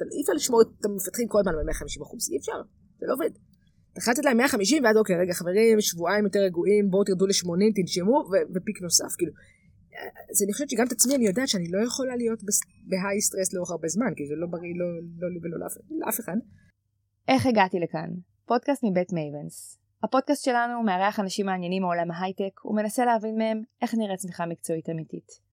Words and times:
אי 0.00 0.20
אפשר 0.22 0.32
לשמור 0.32 0.62
את 0.62 0.84
המפתחים 0.84 1.28
כל 1.28 1.38
הזמן 1.40 1.52
על 1.52 1.64
150 1.64 2.02
אחוז, 2.02 2.30
אי 2.30 2.38
אפשר, 2.38 2.58
זה 2.98 3.06
לא 3.06 3.14
עובד. 3.14 3.30
אתה 3.92 4.00
חייב 4.00 4.16
לתת 4.16 4.24
להם 4.24 4.36
150 4.36 4.84
ואז 4.84 4.96
אוקיי, 4.96 5.16
רגע 5.16 5.34
חברים, 5.34 5.80
שבועיים 5.80 6.24
יותר 6.24 6.38
רגועים, 6.38 6.90
בואו 6.90 7.04
תרדו 7.04 7.26
ל-80, 7.26 7.74
תנשמו, 7.76 8.18
ו 8.54 8.60
peak 8.60 8.82
נוסף, 8.82 9.12
כאילו. 9.18 9.32
אז 10.30 10.42
אני 10.42 10.52
חושבת 10.52 10.70
שגם 10.70 10.86
את 10.86 10.92
עצמי 10.92 11.14
אני 11.16 11.26
יודעת 11.26 11.48
שאני 11.48 11.68
לא 11.70 11.86
יכולה 11.86 12.16
להיות 12.16 12.40
ב 12.88 13.20
high 13.20 13.34
stress 13.34 13.54
לאורך 13.54 13.70
הרבה 13.70 13.88
זמן, 13.88 14.12
כי 14.16 14.26
זה 14.26 14.34
לא 14.36 14.46
בריא 14.46 14.74
לא, 14.80 14.86
לא 15.20 15.28
לי 15.32 15.38
ולא 15.42 15.56
לאף 16.00 16.20
אחד. 16.20 16.36
איך 17.28 17.46
הגעתי 17.46 17.78
לכאן? 17.80 18.10
פודקאסט 18.46 18.82
מבית 18.84 19.12
מייבנס. 19.12 19.78
הפודקאסט 20.02 20.44
שלנו 20.44 20.82
מארח 20.82 21.20
אנשים 21.20 21.46
מעניינים 21.46 21.82
מעולם 21.82 22.10
ההייטק 22.10 22.64
ומנסה 22.64 23.04
להבין 23.04 23.36
מהם 23.38 23.62
איך 23.82 23.94
נראית 23.94 24.18
צמיחה 24.18 24.46
מקצועית 24.46 24.88
אמיתית. 24.88 25.45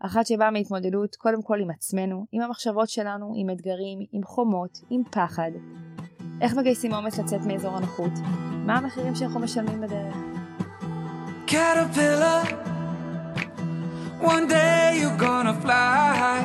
אחת 0.00 0.26
שבאה 0.26 0.50
מהתמודדות 0.50 1.16
קודם 1.16 1.42
כל 1.42 1.58
עם 1.62 1.70
עצמנו, 1.70 2.26
עם 2.32 2.42
המחשבות 2.42 2.88
שלנו, 2.88 3.32
עם 3.36 3.50
אתגרים, 3.50 3.98
עם 4.12 4.22
חומות, 4.24 4.78
עם 4.90 5.02
פחד. 5.10 5.50
איך 6.40 6.54
מגייסים 6.54 6.92
אומץ 6.92 7.18
לצאת 7.18 7.40
מאזור 7.46 7.76
הנוחות? 7.76 8.12
מה 8.66 8.76
המחירים 8.76 9.14
שאנחנו 9.14 9.40
משלמים 9.40 9.80
בדרך? 9.80 10.16
Caterpillar, 11.46 12.42
one 14.20 14.46
day 14.48 15.00
you're 15.00 15.20
gonna 15.22 15.64
fly. 15.64 16.44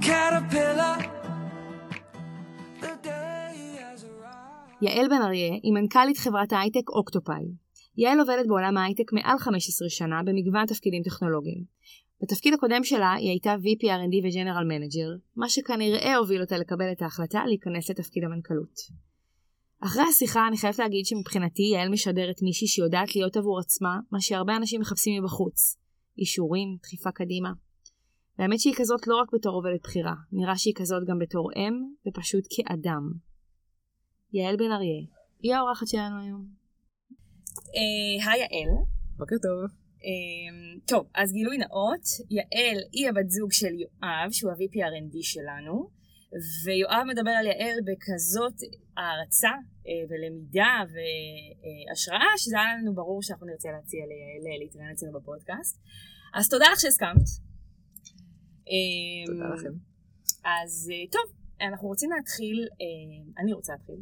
Caterpillar 0.00 1.16
יעל 4.82 5.08
בן 5.08 5.22
אריה 5.22 5.52
היא 5.62 5.72
מנכ"לית 5.72 6.18
חברת 6.18 6.52
ההייטק 6.52 6.88
אוקטופאי. 6.88 7.65
יעל 7.96 8.20
עובדת 8.20 8.46
בעולם 8.46 8.76
ההייטק 8.76 9.12
מעל 9.12 9.38
15 9.38 9.88
שנה 9.88 10.22
במגוון 10.24 10.66
תפקידים 10.66 11.02
טכנולוגיים. 11.02 11.64
בתפקיד 12.22 12.54
הקודם 12.54 12.84
שלה 12.84 13.12
היא 13.12 13.30
הייתה 13.30 13.54
VP 13.54 13.82
R&D 13.84 14.24
ו-General 14.24 14.66
Manager, 14.72 15.20
מה 15.36 15.48
שכנראה 15.48 16.16
הוביל 16.16 16.40
אותה 16.40 16.58
לקבל 16.58 16.92
את 16.92 17.02
ההחלטה 17.02 17.46
להיכנס 17.46 17.90
לתפקיד 17.90 18.24
המנכ"לות. 18.24 19.06
אחרי 19.80 20.02
השיחה 20.10 20.48
אני 20.48 20.56
חייבת 20.56 20.78
להגיד 20.78 21.06
שמבחינתי 21.06 21.62
יעל 21.62 21.88
משדרת 21.88 22.42
מישהי 22.42 22.68
שיודעת 22.68 23.16
להיות 23.16 23.36
עבור 23.36 23.60
עצמה 23.60 23.98
מה 24.10 24.20
שהרבה 24.20 24.56
אנשים 24.56 24.80
מחפשים 24.80 25.22
מבחוץ. 25.22 25.76
אישורים, 26.18 26.76
דחיפה 26.82 27.10
קדימה. 27.10 27.52
והאמת 28.38 28.60
שהיא 28.60 28.74
כזאת 28.76 29.06
לא 29.06 29.16
רק 29.16 29.28
בתור 29.32 29.54
עובדת 29.54 29.80
בכירה, 29.82 30.14
נראה 30.32 30.56
שהיא 30.56 30.74
כזאת 30.76 31.02
גם 31.08 31.18
בתור 31.18 31.50
אם 31.56 31.74
ופשוט 32.08 32.44
כאדם. 32.50 33.12
יעל 34.32 34.56
בן 34.56 34.72
אריה, 34.72 35.02
היא 35.42 35.54
האורחת 35.54 35.86
שלנו 35.86 36.22
היום. 36.22 36.65
אה, 37.58 38.30
היי 38.32 38.40
יעל. 38.40 38.74
בוקר 39.16 39.36
טוב. 39.42 39.70
אמ, 40.06 40.78
טוב, 40.86 41.06
אז 41.14 41.32
גילוי 41.32 41.58
נאות, 41.58 42.04
יעל 42.30 42.78
היא 42.92 43.08
הבת 43.08 43.30
זוג 43.30 43.52
של 43.52 43.74
יואב, 43.74 44.30
שהוא 44.30 44.50
ה-VP 44.52 44.74
R&D 44.74 45.16
שלנו, 45.22 45.90
ויואב 46.64 47.04
מדבר 47.08 47.30
על 47.30 47.46
יעל 47.46 47.78
בכזאת 47.86 48.54
הערצה 48.96 49.48
אה, 49.88 49.92
ולמידה 50.08 50.82
והשראה, 50.92 52.30
שזה 52.36 52.56
היה 52.60 52.76
לנו 52.76 52.94
ברור 52.94 53.22
שאנחנו 53.22 53.46
נרצה 53.46 53.68
להציע 53.72 54.00
ליעל 54.06 54.58
להתראיין 54.58 54.90
אצלנו 54.90 55.12
בפודקאסט. 55.12 55.80
אז 56.34 56.48
תודה 56.48 56.66
לך 56.72 56.80
שהסכמת. 56.80 57.28
תודה 59.26 59.48
לכם. 59.54 59.74
אז 60.44 60.90
אה, 60.92 61.10
טוב, 61.12 61.36
אנחנו 61.60 61.88
רוצים 61.88 62.10
להתחיל, 62.10 62.68
אני 63.38 63.52
רוצה 63.52 63.72
להתחיל, 63.72 64.00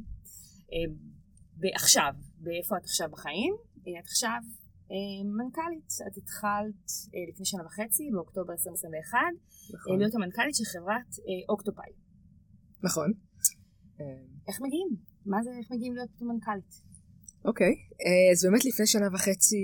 אה, 0.73 1.75
עכשיו, 1.75 2.13
באיפה 2.45 2.77
את 2.77 2.85
עכשיו 2.85 3.09
בחיים? 3.11 3.55
אה, 3.87 4.01
את 4.01 4.05
עכשיו 4.05 4.41
אה, 4.93 5.21
מנכ"לית, 5.39 5.91
את 6.09 6.17
התחלת 6.21 6.85
לפני 7.31 7.47
שנה 7.51 7.63
וחצי, 7.67 8.05
באוקטובר 8.15 8.53
2021, 8.53 9.19
נכון. 9.75 9.99
להיות 9.99 10.15
המנכ"לית 10.15 10.55
של 10.59 10.67
חברת 10.75 11.11
אוקטופאי. 11.49 11.93
נכון. 12.83 13.09
איך 14.49 14.57
מגיעים? 14.65 14.91
מה 15.27 15.39
זה, 15.45 15.51
איך 15.59 15.69
מגיעים 15.73 15.95
להיות 15.95 16.11
מנכ"לית? 16.21 16.73
אוקיי, 17.45 17.75
אז 18.33 18.39
באמת 18.45 18.65
לפני 18.65 18.87
שנה 18.87 19.09
וחצי 19.15 19.63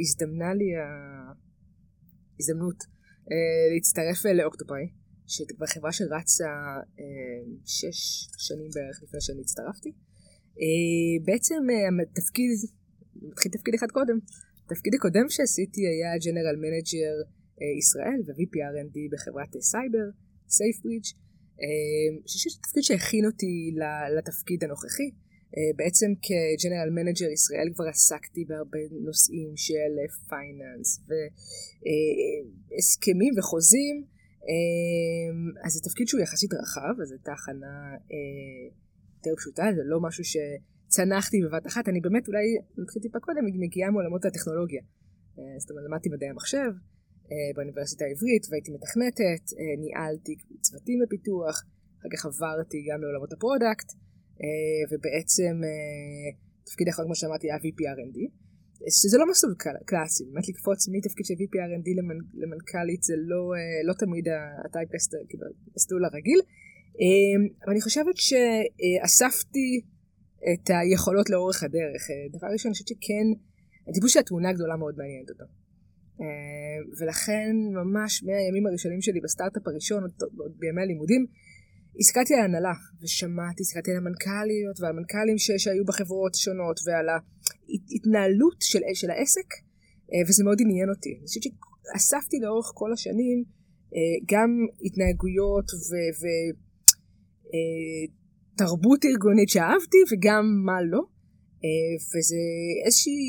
הזדמנה 0.00 0.54
לי 0.60 0.70
ההזדמנות 2.36 2.80
להצטרף 3.72 4.20
לאוקטופאי, 4.38 4.86
שזו 5.26 5.44
חברה 5.74 5.92
שרצה 5.92 6.50
שש 7.76 8.00
שנים 8.46 8.70
בערך 8.74 8.96
לפני 9.02 9.20
שאני 9.20 9.40
הצטרפתי. 9.40 9.92
אה, 10.60 11.24
בעצם 11.24 11.60
התפקיד, 12.02 12.50
אה, 12.50 13.28
מתחיל 13.30 13.52
תפקיד 13.52 13.74
אחד 13.74 13.90
קודם. 13.90 14.18
התפקיד 14.66 14.94
הקודם 14.94 15.26
שעשיתי 15.28 15.80
היה 15.86 16.18
general 16.24 16.56
manager 16.56 17.14
אה, 17.60 17.78
ישראל 17.78 18.20
ו-VP 18.26 18.54
R&D 18.72 18.96
בחברת 19.12 19.52
סייבר, 19.60 20.06
סייפברידג', 20.48 21.08
שזה 22.26 22.58
תפקיד 22.62 22.82
שהכין 22.82 23.26
אותי 23.26 23.74
לתפקיד 24.16 24.64
הנוכחי. 24.64 25.10
בעצם 25.76 26.06
כ 26.26 26.40
general 26.40 26.90
manager 26.90 27.30
ישראל 27.38 27.68
כבר 27.74 27.88
עסקתי 27.88 28.44
בהרבה 28.44 28.78
נושאים 29.06 29.52
של 29.56 29.92
finance 30.28 31.00
והסכמים 31.08 33.34
וחוזים, 33.38 34.04
אז 35.64 35.72
זה 35.72 35.80
תפקיד 35.80 36.08
שהוא 36.08 36.20
יחסית 36.20 36.54
רחב, 36.54 37.00
אז 37.02 37.12
הייתה 37.12 37.32
הכנה 37.32 37.96
יותר 39.20 39.36
פשוטה, 39.40 39.64
זה 39.76 39.82
לא 39.92 39.98
משהו 40.06 40.24
שצנחתי 40.32 41.36
בבת 41.44 41.66
אחת, 41.66 41.88
אני 41.88 42.00
באמת 42.00 42.24
אולי 42.28 42.46
נתחיל 42.78 43.02
טיפה 43.02 43.18
קודם, 43.26 43.42
מגיעה 43.64 43.90
מעולמות 43.90 44.24
הטכנולוגיה. 44.24 44.82
אה, 45.38 45.58
זאת 45.60 45.70
אומרת, 45.70 45.84
למדתי 45.88 46.08
מדעי 46.14 46.30
המחשב 46.30 46.70
אה, 47.30 47.50
באוניברסיטה 47.54 48.04
העברית 48.04 48.44
והייתי 48.48 48.70
מתכנתת, 48.76 49.44
אה, 49.58 49.74
ניהלתי 49.82 50.34
צוותים 50.66 50.98
בפיתוח, 51.02 51.56
אחר 51.98 52.10
כך 52.12 52.20
עברתי 52.30 52.78
גם 52.88 52.98
לעולמות 53.02 53.32
ה 53.32 53.38
product, 53.38 53.88
ובעצם 54.90 55.54
תפקיד 56.66 56.86
האחרון, 56.88 57.06
כמו 57.08 57.16
שאמרתי, 57.20 57.46
היה 57.46 57.58
VP 57.64 57.78
R&D. 57.96 58.18
שזה 58.98 59.16
לא 59.20 59.26
מסלול 59.30 59.54
קלאסי, 59.90 60.24
באמת 60.24 60.48
לקפוץ 60.48 60.80
מתפקיד 60.94 61.26
של 61.28 61.36
VP 61.40 61.54
R&D 61.68 61.88
למנכ"לית 62.42 63.02
זה 63.02 63.14
לא, 63.30 63.42
לא 63.88 63.94
תמיד 64.02 64.24
הטייפקסט, 64.64 65.10
כאילו, 65.28 65.44
המסלול 65.72 66.04
הרגיל. 66.04 66.40
אמ, 67.00 67.42
אבל 67.64 67.72
אני 67.72 67.80
חושבת 67.80 68.16
שאספתי 68.16 69.68
את 70.52 70.70
היכולות 70.70 71.30
לאורך 71.30 71.62
הדרך. 71.62 72.02
אה, 72.10 72.38
דבר 72.38 72.48
ראשון, 72.52 72.68
אני 72.68 72.72
חושבת 72.72 72.88
שכן, 72.88 73.26
הטיפוס 73.88 74.12
של 74.12 74.20
התמונה 74.20 74.48
הגדולה 74.48 74.76
מאוד 74.76 74.94
מעניינת 74.98 75.30
אותו. 75.30 75.44
אמ, 76.20 76.82
ולכן 77.00 77.52
ממש 77.80 78.24
מהימים 78.24 78.66
הראשונים 78.66 79.00
שלי 79.02 79.20
בסטארט-אפ 79.20 79.66
הראשון, 79.66 80.02
עוד 80.02 80.12
בימי 80.58 80.82
הלימודים, 80.82 81.26
הסתכלתי 82.00 82.34
על 82.34 82.40
ההנהלה 82.40 82.72
ושמעתי, 83.02 83.62
הסתכלתי 83.62 83.90
על 83.90 83.96
המנכ"ליות 83.96 84.80
ועל 84.80 84.92
מנכ"לים 84.92 85.38
שהיו 85.38 85.84
בחברות 85.84 86.34
שונות 86.34 86.80
ועל 86.86 87.08
ההתנהלות 87.08 88.58
של, 88.60 88.80
של 88.94 89.10
העסק 89.10 89.48
אה, 90.12 90.22
וזה 90.28 90.44
מאוד 90.44 90.58
עניין 90.60 90.88
אותי. 90.94 91.12
אני 91.18 91.26
חושבת 91.26 91.42
שאספתי 91.42 92.36
לאורך 92.40 92.66
כל 92.74 92.92
השנים 92.92 93.44
אה, 93.94 94.16
גם 94.32 94.50
התנהגויות 94.84 95.68
ו... 95.74 95.92
ו 96.20 96.24
אה, 96.26 96.69
תרבות 98.60 99.00
ארגונית 99.04 99.48
שאהבתי 99.48 100.00
וגם 100.10 100.44
מה 100.66 100.78
לא, 100.92 101.02
אה, 101.64 101.92
וזה 102.10 102.42
איזושהי 102.84 103.20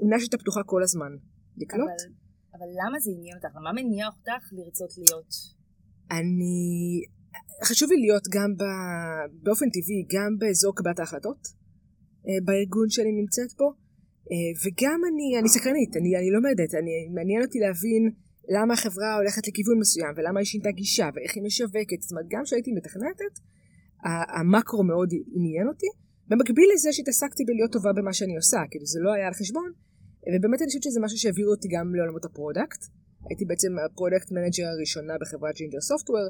עונה 0.00 0.16
שהייתה 0.18 0.38
פתוחה 0.38 0.62
כל 0.72 0.82
הזמן 0.82 1.12
לקלוט. 1.60 2.00
אבל, 2.00 2.12
אבל 2.54 2.68
למה 2.80 2.96
זה 3.04 3.10
עניין 3.16 3.36
אותך? 3.36 3.56
מה 3.66 3.72
מניע 3.78 4.06
אותך 4.06 4.42
לרצות 4.56 4.92
להיות? 4.98 5.30
אני... 6.10 6.56
חשוב 7.68 7.88
לי 7.92 7.98
להיות 8.04 8.26
גם 8.34 8.50
ב... 8.60 8.62
באופן 9.44 9.68
טבעי, 9.74 10.00
גם 10.14 10.30
באזור 10.40 10.72
קבלת 10.76 10.98
ההחלטות, 10.98 11.42
אה, 12.26 12.38
בארגון 12.46 12.88
שאני 12.94 13.12
נמצאת 13.20 13.52
בו, 13.58 13.68
וגם 14.62 14.98
אני, 15.08 15.26
אני 15.38 15.48
סקרנית, 15.48 15.92
אני, 15.98 16.10
אני 16.18 16.30
לומדת, 16.36 16.70
אני, 16.80 16.92
מעניין 17.14 17.40
אותי 17.44 17.58
להבין 17.64 18.02
למה 18.48 18.74
החברה 18.74 19.16
הולכת 19.16 19.48
לכיוון 19.48 19.78
מסוים, 19.78 20.12
ולמה 20.16 20.40
היא 20.40 20.46
שינתה 20.46 20.70
גישה, 20.70 21.08
ואיך 21.14 21.32
היא 21.36 21.42
משווקת. 21.46 22.00
זאת 22.02 22.10
אומרת, 22.12 22.26
גם 22.28 22.42
כשהייתי 22.44 22.72
מתכנתת, 22.72 23.34
המקרו 24.36 24.82
מאוד 24.84 25.10
עניין 25.36 25.68
אותי. 25.68 25.86
במקביל 26.28 26.68
לזה 26.74 26.92
שהתעסקתי 26.92 27.42
בלהיות 27.44 27.72
טובה 27.72 27.92
במה 27.96 28.12
שאני 28.12 28.36
עושה, 28.36 28.60
כאילו 28.70 28.86
זה 28.86 29.00
לא 29.02 29.10
היה 29.12 29.26
על 29.26 29.34
חשבון, 29.40 29.70
ובאמת 30.32 30.58
אני 30.60 30.68
חושבת 30.68 30.82
שזה 30.82 31.00
משהו 31.04 31.18
שהעביר 31.18 31.48
אותי 31.52 31.68
גם 31.74 31.94
לעולמות 31.94 32.24
ה 32.24 32.30
product. 32.30 32.82
הייתי 33.28 33.44
בעצם 33.44 33.72
ה 33.86 33.91
product 33.91 34.28
manager 34.32 34.66
הראשונה 34.74 35.14
בחברת 35.20 35.54
Ginger 35.58 35.80
Software, 35.80 36.26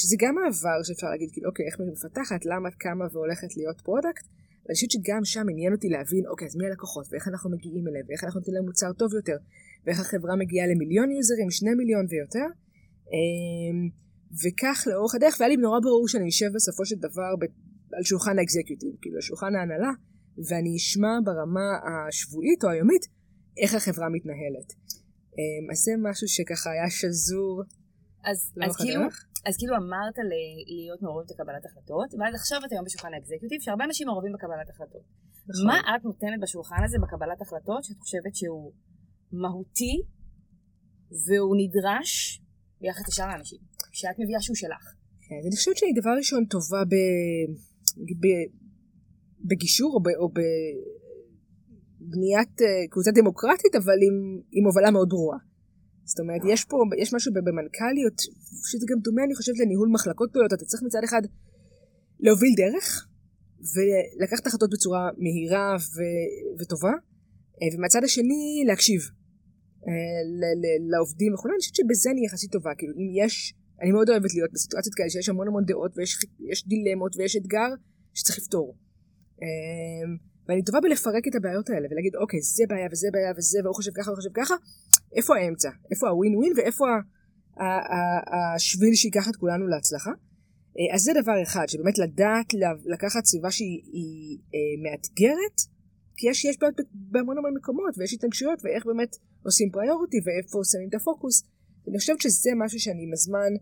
שזה 0.00 0.16
גם 0.22 0.34
מעבר 0.34 0.78
שאפשר 0.86 1.08
להגיד, 1.12 1.28
כאילו, 1.32 1.46
אוקיי, 1.50 1.64
איך 1.68 1.76
מפתחת, 1.92 2.40
למה 2.50 2.68
את 2.68 2.76
קמה 2.84 3.04
והולכת 3.12 3.50
להיות 3.58 3.78
product, 3.88 4.24
ואני 4.62 4.74
חושבת 4.74 4.90
שגם 4.90 5.22
שם 5.32 5.46
עניין 5.52 5.72
אותי 5.76 5.88
להבין, 5.94 6.24
אוקיי, 6.30 6.46
אז 6.48 6.56
מי 6.58 6.64
הלקוחות, 6.66 7.06
ואיך 7.10 7.28
אנחנו 7.32 7.48
מגיעים 7.54 7.84
אליהם, 7.88 8.06
ואיך 8.08 8.24
אנחנו 8.24 8.38
נותנים 8.40 8.54
להם 8.56 8.66
מוצר 8.70 8.90
טוב 9.00 9.10
יותר, 9.20 9.38
ואיך 9.84 10.00
החברה 10.00 10.36
מגיעה 10.36 10.66
למיליון 10.66 11.10
יוזרים, 11.10 11.50
שני 11.50 11.74
מיליון 11.74 12.04
ויותר. 12.10 12.46
אמ, 13.14 13.78
וכך 14.42 14.78
לאורך 14.86 15.14
הדרך, 15.14 15.36
והיה 15.36 15.48
לי 15.48 15.56
נורא 15.56 15.80
ברור 15.80 16.08
שאני 16.08 16.28
אשב 16.28 16.50
בסופו 16.54 16.84
של 16.86 16.96
דבר 17.06 17.30
על 17.96 18.04
שולחן 18.04 18.38
ה 18.38 18.43
executive, 18.43 18.92
כאילו 19.00 19.16
על 19.16 19.22
שולחן 19.22 19.52
ההנהלה, 19.56 19.92
ואני 20.48 20.76
אשמע 20.76 21.14
ברמה 21.24 21.68
השבועית 22.08 22.64
או 22.64 22.68
היומית 22.70 23.04
איך 23.62 23.74
החברה 23.74 24.08
מתנהלת. 24.08 24.68
אמ, 25.36 25.64
אז 25.72 25.78
זה 25.86 25.92
משהו 26.08 26.28
שככה 26.28 26.70
היה 26.70 26.90
שזור 26.90 27.62
אז, 28.30 28.38
אז 28.66 28.76
כאילו, 28.76 29.02
אז 29.48 29.54
כאילו 29.58 29.74
אמרת 29.76 30.16
להיות 30.70 31.00
מעורבת 31.02 31.28
בקבלת 31.30 31.64
החלטות, 31.66 32.08
ואז 32.18 32.34
עכשיו 32.40 32.58
את 32.66 32.72
היום 32.72 32.84
בשולחן 32.84 33.14
האקזקיוטיב, 33.14 33.60
שהרבה 33.64 33.84
אנשים 33.84 34.06
מעורבים 34.08 34.32
בקבלת 34.36 34.68
החלטות. 34.72 35.04
נכון. 35.50 35.66
מה 35.66 35.76
את 35.96 36.04
נותנת 36.04 36.38
בשולחן 36.44 36.80
הזה 36.84 36.96
בקבלת 37.02 37.40
החלטות 37.42 37.84
שאת 37.84 37.98
חושבת 38.04 38.34
שהוא 38.38 38.72
מהותי 39.42 40.02
והוא 41.26 41.56
נדרש 41.60 42.40
ביחד 42.80 43.02
לשאר 43.08 43.24
האנשים, 43.24 43.58
שאת 43.92 44.16
מביאה 44.18 44.40
שהוא 44.40 44.56
שלך? 44.56 44.84
כן, 45.28 45.40
אני 45.46 45.56
חושבת 45.56 45.76
שאני 45.76 45.92
דבר 46.00 46.10
ראשון 46.18 46.44
טובה 46.44 46.84
ב... 46.84 46.94
ב... 48.22 48.26
בגישור 49.48 49.94
או, 49.94 50.00
ב... 50.02 50.08
או 50.08 50.28
בבניית 52.00 52.62
אה, 52.62 52.66
קבוצה 52.90 53.10
דמוקרטית, 53.10 53.74
אבל 53.74 53.98
עם, 54.06 54.40
עם 54.52 54.64
הובלה 54.64 54.90
מאוד 54.90 55.08
ברורה. 55.08 55.38
זאת 56.04 56.20
אומרת, 56.20 56.40
יש 56.52 56.64
פה, 56.64 56.76
יש 57.02 57.14
משהו 57.14 57.32
במנכ"ליות, 57.32 58.18
שזה 58.70 58.86
גם 58.90 58.98
דומה, 59.00 59.24
אני 59.24 59.34
חושבת, 59.34 59.58
לניהול 59.58 59.88
מחלקות 59.92 60.30
גדולות. 60.30 60.52
אתה 60.52 60.64
צריך 60.64 60.82
מצד 60.82 61.04
אחד 61.04 61.22
להוביל 62.20 62.54
דרך, 62.56 63.06
ולקחת 63.74 64.46
החלטות 64.46 64.70
בצורה 64.70 65.10
מהירה 65.18 65.76
ו, 65.94 65.96
וטובה, 66.60 66.94
אה, 67.62 67.68
ומצד 67.78 68.04
השני 68.04 68.64
להקשיב 68.66 69.00
לעובדים 70.90 71.34
וכו', 71.34 71.48
אני 71.48 71.58
חושבת 71.58 71.74
שבזה 71.74 72.10
אני 72.10 72.26
יחסית 72.26 72.52
טובה, 72.52 72.70
כאילו 72.78 72.92
אם 72.92 73.24
יש, 73.24 73.54
אני 73.82 73.92
מאוד 73.92 74.10
אוהבת 74.10 74.34
להיות 74.34 74.52
בסיטואציות 74.52 74.94
כאלה 74.94 75.10
שיש 75.10 75.28
המון 75.28 75.48
המון 75.48 75.64
דעות 75.64 75.92
ויש 75.96 76.66
דילמות 76.66 77.16
ויש 77.16 77.36
אתגר 77.36 77.70
שצריך 78.14 78.38
לפתור. 78.38 78.76
אה, 79.42 80.08
ואני 80.48 80.62
טובה 80.64 80.80
בלפרק 80.80 81.28
את 81.28 81.34
הבעיות 81.34 81.70
האלה 81.70 81.86
ולהגיד 81.90 82.16
אוקיי 82.16 82.40
זה 82.40 82.64
בעיה 82.68 82.88
וזה 82.92 83.08
בעיה 83.12 83.32
וזה 83.36 83.58
והוא 83.64 83.74
חושב 83.74 83.90
ככה 83.96 84.10
והוא 84.10 84.16
חושב 84.16 84.34
ככה 84.34 84.54
איפה 85.16 85.36
האמצע 85.36 85.70
איפה 85.90 86.08
הווין 86.08 86.36
ווין 86.36 86.52
ואיפה 86.56 86.84
השביל 88.34 88.94
שייקח 88.94 89.28
את 89.28 89.36
כולנו 89.36 89.66
להצלחה 89.66 90.10
אז 90.94 91.00
זה 91.00 91.12
דבר 91.22 91.42
אחד 91.42 91.64
שבאמת 91.68 91.98
לדעת 91.98 92.46
לקחת 92.84 93.24
סביבה 93.24 93.50
שהיא 93.50 94.38
מאתגרת 94.82 95.56
כי 96.16 96.28
יש, 96.30 96.44
יש 96.44 96.58
בעיות 96.58 96.74
בהמון 96.92 97.38
המון 97.38 97.54
מקומות 97.56 97.98
ויש 97.98 98.14
התנגשויות 98.14 98.58
ואיך 98.64 98.86
באמת 98.86 99.16
עושים 99.46 99.68
פריוריטי 99.70 100.20
ואיפה 100.24 100.58
שמים 100.70 100.88
את 100.88 100.94
הפוקוס. 100.94 101.36
אני 101.88 101.98
חושבת 101.98 102.20
שזה 102.20 102.50
משהו 102.62 102.80
שאני 102.80 103.02
עם 103.06 103.12
הזמן 103.12 103.52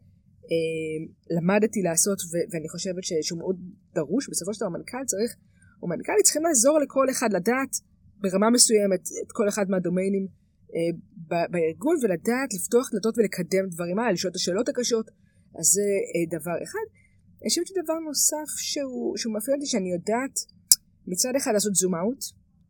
אה, 0.51 0.99
למדתי 1.37 1.81
לעשות 1.89 2.19
ו- 2.31 2.47
ואני 2.51 2.69
חושבת 2.69 3.05
שהוא 3.23 3.39
מאוד 3.39 3.57
דרוש. 3.95 4.29
בסופו 4.31 4.55
של 4.55 4.61
דבר 4.61 4.71
המנכ"ל 4.73 5.05
צריך, 5.13 5.31
או 5.83 5.89
מנכ"לית 5.89 6.25
צריכים 6.25 6.45
לעזור 6.49 6.79
לכל 6.79 7.07
אחד 7.11 7.31
לדעת 7.33 7.73
ברמה 8.23 8.51
מסוימת 8.51 9.03
את 9.25 9.33
כל 9.33 9.49
אחד 9.49 9.67
מהדומיינים 9.71 10.27
אה, 10.75 10.91
ב- 11.31 11.49
בארגון 11.53 11.97
ולדעת 12.03 12.51
לפתוח 12.57 12.87
דלתות 12.93 13.15
ולקדם 13.19 13.65
דברים 13.75 13.99
האלה, 13.99 14.13
לשאול 14.13 14.31
את 14.31 14.37
השאלות 14.37 14.69
הקשות. 14.69 15.07
אז 15.59 15.67
זה 15.77 15.89
אה, 16.13 16.39
דבר 16.39 16.57
אחד. 16.67 16.87
אני 17.41 17.49
חושבת 17.49 17.67
שדבר 17.67 17.99
נוסף 18.09 18.49
שהוא, 18.69 19.17
שהוא 19.17 19.35
מפריע 19.35 19.55
אותי 19.57 19.67
שאני 19.67 19.93
יודעת 19.93 20.37
מצד 21.07 21.33
אחד 21.37 21.51
לעשות 21.55 21.75
zoom 21.75 21.95
out 21.95 22.23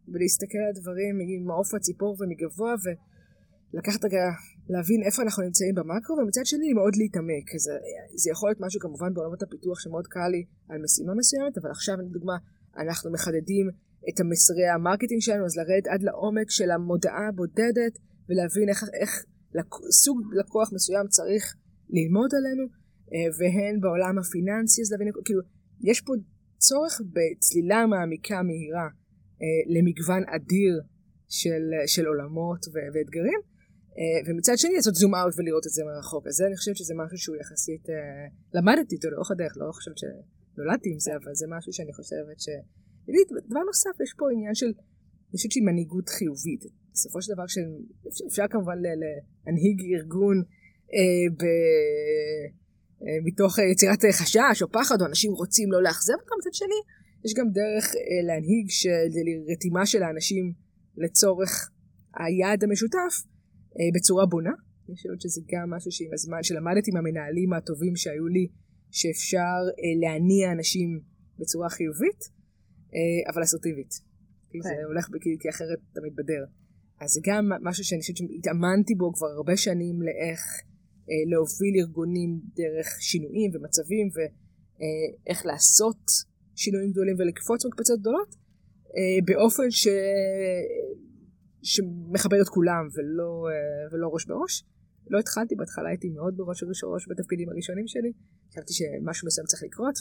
ולהסתכל 0.08 0.58
על 0.58 0.70
הדברים 0.74 1.14
ממעוף 1.18 1.74
הציפור 1.74 2.16
ומגבוה 2.20 2.74
ולקחת 2.82 4.04
רגע 4.04 4.24
להבין 4.68 5.00
איפה 5.06 5.22
אנחנו 5.22 5.42
נמצאים 5.42 5.74
במקרו 5.74 6.16
ומצד 6.16 6.44
שני 6.44 6.72
מאוד 6.72 6.94
להתעמק. 6.96 7.46
זה, 7.64 7.72
זה 8.22 8.30
יכול 8.30 8.48
להיות 8.48 8.60
משהו 8.60 8.80
כמובן 8.80 9.14
בעולמות 9.14 9.42
הפיתוח 9.42 9.78
שמאוד 9.80 10.06
קל 10.06 10.28
לי 10.34 10.42
על 10.68 10.78
משימה 10.84 11.12
מסוימת 11.14 11.58
אבל 11.58 11.70
עכשיו 11.70 11.96
לדוגמה 11.96 12.36
אנחנו 12.82 13.12
מחדדים 13.12 13.66
את 14.08 14.20
המסרי 14.20 14.66
ה 14.74 14.79
marketing 14.79 15.20
שלנו 15.20 15.44
אז 15.44 15.56
לרדת 15.56 15.86
עד 15.92 16.02
לעומק 16.02 16.50
של 16.50 16.70
המודעה 16.70 17.28
הבודדת 17.28 17.94
ולהבין 18.28 18.68
איך, 18.68 18.80
איך 19.00 19.12
סוג 20.02 20.18
לקוח 20.38 20.72
מסוים 20.72 21.06
צריך 21.08 21.44
ללמוד 21.90 22.30
עלינו 22.38 22.64
אה, 23.12 23.28
והן 23.38 23.80
בעולם 23.80 24.18
הפיננסי 24.18 24.82
אז 24.82 24.92
להבין 24.92 25.08
כאילו 25.24 25.40
יש 25.88 26.00
פה 26.00 26.12
צורך 26.58 27.00
בצלילה 27.14 27.86
מעמיקה 27.86 28.42
מהירה 28.42 28.88
למגוון 29.74 30.22
אדיר 30.36 30.80
של, 31.28 31.62
של 31.86 32.06
עולמות 32.06 32.62
ו- 32.72 32.88
ואתגרים, 32.94 33.40
אה, 33.98 34.20
ומצד 34.26 34.56
שני 34.56 34.74
לעשות 34.74 34.94
זום 34.94 35.14
אאוט 35.14 35.34
ולראות 35.36 35.66
את 35.66 35.72
זה 35.76 35.82
מרחוק. 35.84 36.26
אז 36.26 36.34
זה 36.34 36.46
אני 36.46 36.56
חושבת 36.56 36.76
שזה 36.76 36.94
משהו 37.02 37.18
שהוא 37.18 37.36
יחסית, 37.36 37.90
אה, 37.90 38.26
למדתי 38.54 38.96
אותו 38.96 39.10
לאורך 39.10 39.30
הדרך, 39.30 39.52
לא 39.56 39.72
חושבת 39.72 39.98
שנולדתי 39.98 40.88
עם 40.92 40.98
זה, 40.98 41.12
אבל 41.16 41.34
זה 41.34 41.46
משהו 41.54 41.72
שאני 41.72 41.92
חושבת 41.92 42.38
ש... 42.44 42.48
דבר 43.50 43.62
נוסף, 43.70 43.94
יש 44.04 44.12
פה 44.18 44.24
עניין 44.32 44.54
של, 44.54 44.66
אני 44.66 45.36
חושבת 45.36 45.52
שהיא 45.52 45.66
מנהיגות 45.68 46.08
חיובית. 46.08 46.62
בסופו 46.92 47.22
של 47.22 47.32
דבר, 47.32 47.44
אפשר 48.30 48.44
כמובן 48.50 48.78
להנהיג 48.82 49.78
ארגון 49.94 50.36
אה, 50.94 51.26
ב... 51.38 51.42
מתוך 53.26 53.58
יצירת 53.72 54.02
חשש 54.12 54.62
או 54.62 54.72
פחד, 54.72 55.00
או 55.00 55.06
אנשים 55.06 55.32
רוצים 55.32 55.72
לא 55.72 55.82
לאכזב 55.82 56.18
אותם, 56.20 56.34
מצד 56.38 56.54
שני, 56.54 56.80
יש 57.24 57.32
גם 57.38 57.48
דרך 57.50 57.86
אה, 57.96 58.26
להנהיג 58.26 58.66
של 58.68 59.08
רתימה 59.52 59.86
של 59.86 60.02
האנשים 60.02 60.52
לצורך 60.96 61.70
היעד 62.14 62.64
המשותף 62.64 63.14
אה, 63.76 63.90
בצורה 63.94 64.26
בונה. 64.26 64.54
אני 64.88 64.96
חושבת 64.96 65.20
שזה 65.20 65.40
גם 65.52 65.70
משהו 65.70 65.92
שעם 65.92 66.12
הזמן 66.12 66.42
שלמדתי 66.42 66.90
עם 66.90 66.96
המנהלים 66.96 67.52
הטובים 67.52 67.96
שהיו 67.96 68.26
לי, 68.26 68.46
שאפשר 68.90 69.60
אה, 69.80 69.92
להניע 70.02 70.52
אנשים 70.52 71.00
בצורה 71.38 71.68
חיובית, 71.68 72.20
אה, 72.94 73.32
אבל 73.32 73.42
אסרטיבית. 73.42 73.92
כי 74.50 74.58
זה 74.62 74.68
כן. 74.68 74.84
הולך 74.88 75.04
כי, 75.22 75.30
כי 75.40 75.48
אחרת 75.48 75.78
תמיד 75.96 76.12
בדר. 76.16 76.44
אז 77.00 77.10
זה 77.10 77.20
גם 77.28 77.44
משהו 77.62 77.84
שאני 77.84 78.00
חושבת 78.00 78.16
שהתאמנתי 78.16 78.94
בו 78.94 79.12
כבר 79.12 79.30
הרבה 79.36 79.56
שנים 79.56 80.02
לאיך 80.02 80.40
אה, 81.10 81.22
להוביל 81.30 81.74
ארגונים 81.80 82.40
דרך 82.60 82.88
שינויים 83.00 83.50
ומצבים 83.54 84.06
ואיך 84.14 85.38
אה, 85.46 85.52
לעשות 85.52 86.02
שינויים 86.56 86.90
גדולים 86.90 87.16
ולקפוץ 87.18 87.66
מקפצות 87.66 88.00
גדולות 88.00 88.34
אה, 88.96 89.18
באופן 89.24 89.70
ש... 89.70 89.88
שמכבד 91.62 92.38
את 92.40 92.48
כולם 92.48 92.84
ולא, 92.94 93.48
אה, 93.50 93.92
ולא 93.92 94.08
ראש 94.12 94.24
בראש. 94.26 94.64
לא 95.10 95.18
התחלתי, 95.18 95.54
בהתחלה 95.54 95.88
הייתי 95.88 96.08
מאוד 96.08 96.34
בראש 96.36 96.62
ובראש 96.62 97.08
בתפקידים 97.10 97.48
הראשונים 97.48 97.86
שלי. 97.86 98.12
חשבתי 98.50 98.72
שמשהו 98.72 99.26
מסוים 99.26 99.46
צריך 99.46 99.62
לקרות, 99.62 99.94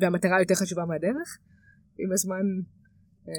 והמטרה 0.00 0.40
יותר 0.40 0.54
חשובה 0.54 0.84
מהדרך. 0.84 1.38
עם 1.98 2.12
הזמן 2.12 2.44
אה, 3.28 3.34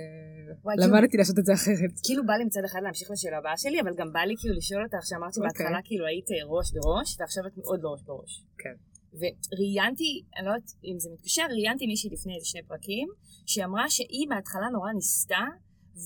למדתי 0.78 1.10
כאילו, 1.10 1.22
לעשות 1.22 1.40
את 1.40 1.46
זה 1.46 1.54
אחרת. 1.54 1.94
כאילו 2.06 2.26
בא 2.26 2.34
לי 2.34 2.46
מצד 2.46 2.64
אחד 2.66 2.80
להמשיך 2.84 3.12
לשאלה 3.12 3.38
הבאה 3.38 3.58
שלי, 3.58 3.82
אבל 3.82 3.94
גם 4.00 4.14
בא 4.14 4.20
לי 4.20 4.36
כאילו 4.40 4.56
לשאול 4.56 4.84
אותך 4.84 5.04
שאמרת 5.10 5.34
שבהתחלה 5.34 5.68
אוקיי. 5.68 5.88
כאילו 5.88 6.06
היית 6.06 6.30
ראש 6.54 6.68
בראש, 6.76 7.10
ועכשיו 7.20 7.44
את 7.48 7.58
מאוד 7.58 7.80
לא 7.84 7.90
ראש 7.94 8.02
בראש. 8.10 8.32
כן. 8.58 8.76
וראיינתי, 9.19 10.24
אני 10.38 10.45
לא 10.45 10.51
יודעת 10.51 10.71
אם 10.84 11.00
זה 11.00 11.10
מתקשר, 11.13 11.43
ראיינתי 11.50 11.88
מישהי 11.88 12.10
לפני 12.10 12.36
איזה 12.36 12.46
שני 12.46 12.63
פרקים, 12.63 13.08
שהיא 13.46 13.65
שהיא 13.89 14.27
בהתחלה 14.29 14.70
נורא 14.72 14.91
ניסתה, 14.91 15.46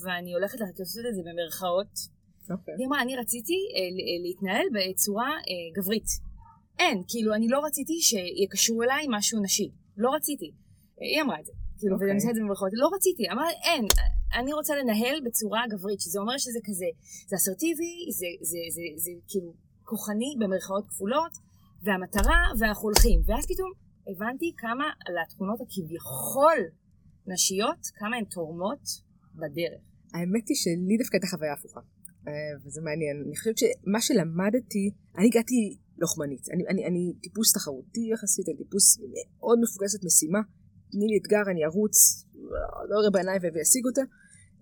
ואני 0.03 0.33
הולכת 0.33 0.59
לעשות 0.59 1.05
את 1.09 1.15
זה 1.15 1.21
במרכאות. 1.25 1.93
Okay. 1.95 2.51
אוקיי. 2.51 2.73
היא 2.77 2.87
אמרה, 2.87 3.01
אני 3.01 3.15
רציתי 3.15 3.53
אה, 3.53 3.79
אה, 3.79 4.17
להתנהל 4.23 4.67
בצורה 4.73 5.29
אה, 5.29 5.81
גברית. 5.81 6.07
אין, 6.79 7.03
כאילו, 7.07 7.33
אני 7.33 7.47
לא 7.47 7.59
רציתי 7.65 7.93
שיקשרו 8.01 8.83
אליי 8.83 9.05
משהו 9.09 9.39
נשי. 9.43 9.69
לא 9.97 10.09
רציתי. 10.15 10.51
היא 10.97 11.21
אמרה 11.21 11.39
את 11.39 11.45
זה. 11.45 11.51
כאילו, 11.79 11.95
okay. 11.95 11.99
ואני 11.99 12.11
אוקיי. 12.11 12.15
עושה 12.15 12.29
את 12.29 12.35
זה 12.35 12.41
במרכאות. 12.41 12.71
לא 12.73 12.89
רציתי. 12.95 13.23
אמרה, 13.31 13.49
אין, 13.49 13.85
אני 14.39 14.53
רוצה 14.53 14.75
לנהל 14.75 15.19
בצורה 15.25 15.61
גברית, 15.69 16.01
שזה 16.01 16.19
אומר 16.19 16.37
שזה 16.37 16.59
כזה, 16.63 16.85
זה 17.27 17.35
אסרטיבי, 17.35 17.93
זה, 18.11 18.27
זה, 18.41 18.45
זה, 18.49 18.59
זה, 18.75 18.81
זה 19.03 19.11
כאילו 19.29 19.53
כוחני 19.83 20.35
במרכאות 20.39 20.87
כפולות. 20.87 21.46
והמטרה, 21.83 22.39
ואנחנו 22.59 22.83
הולכים. 22.89 23.17
ואז 23.25 23.43
פתאום 23.51 23.71
הבנתי 24.09 24.53
כמה 24.57 24.85
לתכונות 25.15 25.59
הכביכול 25.61 26.59
נשיות, 27.27 27.81
כמה 27.99 28.17
הן 28.17 28.25
תורמות 28.35 28.83
בדרך. 29.35 29.81
האמת 30.13 30.45
היא 30.49 30.57
שלי 30.63 30.97
דווקא 31.01 31.15
הייתה 31.17 31.27
חוויה 31.27 31.53
הפוכה. 31.53 31.81
אה, 32.27 32.53
וזה 32.65 32.81
מעניין. 32.81 33.15
אני 33.25 33.35
חושבת 33.37 33.57
שמה 33.57 34.01
שלמדתי, 34.01 34.85
אני 35.17 35.25
הגעתי 35.29 35.77
לוחמנית. 36.01 36.43
אני, 36.53 36.63
אני, 36.71 36.81
אני 36.89 37.13
טיפוס 37.23 37.53
תחרותי 37.53 38.03
יחסית, 38.13 38.45
אני 38.49 38.57
טיפוס 38.57 38.85
מאוד 38.99 39.57
מפוגסת 39.63 40.01
משימה. 40.05 40.41
תני 40.91 41.05
לי 41.11 41.17
אתגר, 41.21 41.43
אני 41.51 41.61
ארוץ, 41.65 41.95
לא 42.89 42.95
אראה 42.99 43.11
בעיניים 43.15 43.41
ואשיג 43.53 43.83
אותה. 43.89 44.01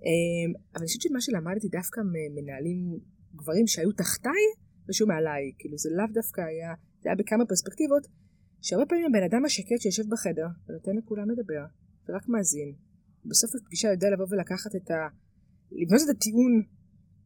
אה, 0.05 0.45
אבל 0.73 0.81
אני 0.81 0.87
חושבת 0.87 1.01
שמה 1.01 1.21
שלמדתי 1.21 1.67
דווקא 1.77 1.99
ממנהלים 2.13 2.79
גברים 3.35 3.67
שהיו 3.67 3.91
תחתיי 3.91 4.43
ושהוא 4.89 5.07
מעליי. 5.07 5.43
כאילו 5.59 5.77
זה 5.77 5.89
לאו 5.97 6.09
דווקא 6.13 6.41
היה 6.41 6.71
זה 7.05 7.09
היה 7.09 7.15
בכמה 7.15 7.45
פרספקטיבות, 7.45 8.07
שהרבה 8.61 8.85
פעמים 8.85 9.05
הבן 9.05 9.23
אדם 9.29 9.45
השקט 9.45 9.79
שיושב 9.81 10.03
בחדר 10.09 10.47
ונותן 10.69 10.95
לכולם 10.97 11.29
לדבר 11.31 11.63
ורק 12.09 12.27
מאזין, 12.27 12.69
בסוף 13.25 13.51
הפגישה 13.55 13.87
יודע 13.91 14.09
לבוא 14.13 14.25
ולקחת 14.29 14.75
את 14.75 14.91
ה... 14.91 14.95
לבנות 15.71 16.01
את 16.05 16.15
הטיעון 16.15 16.53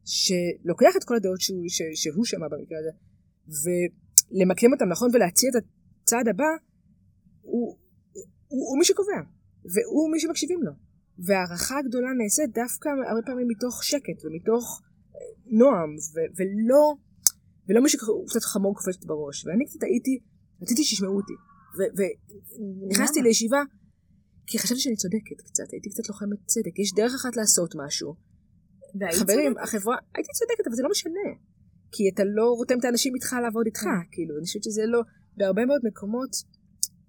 שלוקח 0.04 0.92
את 0.96 1.04
כל 1.04 1.16
הדעות 1.16 1.40
שהוא, 1.40 1.64
ש... 1.68 1.82
שהוא 2.02 2.24
שמע 2.24 2.48
במקרה 2.48 2.78
הזה 2.78 2.92
ולמקם 3.62 4.72
אותם 4.72 4.88
נכון? 4.88 5.10
ולהציע 5.14 5.50
את 5.50 5.64
הצעד 6.02 6.28
הבא 6.28 6.50
הוא, 7.42 7.76
הוא, 8.48 8.62
הוא 8.68 8.78
מי 8.78 8.84
שקובע 8.84 9.20
והוא 9.72 10.10
מי 10.12 10.20
שמקשיבים 10.20 10.62
לו. 10.62 10.72
והערכה 11.26 11.78
הגדולה 11.78 12.08
נעשית 12.18 12.50
דווקא 12.54 12.88
הרבה 13.08 13.22
פעמים 13.26 13.48
מתוך 13.48 13.84
שקט 13.84 14.24
ומתוך 14.24 14.82
נועם 15.46 15.90
ו- 16.12 16.30
ולא 16.36 16.94
ולא 17.70 17.82
מישהו 17.82 18.24
קצת 18.28 18.42
חמור 18.42 18.74
קופצת 18.76 19.04
בראש. 19.04 19.46
ואני 19.46 19.64
קצת 19.66 19.82
הייתי 19.82 20.18
רציתי 20.62 20.84
שישמעו 20.84 21.16
אותי. 21.16 21.32
ונכנסתי 21.96 23.22
לישיבה, 23.22 23.62
כי 24.46 24.58
חשבתי 24.58 24.80
שאני 24.80 24.96
צודקת 24.96 25.40
קצת, 25.46 25.72
הייתי 25.72 25.90
קצת 25.90 26.08
לוחמת 26.08 26.38
צדק, 26.46 26.78
יש 26.78 26.94
דרך 26.94 27.12
אחת 27.14 27.36
לעשות 27.36 27.74
משהו. 27.84 28.14
חברים, 29.18 29.58
החברה, 29.62 29.96
הייתי 30.14 30.32
צודקת, 30.32 30.66
אבל 30.66 30.76
זה 30.76 30.82
לא 30.82 30.90
משנה. 30.90 31.28
כי 31.92 32.02
אתה 32.14 32.22
לא 32.24 32.46
רותם 32.58 32.78
את 32.78 32.84
האנשים 32.84 33.14
איתך 33.14 33.36
לעבוד 33.42 33.66
איתך, 33.66 33.84
כאילו, 34.12 34.36
אני 34.36 34.44
חושבת 34.44 34.64
שזה 34.64 34.82
לא, 34.86 35.00
בהרבה 35.36 35.66
מאוד 35.66 35.80
מקומות 35.84 36.30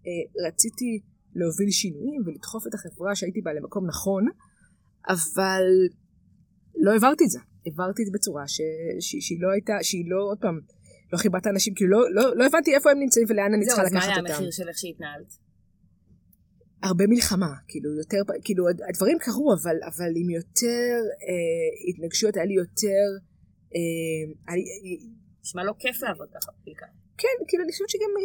אה, 0.08 0.48
רציתי 0.48 1.00
להוביל 1.36 1.72
שינויים 1.72 2.22
ולדחוף 2.26 2.68
את 2.68 2.74
החברה 2.74 3.16
שהייתי 3.16 3.42
בה 3.42 3.54
למקום 3.54 3.88
נכון, 3.88 4.24
אבל 5.10 5.64
לא 6.76 6.92
העברתי 6.92 7.24
את 7.24 7.30
זה. 7.30 7.40
העברתי 7.66 8.02
את 8.02 8.08
זה 8.08 8.12
בצורה 8.14 8.48
ש... 8.48 8.62
ש... 9.00 9.16
שהיא 9.26 9.42
לא 9.42 9.52
הייתה, 9.52 9.74
שהיא 9.82 10.06
לא, 10.08 10.22
עוד 10.30 10.38
פעם, 10.42 10.60
לא 11.14 11.18
חיברת 11.18 11.48
אנשים, 11.48 11.74
כאילו 11.76 11.92
לא, 11.92 12.16
לא, 12.16 12.36
לא 12.38 12.46
הבנתי 12.46 12.76
איפה 12.76 12.92
הם 12.92 13.00
נמצאים 13.00 13.26
ולאן 13.30 13.54
אני 13.54 13.66
צריכה 13.66 13.84
לקחת 13.84 13.96
אותם. 13.96 14.04
זהו, 14.04 14.12
אז 14.12 14.22
מה 14.24 14.28
היה 14.28 14.36
המחיר 14.36 14.52
של 14.52 14.68
איך 14.70 14.78
שהתנהלת? 14.78 15.34
הרבה 16.84 17.08
מלחמה, 17.08 17.54
כאילו 17.68 17.98
יותר, 17.98 18.18
כאילו 18.44 18.64
הדברים 18.90 19.18
קרו, 19.20 19.54
אבל, 19.54 19.76
אבל 19.90 20.12
עם 20.16 20.30
יותר 20.30 20.94
אה, 21.28 21.90
התנגשויות, 21.90 22.36
היה 22.36 22.46
לי 22.46 22.54
יותר... 22.54 23.06
אה, 23.76 24.54
נשמע 25.44 25.64
לא 25.64 25.74
כיף 25.80 26.04
לעבוד 26.04 26.28
ככה 26.36 26.52
בעיקר. 26.66 26.86
כן, 27.18 27.38
כאילו 27.48 27.64
אני 27.64 27.72
חושבת 27.72 27.90
שגם 27.90 28.12
אה, 28.18 28.24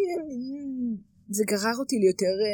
זה 1.29 1.45
גרר 1.47 1.77
אותי 1.79 1.99
ליותר 1.99 2.35
אה, 2.47 2.51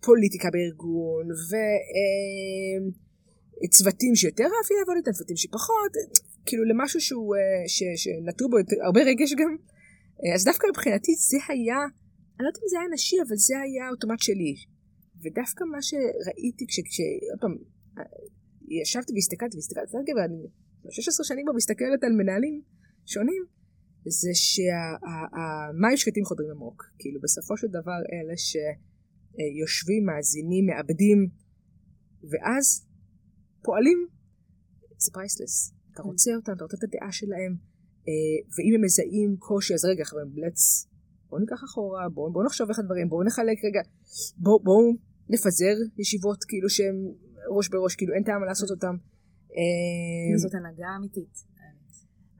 פוליטיקה 0.00 0.48
בארגון, 0.52 1.26
וצוותים 1.30 2.82
אה, 2.86 3.02
שיותר 4.14 4.44
אהבתי 4.44 4.74
לעבוד 4.78 4.96
איתם, 4.96 5.12
צוותים 5.12 5.36
שפחות, 5.36 5.92
כאילו 6.46 6.64
למשהו 6.64 7.00
שהוא, 7.00 7.36
אה, 7.36 7.68
ש, 7.68 7.78
שנטו 8.02 8.48
בו 8.48 8.56
הרבה 8.86 9.00
רגש 9.02 9.32
גם. 9.40 9.56
אה, 10.22 10.34
אז 10.34 10.44
דווקא 10.44 10.66
מבחינתי 10.70 11.12
זה 11.14 11.38
היה, 11.48 11.80
אני 12.34 12.42
לא 12.44 12.48
יודעת 12.48 12.62
אם 12.62 12.68
זה 12.70 12.76
היה 12.80 12.88
נשי, 12.94 13.16
אבל 13.26 13.36
זה 13.36 13.54
היה 13.64 13.86
האוטומט 13.86 14.20
שלי. 14.26 14.54
ודווקא 15.22 15.64
מה 15.64 15.82
שראיתי. 15.82 16.64
כש 16.68 16.76
עוד 17.32 17.40
פעם, 17.40 17.54
אה, 17.98 18.04
ישבתי 18.82 19.12
והסתכלתי 19.12 19.56
והסתכלתי, 19.56 20.12
ואני 20.16 20.42
16 20.90 21.24
שנים 21.24 21.44
כבר 21.46 21.56
מסתכלת 21.56 22.04
על 22.04 22.12
מנהלים 22.12 22.62
שונים, 23.06 23.42
זה 24.20 24.30
שהמים 24.34 25.96
שקטים 25.96 26.24
חודרים 26.24 26.50
עמוק. 26.50 26.82
כאילו 26.98 27.20
בסופו 27.20 27.56
של 27.56 27.66
דבר 27.66 28.00
אלה 28.12 28.36
שיושבים, 28.36 30.02
מאזינים, 30.06 30.66
מאבדים, 30.66 31.28
ואז 32.30 32.86
פועלים, 33.62 34.06
זה 34.98 35.10
פרייסלס. 35.12 35.74
אתה 35.92 36.02
רוצה 36.02 36.30
אותם, 36.36 36.52
אתה 36.52 36.64
רוצה 36.64 36.76
את 36.76 36.84
הדעה 36.84 37.12
שלהם, 37.12 37.56
אה, 38.08 38.38
ואם 38.54 38.74
הם 38.74 38.84
מזהים 38.84 39.36
קושי, 39.38 39.74
אז 39.74 39.84
רגע 39.84 40.04
חברים, 40.04 40.26
let's, 40.26 40.88
בואו 41.28 41.40
ניקח 41.40 41.64
אחורה, 41.64 42.08
בואו 42.08 42.32
בוא 42.32 42.44
נחשוב 42.44 42.68
איך 42.68 42.78
הדברים, 42.78 43.08
בואו 43.08 43.24
נחלק 43.24 43.58
רגע, 43.64 43.80
בואו 44.36 44.62
בוא 44.62 44.92
נפזר 45.28 45.76
ישיבות 45.98 46.44
כאילו 46.44 46.68
שהם 46.68 46.96
ראש 47.56 47.68
בראש, 47.68 47.94
כאילו 47.96 48.14
אין 48.14 48.22
טעם 48.22 48.44
לעשות 48.44 48.70
אותם. 48.70 48.94
אה, 49.56 50.38
זאת 50.38 50.54
הנהגה 50.54 50.86
אמיתית. 50.98 51.52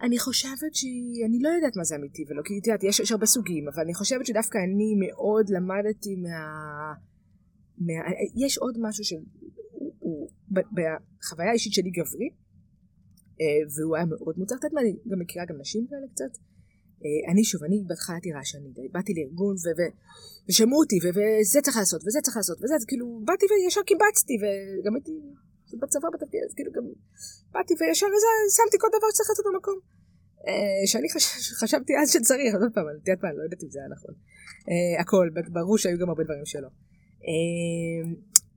אני 0.02 0.18
חושבת 0.18 0.74
שהיא, 0.74 1.26
אני 1.26 1.38
לא 1.42 1.48
יודעת 1.48 1.76
מה 1.76 1.84
זה 1.84 1.96
אמיתי 1.96 2.24
ולא, 2.28 2.42
כי 2.42 2.58
את 2.58 2.66
יודעת, 2.66 2.84
יש, 2.84 3.00
יש 3.00 3.12
הרבה 3.12 3.26
סוגים, 3.26 3.68
אבל 3.68 3.82
אני 3.82 3.94
חושבת 3.94 4.26
שדווקא 4.26 4.58
אני 4.58 4.94
מאוד 5.06 5.46
למדתי 5.50 6.16
מה... 6.16 6.36
מה 7.78 7.92
יש 8.46 8.58
עוד 8.58 8.74
משהו 8.80 9.04
של... 9.04 9.16
בחוויה 10.52 11.50
האישית 11.50 11.72
שלי 11.72 11.90
גברי, 11.90 12.28
אה, 13.40 13.62
והוא 13.74 13.96
היה 13.96 14.06
מאוד 14.06 14.34
מוצלח, 14.38 14.58
את 14.58 14.64
יודעת 14.64 14.72
מה, 14.76 14.80
אני 14.80 14.92
גם 15.10 15.18
מכירה 15.18 15.44
גם 15.48 15.56
נשים 15.60 15.86
כאלה 15.90 16.06
קצת. 16.14 16.32
אה, 17.04 17.32
אני 17.32 17.44
שוב, 17.44 17.64
אני 17.64 17.76
בהתחלה 17.88 18.16
הייתי 18.16 18.32
רעשנית, 18.32 18.76
באתי 18.92 19.12
לארגון 19.16 19.54
ו- 19.64 19.92
ושמעו 20.48 20.78
אותי, 20.82 20.98
ו- 21.02 21.14
וזה 21.16 21.60
צריך 21.64 21.76
לעשות, 21.76 22.00
וזה 22.06 22.18
צריך 22.24 22.36
לעשות, 22.36 22.58
וזה, 22.62 22.74
אז 22.74 22.84
כאילו, 22.84 23.06
באתי 23.24 23.44
וישר 23.50 23.82
קיבצתי, 23.90 24.34
וגם 24.42 24.94
הייתי 24.94 25.14
בצבא 25.82 26.08
בתפקיד, 26.14 26.40
אז 26.48 26.54
כאילו 26.56 26.70
גם 26.76 26.84
באתי 27.52 27.74
וישר 27.80 28.06
שמתי 28.56 28.76
כל 28.82 28.90
דבר 28.96 29.08
שצריך 29.12 29.28
לעשות 29.30 29.46
במקום. 29.52 29.78
אה, 30.48 30.86
שאני 30.86 31.08
חשבתי 31.60 31.92
אז 32.02 32.12
שצריך, 32.12 32.54
עוד 32.54 32.72
פעם, 32.74 32.84
את 32.88 33.08
יודעת 33.08 33.22
מה, 33.24 33.32
לא 33.32 33.42
יודעת 33.42 33.62
אם 33.64 33.70
זה 33.70 33.78
היה 33.78 33.88
נכון. 33.88 34.14
הכל, 35.00 35.26
ברור 35.52 35.78
שהיו 35.78 35.98
גם 35.98 36.08
הרבה 36.08 36.24
דברים 36.24 36.46
שלא. 36.46 36.68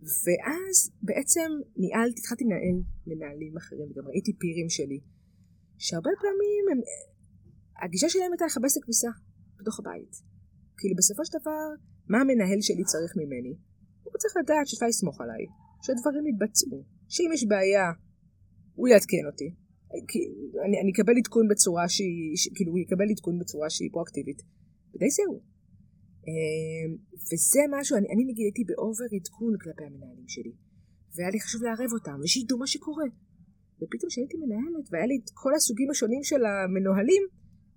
ואז 0.02 0.92
בעצם 1.02 1.50
ניהלתי, 1.78 2.20
התחלתי 2.20 2.44
לנהל 2.44 2.78
מנהלים 3.08 3.58
אחרים, 3.58 3.88
וגם 3.92 4.08
ראיתי 4.08 4.34
פירים 4.34 4.70
שלי, 4.70 5.00
שהרבה 5.78 6.10
פעמים 6.22 6.64
הם, 6.72 6.80
הגישה 7.84 8.10
שלהם 8.10 8.32
הייתה 8.32 8.46
לכבס 8.46 8.78
את 8.78 8.82
הכביסה 8.82 9.12
בתוך 9.60 9.80
הבית. 9.80 10.14
כאילו 10.78 10.96
בסופו 10.96 11.26
של 11.26 11.34
דבר, 11.40 11.66
מה 12.12 12.18
המנהל 12.22 12.62
שלי 12.62 12.84
צריך 12.84 13.12
ממני? 13.20 13.54
הוא 14.04 14.20
צריך 14.22 14.34
לדעת 14.42 14.68
שאפשר 14.68 14.86
לסמוך 14.86 15.22
עליי, 15.22 15.44
שהדברים 15.84 16.28
יתבצעו, 16.28 16.84
שאם 17.10 17.30
יש 17.34 17.46
בעיה, 17.48 17.92
הוא 18.76 18.88
יעדכן 18.88 19.26
אותי. 19.32 19.50
אני, 20.66 20.82
אני 20.82 20.92
אקבל 20.92 21.18
עדכון 21.18 21.48
בצורה 21.48 21.90
שהיא, 21.90 22.52
כאילו 22.56 22.72
הוא 22.72 22.80
יקבל 22.80 23.10
עדכון 23.12 23.40
בצורה 23.40 23.70
שהיא 23.70 23.90
פרואקטיבית. 23.92 24.42
ודי 24.94 25.10
זהו. 25.10 25.55
אמ, 26.28 26.92
וזה 27.28 27.62
משהו, 27.76 27.98
אני, 27.98 28.08
אני 28.14 28.24
נגיד 28.30 28.46
הייתי 28.48 28.64
באובר 28.70 29.08
עדכון 29.16 29.54
כלפי 29.62 29.84
המנהלים 29.88 30.28
שלי. 30.28 30.54
והיה 31.16 31.30
לי 31.30 31.40
חשוב 31.40 31.64
לערב 31.64 31.92
אותם, 31.94 32.18
ושידעו 32.24 32.58
מה 32.58 32.68
שקורה. 32.68 33.08
ופתאום 33.80 34.10
כשהייתי 34.10 34.38
מנהלת, 34.38 34.86
והיה 34.92 35.06
לי 35.06 35.16
את 35.24 35.30
כל 35.34 35.54
הסוגים 35.56 35.90
השונים 35.92 36.24
של 36.24 36.42
המנוהלים, 36.46 37.24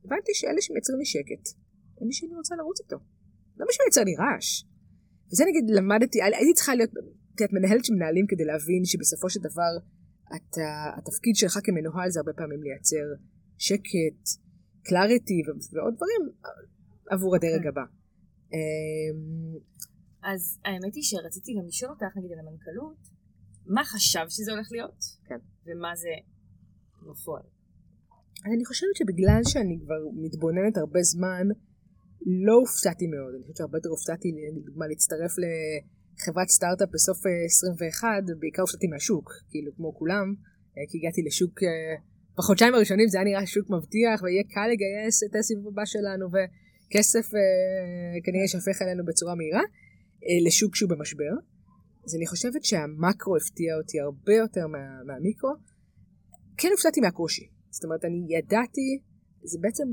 הבנתי 0.05 0.33
שאלה 0.35 0.61
שמייצרים 0.61 0.99
לי 0.99 1.05
שקט, 1.05 1.45
הם 2.01 2.07
מי 2.07 2.13
שאני 2.13 2.35
רוצה 2.35 2.55
לרוץ 2.57 2.81
איתו. 2.81 2.99
לא 3.59 3.67
מי 3.67 3.73
שמייצר 3.77 4.05
לי 4.05 4.15
רעש. 4.23 4.65
וזה 5.33 5.45
נגיד 5.49 5.65
למדתי, 5.77 6.23
הייתי 6.23 6.55
צריכה 6.55 6.75
להיות 6.75 6.91
את 7.45 7.53
מנהלת 7.53 7.85
של 7.85 7.95
מנהלים 7.95 8.27
כדי 8.29 8.45
להבין 8.45 8.85
שבסופו 8.85 9.31
של 9.31 9.41
דבר 9.41 9.73
אתה, 10.37 10.91
התפקיד 10.99 11.37
שלך 11.37 11.59
כמנוהל 11.65 12.11
זה 12.11 12.21
הרבה 12.21 12.33
פעמים 12.33 12.63
לייצר 12.63 13.07
שקט, 13.59 14.23
קלאריטי 14.83 15.43
ועוד 15.73 15.95
דברים 15.97 16.23
עבור 17.11 17.37
הדרג 17.37 17.63
כן. 17.63 17.69
הבא. 17.69 17.98
אמ, 18.53 19.59
אז 20.23 20.59
האמת 20.65 20.95
היא 20.95 21.03
שרציתי 21.03 21.55
גם 21.59 21.67
לשאול 21.67 21.91
אותך 21.91 22.17
נגיד 22.17 22.33
על 22.33 22.39
המנכ"לות, 22.39 23.03
מה 23.67 23.85
חשבת 23.85 24.31
שזה 24.31 24.53
הולך 24.53 24.69
להיות? 24.73 25.01
כן. 25.29 25.41
ומה 25.67 25.93
זה 25.97 26.15
בפועל? 27.11 27.43
אז 28.45 28.51
אני 28.57 28.65
חושבת 28.65 28.97
שבגלל 28.97 29.41
שאני 29.45 29.79
כבר 29.83 30.01
מתבוננת 30.25 30.77
הרבה 30.77 31.03
זמן, 31.03 31.47
לא 32.47 32.55
הופתעתי 32.63 33.07
מאוד. 33.07 33.33
אני 33.35 33.43
חושבת 33.43 33.57
שהרבה 33.57 33.79
יותר 33.79 33.89
הופתעתי, 33.89 34.29
לדוגמה, 34.57 34.87
להצטרף 34.87 35.39
ל... 35.39 35.45
חברת 36.25 36.49
סטארט-אפ 36.49 36.89
בסוף 36.95 37.19
21, 37.47 38.09
אה, 38.09 38.35
בעיקר 38.41 38.63
הופתעתי 38.63 38.87
מהשוק, 38.87 39.33
כאילו 39.51 39.71
כמו 39.77 39.95
כולם, 39.95 40.27
אה, 40.75 40.83
כי 40.89 40.99
הגעתי 40.99 41.23
לשוק, 41.23 41.63
אה, 41.63 41.97
בחודשיים 42.39 42.75
הראשונים 42.75 43.09
זה 43.09 43.19
היה 43.19 43.25
נראה 43.25 43.47
שוק 43.47 43.71
מבטיח, 43.71 44.23
ויהיה 44.23 44.45
קל 44.55 44.69
לגייס 44.73 45.17
את 45.25 45.35
הסיבוב 45.37 45.69
הבא 45.73 45.85
שלנו, 45.85 46.27
וכסף 46.89 47.31
כנראה 48.25 48.45
ישפך 48.45 48.83
עלינו 48.83 49.05
בצורה 49.05 49.35
מהירה, 49.35 49.63
לשוק 50.47 50.77
שהוא 50.77 50.91
במשבר. 50.91 51.33
אז 52.05 52.15
אני 52.15 52.27
חושבת 52.27 52.65
שהמקרו 52.65 53.37
הפתיע 53.37 53.77
אותי 53.77 54.01
הרבה 54.01 54.35
יותר 54.35 54.67
מה, 54.67 55.03
מהמיקרו. 55.07 55.51
כן 56.57 56.69
הופתעתי 56.73 57.01
מהקושי. 57.01 57.49
זאת 57.71 57.85
אומרת, 57.85 58.05
אני 58.05 58.21
ידעתי, 58.37 58.89
זה 59.43 59.59
בעצם, 59.61 59.85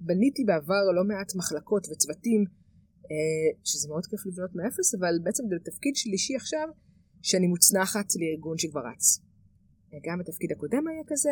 בניתי 0.00 0.44
בעבר 0.44 0.84
לא 0.96 1.04
מעט 1.04 1.34
מחלקות 1.34 1.86
וצוותים 1.90 2.44
אה, 3.10 3.48
שזה 3.64 3.88
מאוד 3.88 4.06
כיף 4.06 4.26
לבנות 4.26 4.50
מאפס, 4.54 4.94
אבל 4.94 5.14
בעצם 5.24 5.44
זה 5.50 5.56
תפקיד 5.70 5.96
שלישי 5.96 6.36
עכשיו, 6.36 6.68
שאני 7.22 7.46
מוצנחת 7.46 8.08
לארגון 8.20 8.58
שכבר 8.58 8.80
רץ. 8.90 9.20
אה, 9.92 9.98
גם 10.04 10.18
בתפקיד 10.18 10.52
הקודם 10.52 10.88
היה 10.88 11.02
כזה, 11.06 11.30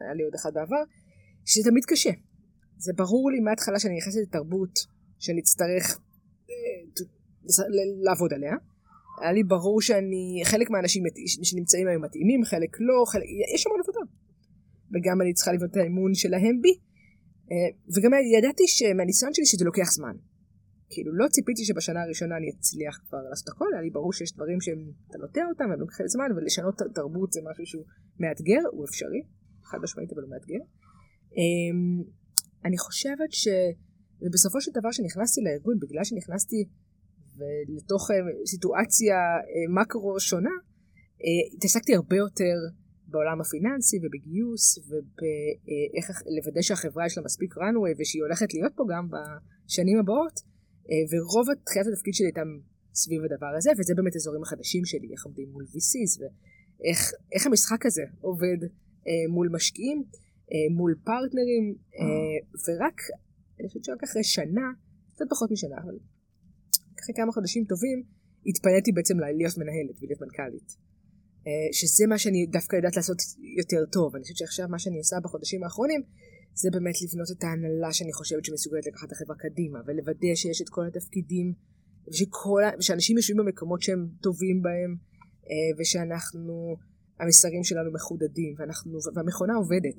והיה 0.00 0.14
לי 0.14 0.22
עוד 0.22 0.34
אחד 0.34 0.54
בעבר, 0.54 0.82
שזה 1.44 1.70
תמיד 1.70 1.84
קשה. 1.84 2.10
זה 2.76 2.92
ברור 2.96 3.30
לי 3.30 3.40
מההתחלה 3.40 3.78
שאני 3.78 3.96
נכנסת 3.96 4.20
לתרבות 4.22 4.78
שאני 5.18 5.40
אצטרך 5.40 5.98
אה, 6.50 6.54
לעבוד 8.04 8.32
עליה. 8.32 8.54
היה 9.20 9.32
לי 9.32 9.44
ברור 9.44 9.80
שאני, 9.80 10.42
חלק 10.44 10.70
מהאנשים 10.70 11.02
שנמצאים 11.42 11.88
היום 11.88 12.04
מתאימים, 12.04 12.44
חלק 12.44 12.76
לא, 12.80 13.04
חלק, 13.06 13.24
יש 13.54 13.66
המון 13.66 13.80
עבודה. 13.80 14.00
וגם 14.92 15.20
אני 15.22 15.32
צריכה 15.32 15.52
לבנות 15.52 15.70
את 15.70 15.76
האמון 15.76 16.14
שלהם 16.14 16.60
בי. 16.62 16.74
וגם 17.94 18.10
ידעתי 18.38 18.62
שמהניסיון 18.66 19.34
שלי 19.34 19.46
שזה 19.46 19.64
לוקח 19.64 19.92
זמן. 19.92 20.16
כאילו 20.90 21.14
לא 21.14 21.28
ציפיתי 21.28 21.64
שבשנה 21.64 22.02
הראשונה 22.02 22.36
אני 22.36 22.50
אצליח 22.50 22.98
כבר 23.08 23.18
לעשות 23.30 23.48
הכל, 23.48 23.68
היה 23.72 23.82
לי 23.82 23.90
ברור 23.90 24.12
שיש 24.12 24.32
דברים 24.32 24.60
שאתה 24.60 25.18
נוטע 25.18 25.40
אותם, 25.48 25.64
הם 25.72 25.80
לוקחים 25.80 26.06
זמן, 26.08 26.28
ולשנות 26.36 26.74
תרבות 26.94 27.32
זה 27.32 27.40
משהו 27.50 27.66
שהוא 27.66 27.84
מאתגר, 28.20 28.62
הוא 28.72 28.84
אפשרי, 28.84 29.22
חד 29.64 29.78
משמעית 29.82 30.12
אבל 30.12 30.22
הוא 30.22 30.30
מאתגר. 30.30 30.62
אני 32.64 32.78
חושבת 32.78 33.32
שבסופו 33.32 34.60
של 34.60 34.70
דבר 34.74 34.90
שנכנסתי 34.90 35.40
לארגון, 35.40 35.78
בגלל 35.78 36.04
שנכנסתי 36.04 36.64
לתוך 37.76 38.10
אה, 38.10 38.16
סיטואציה 38.46 39.16
אה, 39.16 39.82
מקרו 39.82 40.20
שונה, 40.20 40.56
אה, 41.24 41.56
התעסקתי 41.56 41.94
הרבה 41.94 42.16
יותר 42.16 42.56
בעולם 43.08 43.40
הפיננסי 43.40 43.96
ובגיוס 44.02 44.78
ובאיך 44.78 46.22
לוודא 46.36 46.62
שהחברה 46.62 47.06
יש 47.06 47.18
לה 47.18 47.24
מספיק 47.24 47.54
runway 47.54 47.94
ושהיא 47.98 48.22
הולכת 48.22 48.54
להיות 48.54 48.72
פה 48.76 48.84
גם 48.92 49.08
בשנים 49.12 49.98
הבאות 49.98 50.40
ורוב 51.10 51.46
תחילת 51.64 51.86
התפקיד 51.92 52.14
שלי 52.14 52.26
הייתה 52.26 52.42
סביב 52.94 53.20
הדבר 53.24 53.52
הזה 53.58 53.70
וזה 53.78 53.94
באמת 53.94 54.14
האזורים 54.14 54.42
החדשים 54.42 54.84
שלי 54.84 55.08
איך 55.12 55.24
עומדים 55.24 55.48
מול 55.52 55.64
VCs 55.64 56.20
ואיך 56.20 57.46
המשחק 57.46 57.86
הזה 57.86 58.02
עובד 58.20 58.60
מול 59.28 59.48
משקיעים 59.52 60.04
מול 60.76 60.94
פרטנרים 61.04 61.74
ורק 62.64 62.98
אני 63.60 63.68
חושבת 63.68 63.84
שרק 63.84 64.02
אחרי 64.04 64.24
שנה 64.24 64.66
קצת 65.14 65.24
פחות 65.30 65.50
משנה 65.50 65.76
אבל 65.84 65.96
אחרי 67.00 67.14
כמה 67.14 67.32
חודשים 67.32 67.64
טובים 67.64 68.02
התפניתי 68.46 68.92
בעצם 68.92 69.14
להיות 69.20 69.58
מנהלת 69.58 69.96
ולהיות 70.00 70.20
מנכ"לית 70.20 70.68
אה, 71.46 71.68
שזה 71.72 72.04
מה 72.08 72.18
שאני 72.18 72.46
דווקא 72.46 72.76
יודעת 72.76 72.96
לעשות 72.96 73.18
יותר 73.60 73.82
טוב. 73.92 74.14
אני 74.14 74.22
חושבת 74.22 74.36
שעכשיו 74.36 74.68
מה 74.68 74.78
שאני 74.78 74.98
עושה 74.98 75.16
בחודשים 75.24 75.64
האחרונים 75.64 76.02
זה 76.54 76.68
באמת 76.72 76.94
לבנות 77.02 77.30
את 77.34 77.44
ההנהלה 77.44 77.92
שאני 77.92 78.12
חושבת 78.12 78.44
שמסוגלת 78.44 78.86
לקחת 78.86 79.06
את 79.08 79.12
החברה 79.12 79.36
קדימה 79.36 79.78
ולוודא 79.86 80.34
שיש 80.34 80.62
את 80.62 80.68
כל 80.68 80.86
התפקידים 80.86 81.52
ושכל, 82.08 82.62
ושאנשים 82.78 83.16
יושבים 83.16 83.36
במקומות 83.36 83.82
שהם 83.82 84.08
טובים 84.20 84.62
בהם 84.62 84.92
אה, 85.50 85.70
ושאנחנו, 85.78 86.76
המסרים 87.20 87.64
שלנו 87.64 87.92
מחודדים 87.92 88.54
ואנחנו, 88.58 88.98
והמכונה 89.14 89.54
עובדת. 89.54 89.98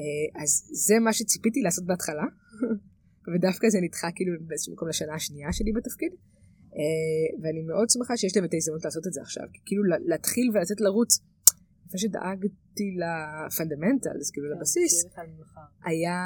אה, 0.00 0.42
אז 0.42 0.50
זה 0.86 0.94
מה 1.04 1.12
שציפיתי 1.12 1.60
לעשות 1.60 1.84
בהתחלה 1.86 2.26
ודווקא 3.34 3.68
זה 3.68 3.78
נדחה 3.82 4.08
כאילו 4.14 4.32
באיזשהו 4.46 4.72
מקום 4.72 4.88
לשנה 4.88 5.14
השנייה 5.14 5.52
שלי 5.52 5.72
בתפקיד. 5.72 6.12
אה, 6.78 7.42
ואני 7.42 7.62
מאוד 7.62 7.90
שמחה 7.90 8.16
שיש 8.16 8.36
להם 8.36 8.44
את 8.44 8.54
ההזדמנות 8.54 8.84
לעשות 8.84 9.06
את 9.06 9.12
זה 9.12 9.20
עכשיו. 9.20 9.46
כאילו 9.66 9.82
להתחיל 10.10 10.50
ולצאת 10.54 10.80
לרוץ, 10.80 11.20
לפני 11.86 11.98
שדאגתי 12.00 12.88
לפונדמנטלס, 13.00 14.30
כאילו 14.30 14.46
כן, 14.48 14.56
לבסיס, 14.56 15.04
היה, 15.84 16.18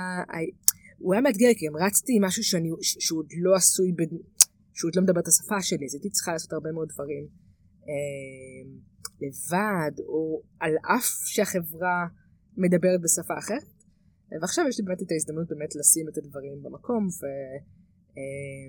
הוא 0.99 1.15
היה 1.15 1.23
מאתגר 1.23 1.49
כי 1.59 1.69
אם 1.69 1.77
רצתי 1.77 2.13
עם 2.17 2.25
משהו 2.25 2.45
שאני, 2.45 2.69
שהוא 2.83 3.19
עוד 3.19 3.31
לא 3.45 3.55
עשוי, 3.57 3.93
ב, 3.93 4.01
שהוא 4.75 4.89
עוד 4.89 4.97
לא 4.97 5.03
מדבר 5.03 5.21
את 5.21 5.29
השפה 5.29 5.63
שלי, 5.63 5.87
אז 5.87 5.95
הייתי 5.95 6.11
צריכה 6.11 6.33
לעשות 6.33 6.53
הרבה 6.53 6.73
מאוד 6.73 6.89
דברים 6.95 7.25
אה, 7.89 8.63
לבד, 9.23 9.95
או 10.01 10.43
על 10.61 10.75
אף 10.97 11.09
שהחברה 11.27 12.07
מדברת 12.65 13.01
בשפה 13.05 13.35
אחרת. 13.39 13.79
ועכשיו 14.41 14.65
יש 14.69 14.79
לי 14.79 14.85
באמת 14.85 15.03
את 15.03 15.11
ההזדמנות 15.11 15.49
באמת 15.49 15.73
לשים 15.77 16.07
את 16.09 16.17
הדברים 16.19 16.63
במקום, 16.63 17.03
ו... 17.21 17.23
אה, 18.19 18.69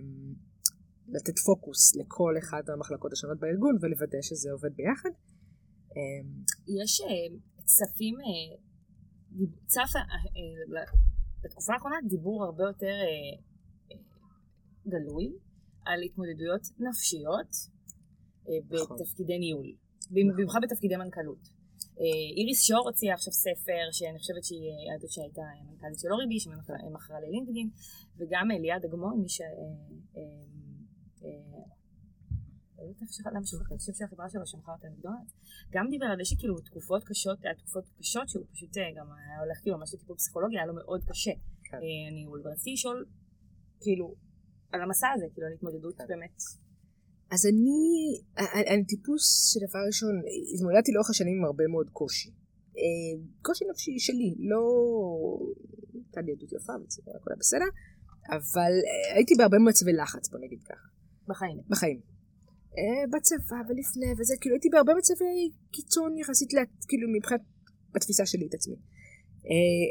לתת 1.13 1.39
פוקוס 1.39 1.95
לכל 1.95 2.33
אחד 2.39 2.61
מהמחלקות 2.67 3.13
השונות 3.13 3.39
בארגון 3.39 3.75
ולוודא 3.81 4.21
שזה 4.21 4.51
עובד 4.51 4.73
ביחד. 4.75 5.09
אמ, 5.95 6.27
יש 6.81 7.01
אה, 7.01 7.39
צפים, 7.65 8.15
אה, 8.15 8.57
צף 9.65 9.95
אה, 9.95 10.01
בתקופה 11.43 11.73
האחרונה 11.73 11.95
דיבור 12.09 12.43
הרבה 12.43 12.63
יותר 12.63 12.97
גלוי 14.87 15.25
על 15.85 16.01
התמודדויות 16.05 16.61
נפשיות 16.79 17.51
נכון. 18.69 18.97
בתפקידי 18.97 19.39
ניהול, 19.39 19.67
במיוחד 20.11 20.59
בתפקידי 20.63 20.95
מנכ"לות. 20.95 21.58
איריס 22.37 22.63
שור 22.67 22.87
הוציאה 22.87 23.13
עכשיו 23.13 23.33
ספר 23.33 23.83
שאני 23.91 24.19
חושבת 24.19 24.43
שהיא 24.43 24.69
יהדות 24.87 25.11
שהייתה 25.11 25.41
מנכ"לית 25.69 25.99
של 25.99 26.11
אוריבי 26.11 26.39
שמכרה 26.39 27.19
ללינקדין 27.19 27.69
וגם 28.17 28.47
ליעד 28.61 28.85
אגמון 28.85 29.21
מי 29.21 29.29
ש... 29.29 29.41
למה 33.33 33.45
שהוא 33.45 33.61
השם 33.75 33.93
של 33.93 34.03
החברה 34.03 34.29
שלו 34.29 34.47
שמכר 34.47 34.71
את 34.79 34.85
המקדונלדס, 34.85 35.33
גם 35.71 35.85
דיבר 35.89 36.05
על 36.05 36.17
זה 36.17 36.25
שכאילו 36.25 36.59
תקופות 36.59 37.03
קשות, 37.03 37.45
היה 37.45 37.55
תקופות 37.55 37.83
קשות 37.99 38.29
שהוא 38.29 38.45
פשוט 38.51 38.77
אה, 38.77 38.83
גם 38.95 39.07
היה 39.11 39.39
הולך 39.39 39.57
כאילו 39.61 39.77
ממש 39.77 39.93
לטיפול 39.93 40.15
פסיכולוגי, 40.15 40.57
היה 40.57 40.65
לו 40.65 40.75
מאוד 40.75 41.03
קשה 41.03 41.31
כן. 41.63 41.77
אה, 41.77 42.11
ניהול, 42.11 42.41
ורציתי 42.45 42.73
לשאול 42.73 43.05
כאילו 43.81 44.15
על 44.71 44.81
המסע 44.81 45.07
הזה, 45.15 45.25
כאילו 45.33 45.47
על 45.47 45.53
התמודדות 45.53 45.97
כן. 45.97 46.07
באמת. 46.07 46.37
אז 47.31 47.45
אני, 47.45 47.81
אני 48.73 48.85
טיפוס 48.85 49.53
שדבר 49.53 49.79
ראשון, 49.87 50.21
התמודדתי 50.53 50.91
לאורך 50.91 51.09
השנים 51.09 51.37
עם 51.37 51.45
הרבה 51.45 51.67
מאוד 51.67 51.89
קושי. 51.89 52.29
אה, 52.77 53.23
קושי 53.41 53.65
נפשי 53.71 53.99
שלי, 53.99 54.35
לא 54.39 54.61
הייתה 55.93 56.21
לי 56.21 56.31
עדות 56.31 56.51
יפה, 56.53 56.73
הכל 57.15 57.31
היה 57.31 57.39
בסדר, 57.39 57.69
אבל 58.29 58.71
הייתי 59.15 59.33
בהרבה 59.37 59.57
מצבי 59.59 59.93
לחץ, 59.93 60.29
בוא 60.29 60.39
נגיד 60.39 60.59
ככה. 60.63 60.87
בחיים. 61.27 61.57
בחיים. 61.69 61.99
אה, 62.77 63.07
בצבא 63.11 63.59
ולפני 63.67 64.11
וזה, 64.19 64.33
כאילו 64.41 64.55
הייתי 64.55 64.69
בהרבה 64.69 64.93
מצבי 64.97 65.51
קיצון 65.71 66.17
יחסית, 66.17 66.49
כאילו 66.87 67.07
מבחינת, 67.17 67.41
בתפיסה 67.93 68.25
שלי 68.25 68.47
את 68.47 68.53
עצמי. 68.53 68.75
אה, 69.49 69.89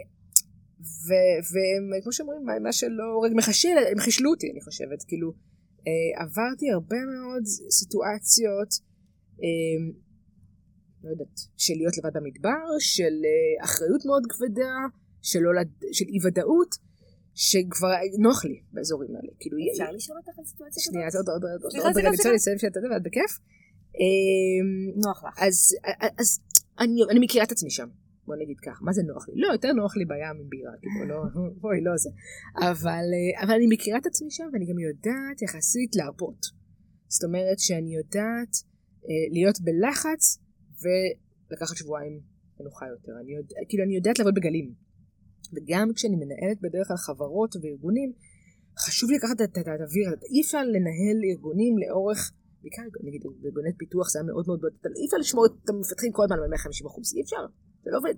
וכמו 1.98 2.12
שאומרים, 2.12 2.42
מה 2.62 2.72
שלא 2.72 3.04
הורג 3.14 3.32
מחשל, 3.34 3.78
הם 3.92 3.98
חישלו 3.98 4.30
אותי, 4.30 4.50
אני 4.52 4.60
חושבת, 4.60 5.02
כאילו, 5.08 5.28
אה, 5.28 5.47
עברתי 6.16 6.70
הרבה 6.70 6.96
מאוד 6.96 7.44
סיטואציות, 7.70 8.70
לא 11.04 11.10
יודעת, 11.10 11.38
של 11.56 11.74
להיות 11.76 11.98
לבד 11.98 12.16
במדבר, 12.16 12.66
של 12.78 13.14
אחריות 13.64 14.04
מאוד 14.06 14.22
כבדה, 14.28 14.74
של, 15.22 15.38
של 15.92 16.04
אי 16.04 16.18
ודאות, 16.26 16.74
שכבר 17.34 17.88
נוח 18.18 18.44
לי 18.44 18.62
באזורים 18.72 19.16
האלה. 19.16 19.32
כאילו, 19.40 19.56
אפשר 19.72 19.92
לשאול 19.92 20.18
אותך 20.18 20.38
על 20.38 20.44
סיטואציה 20.44 20.82
כזאת? 20.82 20.92
שנייה, 20.92 21.08
עוד 21.18 21.28
עוד 21.28 21.42
עוד 21.44 21.84
עוד 21.84 21.96
רגע, 21.96 22.10
רוצה 22.10 22.32
לסיים 22.32 22.58
שאתה 22.58 22.80
ואת 22.92 23.02
בכיף. 23.02 23.38
נוח 24.96 25.24
לך. 25.24 25.38
אז 26.18 26.40
אני 27.10 27.18
מכירה 27.20 27.44
את 27.44 27.52
עצמי 27.52 27.70
שם. 27.70 27.88
בוא 28.28 28.36
נגיד 28.42 28.58
כך, 28.66 28.76
מה 28.86 28.92
זה 28.92 29.02
נוח 29.02 29.28
לי? 29.28 29.34
לא, 29.42 29.48
יותר 29.52 29.72
נוח 29.72 29.96
לי 29.96 30.04
בים 30.04 30.36
עם 30.40 30.48
בירה, 30.52 30.74
כאילו, 30.80 31.04
לא, 31.12 31.18
אוי, 31.64 31.80
לא 31.86 31.92
זה. 31.96 32.10
אבל, 32.70 33.06
אה, 33.16 33.42
אבל 33.42 33.54
אני 33.58 33.66
מכירה 33.74 33.98
את 33.98 34.06
עצמי 34.06 34.30
שם, 34.30 34.48
ואני 34.52 34.66
גם 34.70 34.78
יודעת 34.78 35.42
יחסית 35.42 35.96
להרפות. 35.96 36.40
זאת 37.14 37.24
אומרת 37.24 37.58
שאני 37.58 37.90
יודעת 38.00 38.52
אה, 39.08 39.24
להיות 39.34 39.58
בלחץ 39.66 40.22
ולקחת 40.82 41.76
שבועיים 41.76 42.20
מנוחה 42.60 42.86
יותר. 42.94 43.12
אני 43.22 43.32
יודע, 43.38 43.56
כאילו, 43.68 43.84
אני 43.84 43.94
יודעת 43.96 44.18
לעבוד 44.18 44.34
בגלים. 44.34 44.68
וגם 45.54 45.86
כשאני 45.94 46.16
מנהלת 46.16 46.58
בדרך 46.62 46.86
כלל 46.88 46.96
חברות 46.96 47.56
וארגונים, 47.56 48.12
חשוב 48.78 49.10
לי 49.10 49.16
לקחת 49.16 49.40
את 49.42 49.56
האוויר, 49.68 50.08
אי 50.32 50.40
אפשר 50.40 50.62
לנהל 50.74 51.18
ארגונים 51.30 51.74
לאורך, 51.82 52.32
בעיקר 52.62 52.82
נגיד 53.06 53.22
ארגוני 53.44 53.72
פיתוח 53.78 54.10
זה 54.10 54.18
היה 54.18 54.26
מאוד 54.26 54.44
מאוד 54.46 54.60
אי 55.00 55.06
אפשר 55.06 55.16
לשמור 55.16 55.46
את 55.46 55.68
המפתחים 55.68 56.12
כל 56.12 56.22
הזמן 56.24 56.36
ב-150 56.36 57.16
אי 57.16 57.22
אפשר, 57.22 57.44
זה 57.84 57.90
לא 57.90 57.98
עובד. 57.98 58.14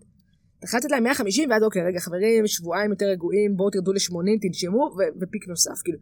אתה 0.58 0.66
יכול 0.68 0.78
לתת 0.78 0.90
להם 0.90 1.02
150 1.02 1.50
ואז 1.50 1.62
אוקיי 1.62 1.82
רגע 1.82 2.00
חברים 2.00 2.46
שבועיים 2.46 2.90
יותר 2.90 3.06
רגועים 3.06 3.56
בואו 3.56 3.70
תרדו 3.70 3.92
ל-80 3.92 4.40
תנשמו 4.42 4.96
ופיק 5.20 5.48
נוסף 5.48 5.82
כאילו. 5.84 5.98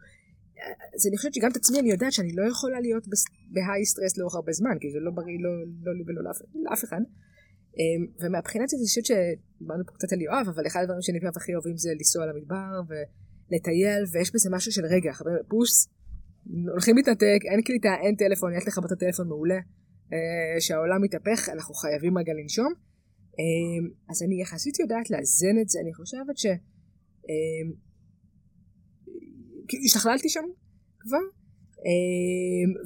אז 0.94 1.06
אני 1.08 1.16
חושבת 1.16 1.34
שגם 1.34 1.50
את 1.50 1.56
עצמי 1.56 1.80
אני 1.80 1.90
יודעת 1.90 2.12
שאני 2.12 2.32
לא 2.32 2.48
יכולה 2.50 2.80
להיות 2.80 3.04
בהיי 3.50 3.84
סטרס 3.84 4.18
לאורך 4.18 4.34
הרבה 4.34 4.52
זמן 4.52 4.76
כי 4.80 4.90
זה 4.90 4.98
לא 5.00 5.10
בריא 5.10 5.38
לא, 5.40 5.50
לא 5.84 5.94
לי 5.94 6.02
ולא 6.06 6.22
לאף, 6.64 6.84
אחד. 6.84 7.00
אמ, 7.78 8.06
ומהבחינה 8.20 8.64
הזאת 8.64 8.78
אני 8.78 8.86
חושבת 8.86 9.04
שדיברנו 9.04 9.86
פה 9.86 9.92
קצת 9.92 10.12
על 10.12 10.20
יואב, 10.20 10.46
אבל 10.54 10.66
אחד 10.66 10.80
הדברים 10.82 11.02
שאני 11.02 11.18
הכי 11.36 11.54
אוהבים 11.54 11.76
זה 11.76 11.90
לנסוע 11.98 12.26
למדבר 12.26 12.80
ולטייל, 12.88 14.04
ויש 14.12 14.34
בזה 14.34 14.50
משהו 14.52 14.72
של 14.72 14.84
רגע, 14.86 15.12
חברים, 15.12 15.42
פוס, 15.48 15.88
הולכים 16.72 16.96
להתנתק, 16.96 17.40
אין 17.50 17.62
קליטה, 17.62 17.94
אין 18.02 18.14
טלפון, 18.14 18.54
יש 18.54 18.68
לך 18.68 18.78
בטח 18.78 18.94
טלפון 18.94 19.28
מעולה, 19.28 19.60
אה, 20.12 20.60
שהעולם 20.60 21.02
מתהפך, 21.02 21.48
אנחנו 21.48 21.74
חייבים 21.74 22.18
רגע 22.18 22.32
לנשום. 22.42 22.72
אמ, 23.38 23.90
אז 24.08 24.22
אני 24.22 24.40
יחסית 24.42 24.78
יודעת 24.78 25.10
לאזן 25.10 25.56
את 25.62 25.68
זה, 25.68 25.80
אני 25.80 25.94
חושבת 25.94 26.38
ש... 26.38 26.46
אמ, 27.28 27.72
כאילו 29.68 29.84
השתכללתי 29.84 30.28
שם 30.28 30.44
כבר, 30.98 31.24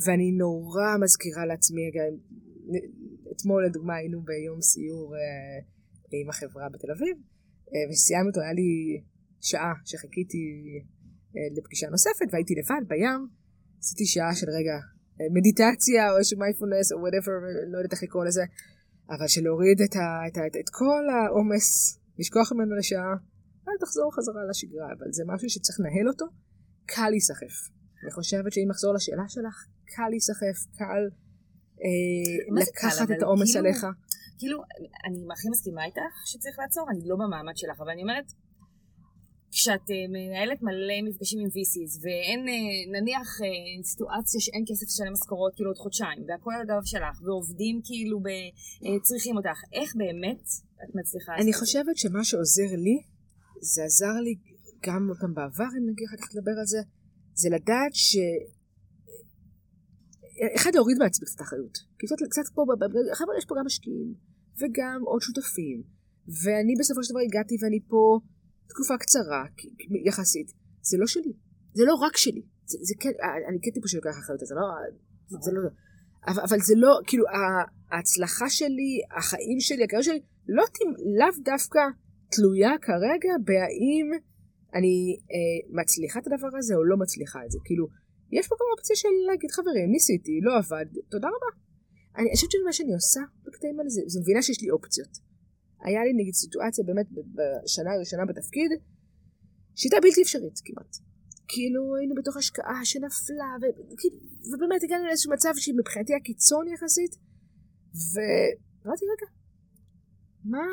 ואני 0.07 0.33
נורא 0.33 0.97
מזכירה 1.01 1.47
לעצמי, 1.47 1.83
אתמול 3.33 3.67
לדוגמה 3.67 3.97
היינו 3.97 4.23
ביום 4.23 4.61
סיור 4.63 5.15
אה, 5.17 6.21
עם 6.23 6.29
החברה 6.31 6.69
בתל 6.69 6.91
אביב, 6.91 7.17
אה, 7.73 7.91
וסיימנו 7.91 8.29
אותו, 8.29 8.41
היה 8.41 8.53
לי 8.53 9.01
שעה 9.41 9.73
שחיכיתי 9.85 10.45
אה, 11.37 11.41
לפגישה 11.57 11.89
נוספת 11.91 12.29
והייתי 12.33 12.55
לבד 12.55 12.89
בים, 12.89 13.29
עשיתי 13.79 14.07
שעה 14.07 14.35
של 14.35 14.47
רגע 14.59 14.77
מדיטציה 15.37 16.13
או 16.13 16.19
איזשהו 16.19 16.39
מייפולנס 16.39 16.93
או 16.93 16.97
whatever, 16.97 17.33
לא 17.73 17.79
יודעת 17.79 17.93
איך 17.93 18.03
לקרוא 18.03 18.25
לזה, 18.25 18.43
אבל 19.13 19.29
שלהוריד 19.29 19.79
את, 19.81 19.97
ה, 19.97 20.05
את, 20.29 20.37
ה, 20.37 20.47
את, 20.47 20.57
את 20.61 20.69
כל 20.71 21.05
העומס, 21.15 21.99
לשכוח 22.19 22.53
ממנו 22.53 22.75
לשעה, 22.77 23.15
ואז 23.65 23.77
תחזור 23.81 24.15
חזרה 24.17 24.43
לשגרה, 24.51 24.89
אבל 24.99 25.13
זה 25.13 25.23
משהו 25.27 25.49
שצריך 25.51 25.81
לנהל 25.81 26.09
אותו, 26.09 26.27
קל 26.87 27.11
להיסחף. 27.11 27.55
אני 28.03 28.11
חושבת 28.11 28.53
שאם 28.53 28.69
נחזור 28.71 28.95
לשאלה 28.95 29.29
שלך, 29.29 29.57
קל 29.95 30.09
להיסחף, 30.11 30.57
קל 30.79 31.03
אה, 31.85 32.63
לקחת 32.63 33.11
את 33.11 33.23
העומס 33.23 33.53
כאילו, 33.53 33.67
עליך. 33.67 33.87
כאילו, 34.39 34.59
אני 35.07 35.19
הכי 35.33 35.49
מסכימה 35.51 35.85
איתך 35.85 36.15
שצריך 36.25 36.59
לעצור, 36.59 36.85
אני 36.91 37.09
לא 37.09 37.17
במעמד 37.17 37.57
שלך, 37.57 37.81
אבל 37.81 37.91
אני 37.91 38.03
אומרת, 38.03 38.29
כשאת 39.55 39.87
uh, 39.91 40.09
מנהלת 40.15 40.63
מלא 40.63 40.99
מפגשים 41.07 41.39
עם 41.41 41.51
VCs, 41.57 41.93
ואין, 42.03 42.41
uh, 42.49 42.53
נניח, 42.95 43.29
uh, 43.41 43.87
סיטואציה 43.91 44.41
שאין 44.41 44.65
כסף 44.69 44.87
לשלם 44.91 45.13
משכורות 45.13 45.53
כאילו 45.57 45.71
עוד 45.71 45.79
חודשיים, 45.85 46.21
והכל 46.29 46.53
על 46.57 46.63
הגב 46.63 46.85
שלך, 46.85 47.17
ועובדים 47.25 47.81
כאילו 47.85 48.21
ב, 48.21 48.29
צריכים 49.07 49.37
אותך, 49.37 49.59
איך 49.79 49.91
באמת 49.97 50.45
את 50.83 50.91
מצליחה? 50.99 51.33
אני 51.43 51.53
חושבת 51.53 51.97
שמה 51.97 52.25
שעוזר 52.25 52.71
לי, 52.87 52.97
זה 53.73 53.81
עזר 53.85 54.17
לי 54.27 54.35
גם 54.87 55.03
אותם 55.11 55.35
בעבר, 55.35 55.71
אם 55.79 55.85
נגיד 55.91 56.07
אחר 56.09 56.17
כך 56.23 56.29
לדבר 56.35 56.57
על 56.61 56.67
זה, 56.67 56.81
זה 57.35 57.49
לדעת 57.57 57.95
ש... 57.95 58.17
אחד 60.57 60.71
להוריד 60.75 60.97
מעצמי 60.99 61.27
קצת 61.27 61.41
אחריות. 61.41 61.77
כי 61.99 62.07
קצת, 62.07 62.17
קצת 62.31 62.47
פה, 62.55 62.63
חבר'ה, 63.19 63.39
יש 63.39 63.47
פה 63.49 63.55
גם 63.59 63.67
משקיעים, 63.67 64.15
וגם 64.59 64.99
עוד 65.11 65.21
שותפים, 65.27 65.79
ואני 66.43 66.75
בסופו 66.81 67.01
של 67.05 67.11
דבר 67.13 67.23
הגעתי 67.29 67.55
ואני 67.61 67.81
פה 67.89 68.21
תקופה 68.75 68.99
קצרה, 68.99 69.45
יחסית. 70.07 70.49
זה 70.83 70.97
לא 70.99 71.07
שלי. 71.07 71.33
זה 71.75 71.85
לא 71.85 71.95
רק 71.95 72.17
שלי. 72.17 72.43
זה, 72.71 72.79
זה 72.83 72.95
כן, 73.01 73.11
אני 73.49 73.59
כן 73.63 73.71
טיפוס 73.71 73.91
שלוקח 73.91 74.17
אחריות, 74.19 74.41
זה 74.41 74.55
לא... 74.55 74.65
זה 75.45 75.51
לא... 75.53 75.61
אבל, 76.27 76.43
אבל 76.49 76.59
זה 76.61 76.75
לא, 76.77 76.93
כאילו, 77.07 77.25
ההצלחה 77.91 78.49
שלי, 78.49 78.93
החיים 79.19 79.61
שלי, 79.61 79.85
הקריירה 79.85 80.03
שלי, 80.03 80.21
לא, 80.49 80.65
לאו 81.19 81.43
דווקא 81.45 81.81
תלויה 82.33 82.73
כרגע 82.87 83.33
בהאם 83.49 84.07
אני 84.77 84.95
אה, 85.33 85.81
מצליחה 85.81 86.19
את 86.21 86.27
הדבר 86.27 86.49
הזה 86.59 86.75
או 86.75 86.85
לא 86.85 86.97
מצליחה 86.97 87.39
את 87.45 87.51
זה. 87.51 87.59
כאילו, 87.65 87.87
יש 88.33 88.49
פה 88.49 88.55
גם 88.61 88.67
אופציה 88.73 88.97
של 88.97 89.09
להגיד, 89.27 89.51
חברים, 89.51 89.91
ניסיתי, 89.91 90.41
לא 90.43 90.53
עבד, 90.59 90.87
תודה 91.11 91.29
רבה. 91.29 91.51
אני 92.19 92.29
חושבת 92.35 92.51
שמה 92.51 92.73
שאני 92.73 92.95
עושה 92.95 93.21
בקטעים 93.47 93.79
האלה 93.79 93.91
זה, 93.91 94.01
זה 94.07 94.21
מבינה 94.21 94.43
שיש 94.43 94.63
לי 94.63 94.71
אופציות. 94.71 95.32
היה 95.85 96.05
לי 96.05 96.13
נגיד 96.13 96.35
סיטואציה 96.35 96.85
באמת 96.85 97.07
בשנה 97.11 97.91
הראשונה 97.93 98.25
בתפקיד, 98.29 98.71
שהייתה 99.75 99.97
בלתי 100.03 100.23
אפשרית 100.23 100.59
כמעט. 100.65 100.97
כאילו 101.49 101.97
היינו 101.97 102.15
בתוך 102.15 102.37
השקעה 102.37 102.81
שנפלה, 102.85 103.51
ו... 103.61 103.65
ובאמת 104.51 104.83
הגענו 104.85 105.07
לאיזשהו 105.07 105.33
מצב 105.33 105.53
שמבחינתי 105.57 106.15
הקיצון 106.15 106.69
יחסית, 106.69 107.13
ואמרתי 108.13 109.05
רגע, 109.13 109.29
מה, 110.45 110.67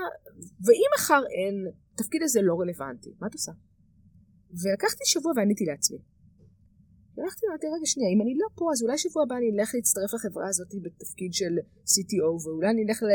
ואם 0.66 0.90
מחר 0.96 1.22
אין, 1.38 1.56
התפקיד 1.94 2.22
הזה 2.24 2.40
לא 2.42 2.56
רלוונטי, 2.62 3.10
מה 3.22 3.28
את 3.28 3.34
עושה? 3.34 3.52
ולקחתי 4.62 5.04
שבוע 5.06 5.32
ועניתי 5.36 5.66
לעצמי. 5.66 5.98
הלכתי 7.18 7.46
ואמרתי, 7.46 7.68
רגע 7.68 7.86
שנייה, 7.86 8.10
אם 8.16 8.22
אני 8.22 8.34
לא 8.42 8.48
פה, 8.56 8.66
אז 8.74 8.84
אולי 8.84 8.98
שבוע 8.98 9.24
הבא 9.24 9.36
אני 9.38 9.50
אלך 9.56 9.70
להצטרף 9.76 10.14
לחברה 10.14 10.48
הזאת 10.48 10.72
בתפקיד 10.84 11.34
של 11.34 11.54
CTO, 11.92 12.30
ואולי 12.44 12.70
אני 12.70 12.84
אלך 12.88 13.04
ל... 13.04 13.12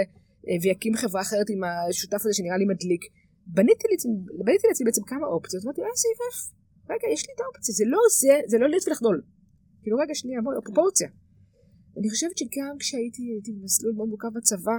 ויקים 0.63 0.95
חברה 0.95 1.21
אחרת 1.21 1.47
עם 1.51 1.61
השותף 1.65 2.21
הזה 2.25 2.35
שנראה 2.35 2.59
לי 2.59 2.67
מדליק. 2.73 3.03
בניתי 3.47 3.85
לעצמי, 3.91 4.13
בניתי 4.45 4.67
לעצמי 4.69 4.85
בעצם 4.85 5.03
כמה 5.11 5.27
אופציות, 5.27 5.65
אמרתי, 5.65 5.81
אה, 5.81 5.97
סעיף 6.03 6.19
F, 6.33 6.37
רגע, 6.93 7.07
יש 7.15 7.23
לי 7.27 7.33
את 7.35 7.41
האופציה, 7.41 7.73
זה 7.81 7.85
לא 7.93 8.01
זה, 8.21 8.35
זה 8.51 8.57
לא 8.59 8.67
להיות 8.69 8.85
ולחדול. 8.89 9.17
כאילו, 9.83 9.97
רגע, 10.03 10.15
שנייה, 10.15 10.41
בואי, 10.45 10.57
פרופורציה. 10.65 11.09
אני 11.99 12.11
חושבת 12.11 12.39
שגם 12.39 12.75
כשהייתי 12.79 13.23
במסלול 13.57 13.93
מאוד 13.97 14.09
מורכב 14.09 14.31
בצבא, 14.37 14.79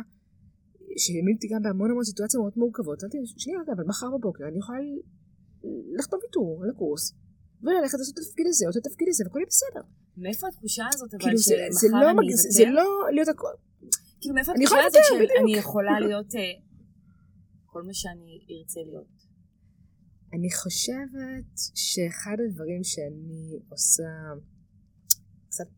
שהאמין 1.04 1.36
אותי 1.36 1.48
גם 1.54 1.62
בהמון 1.66 1.92
המון 1.92 2.04
סיטואציות 2.04 2.42
מאוד 2.44 2.54
מורכבות, 2.58 2.98
אמרתי, 3.04 3.18
שנייה, 3.44 3.60
רגע, 3.62 3.72
אבל 3.76 3.86
מחר 3.92 4.10
בבוקר 4.18 4.44
אני 4.50 4.58
יכולה 4.58 4.80
לחתום 5.98 6.20
ויתור 6.24 6.64
על 6.64 6.70
הקורס, 6.70 7.14
וללכת 7.64 7.98
לעשות 8.00 8.14
את 8.14 8.20
התפקיד 8.24 8.48
הזה 8.48 8.66
או 8.66 8.72
את 8.72 8.78
התפקיד 8.82 9.08
הזה, 9.12 9.24
והכל 9.26 9.40
יהיה 9.40 9.52
בסדר. 9.54 9.84
מאיפה 10.18 10.48
התחושה 10.48 10.86
הזאת, 10.94 11.14
אבל 11.14 11.24
כאילו, 11.24 11.40
שמחר 11.40 12.02
לא 12.02 12.10
אני 12.10 12.34
אוותר? 12.34 12.50
זה 12.58 12.66
לא 12.78 12.88
להיות 13.16 13.28
הכל... 13.28 13.54
כאילו, 14.26 14.36
מאיפה 14.36 14.52
אני 14.52 14.64
התחושה 14.64 14.76
יכולה 14.76 14.86
הזאת 14.86 14.96
לוותר, 14.96 15.08
של 15.10 15.24
בדיוק. 15.24 15.42
אני 15.42 15.54
יכולה 15.64 16.00
להיות 16.00 16.36
אה, 16.36 16.54
כל 17.66 17.82
מה 17.88 17.94
שאני 17.94 18.32
ארצה 18.52 18.80
להיות? 18.90 19.16
אני 20.36 20.50
חושבת 20.62 21.50
שאחד 21.76 22.38
הדברים 22.44 22.84
שאני 22.84 23.60
עושה, 23.70 24.10
קצת, 25.50 25.70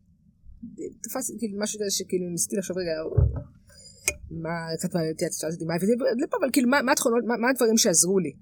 תפס, 1.02 1.24
כאילו 1.38 1.58
משהו 1.62 1.80
כזה 1.80 1.90
שכאילו 1.90 2.30
ניסיתי 2.30 2.56
לחשוב 2.56 2.76
רגע, 2.78 2.92
מה, 4.44 4.54
קצת 4.78 4.94
מה, 4.94 5.00
את 5.10 5.32
שאלת 5.40 5.52
אותי 5.54 5.64
מה 5.64 5.74
הבאתי 5.74 5.92
לפה, 6.24 6.36
אבל 6.40 6.50
כאילו 6.52 6.68
מה, 6.68 6.82
מה 6.82 6.92
התכונות, 6.92 7.24
מה, 7.28 7.34
מה 7.42 7.48
הדברים 7.50 7.76
שעזרו 7.76 8.18
לי. 8.18 8.32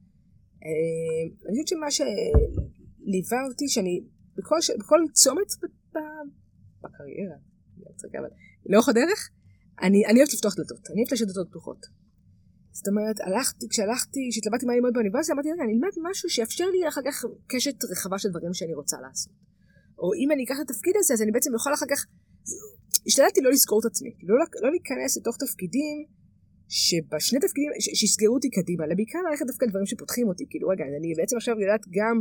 אה, 0.64 1.23
אני 1.49 1.55
חושבת 1.62 1.69
שמה 1.69 1.90
שליווה 1.97 3.40
אותי, 3.49 3.69
שאני 3.69 3.95
בכל, 4.37 4.59
בכל 4.81 5.01
צומת 5.12 5.51
בקריירה, 6.83 7.38
לא 7.79 7.90
לאורך 8.66 8.88
הדרך, 8.88 9.31
אני, 9.83 10.07
אני 10.07 10.19
אוהבת 10.19 10.35
לפתוח 10.35 10.55
דלתות, 10.57 10.83
אני 10.91 10.99
אוהבת 11.01 11.11
להשאיר 11.12 11.29
דלתות 11.29 11.49
פתוחות. 11.51 11.87
זאת 12.79 12.89
אומרת, 12.89 13.19
הלכתי, 13.21 13.65
כשהלכתי, 13.71 14.21
כשהתלבטתי 14.31 14.67
מה 14.67 14.75
ללמוד 14.75 14.93
באוניברסיטה, 14.95 15.33
אמרתי, 15.35 15.53
רגע, 15.53 15.62
אני 15.67 15.73
אלמד 15.73 15.95
משהו 16.11 16.27
שיאפשר 16.31 16.69
לי 16.75 16.89
אחר 16.89 17.01
כך 17.07 17.17
קשת 17.53 17.77
רחבה 17.93 18.19
של 18.19 18.29
דברים 18.29 18.55
שאני 18.55 18.75
רוצה 18.75 18.97
לעשות. 19.05 19.33
או 19.99 20.07
אם 20.21 20.29
אני 20.33 20.45
אקח 20.45 20.57
את 20.61 20.71
התפקיד 20.71 20.95
הזה, 20.99 21.15
אז 21.15 21.23
אני 21.23 21.33
בעצם 21.33 21.51
אוכל 21.55 21.75
אחר 21.75 21.87
כך... 21.93 22.01
השתדלתי 23.07 23.41
לא 23.41 23.51
לזכור 23.51 23.79
את 23.81 23.85
עצמי, 23.91 24.11
לא, 24.29 24.35
לא 24.62 24.71
להיכנס 24.75 25.17
לתוך 25.19 25.37
תפקידים 25.37 25.97
שבשני 26.69 27.39
תפקידים, 27.45 27.71
שיסגרו 27.99 28.35
אותי 28.35 28.51
קדימה, 28.51 28.85
אלא 28.85 28.95
בעיקר 28.95 29.19
ללכת 29.31 29.47
דווקא 29.47 29.65
לדברים 29.65 29.87
שפותחים 29.87 30.29
אותי, 30.29 30.45
כאילו 30.51 30.69
רגע, 30.69 30.85
אני 31.01 31.15
בעצם 31.19 31.37
עכשיו 31.37 31.55
יודעת 31.61 31.85
גם 31.97 32.17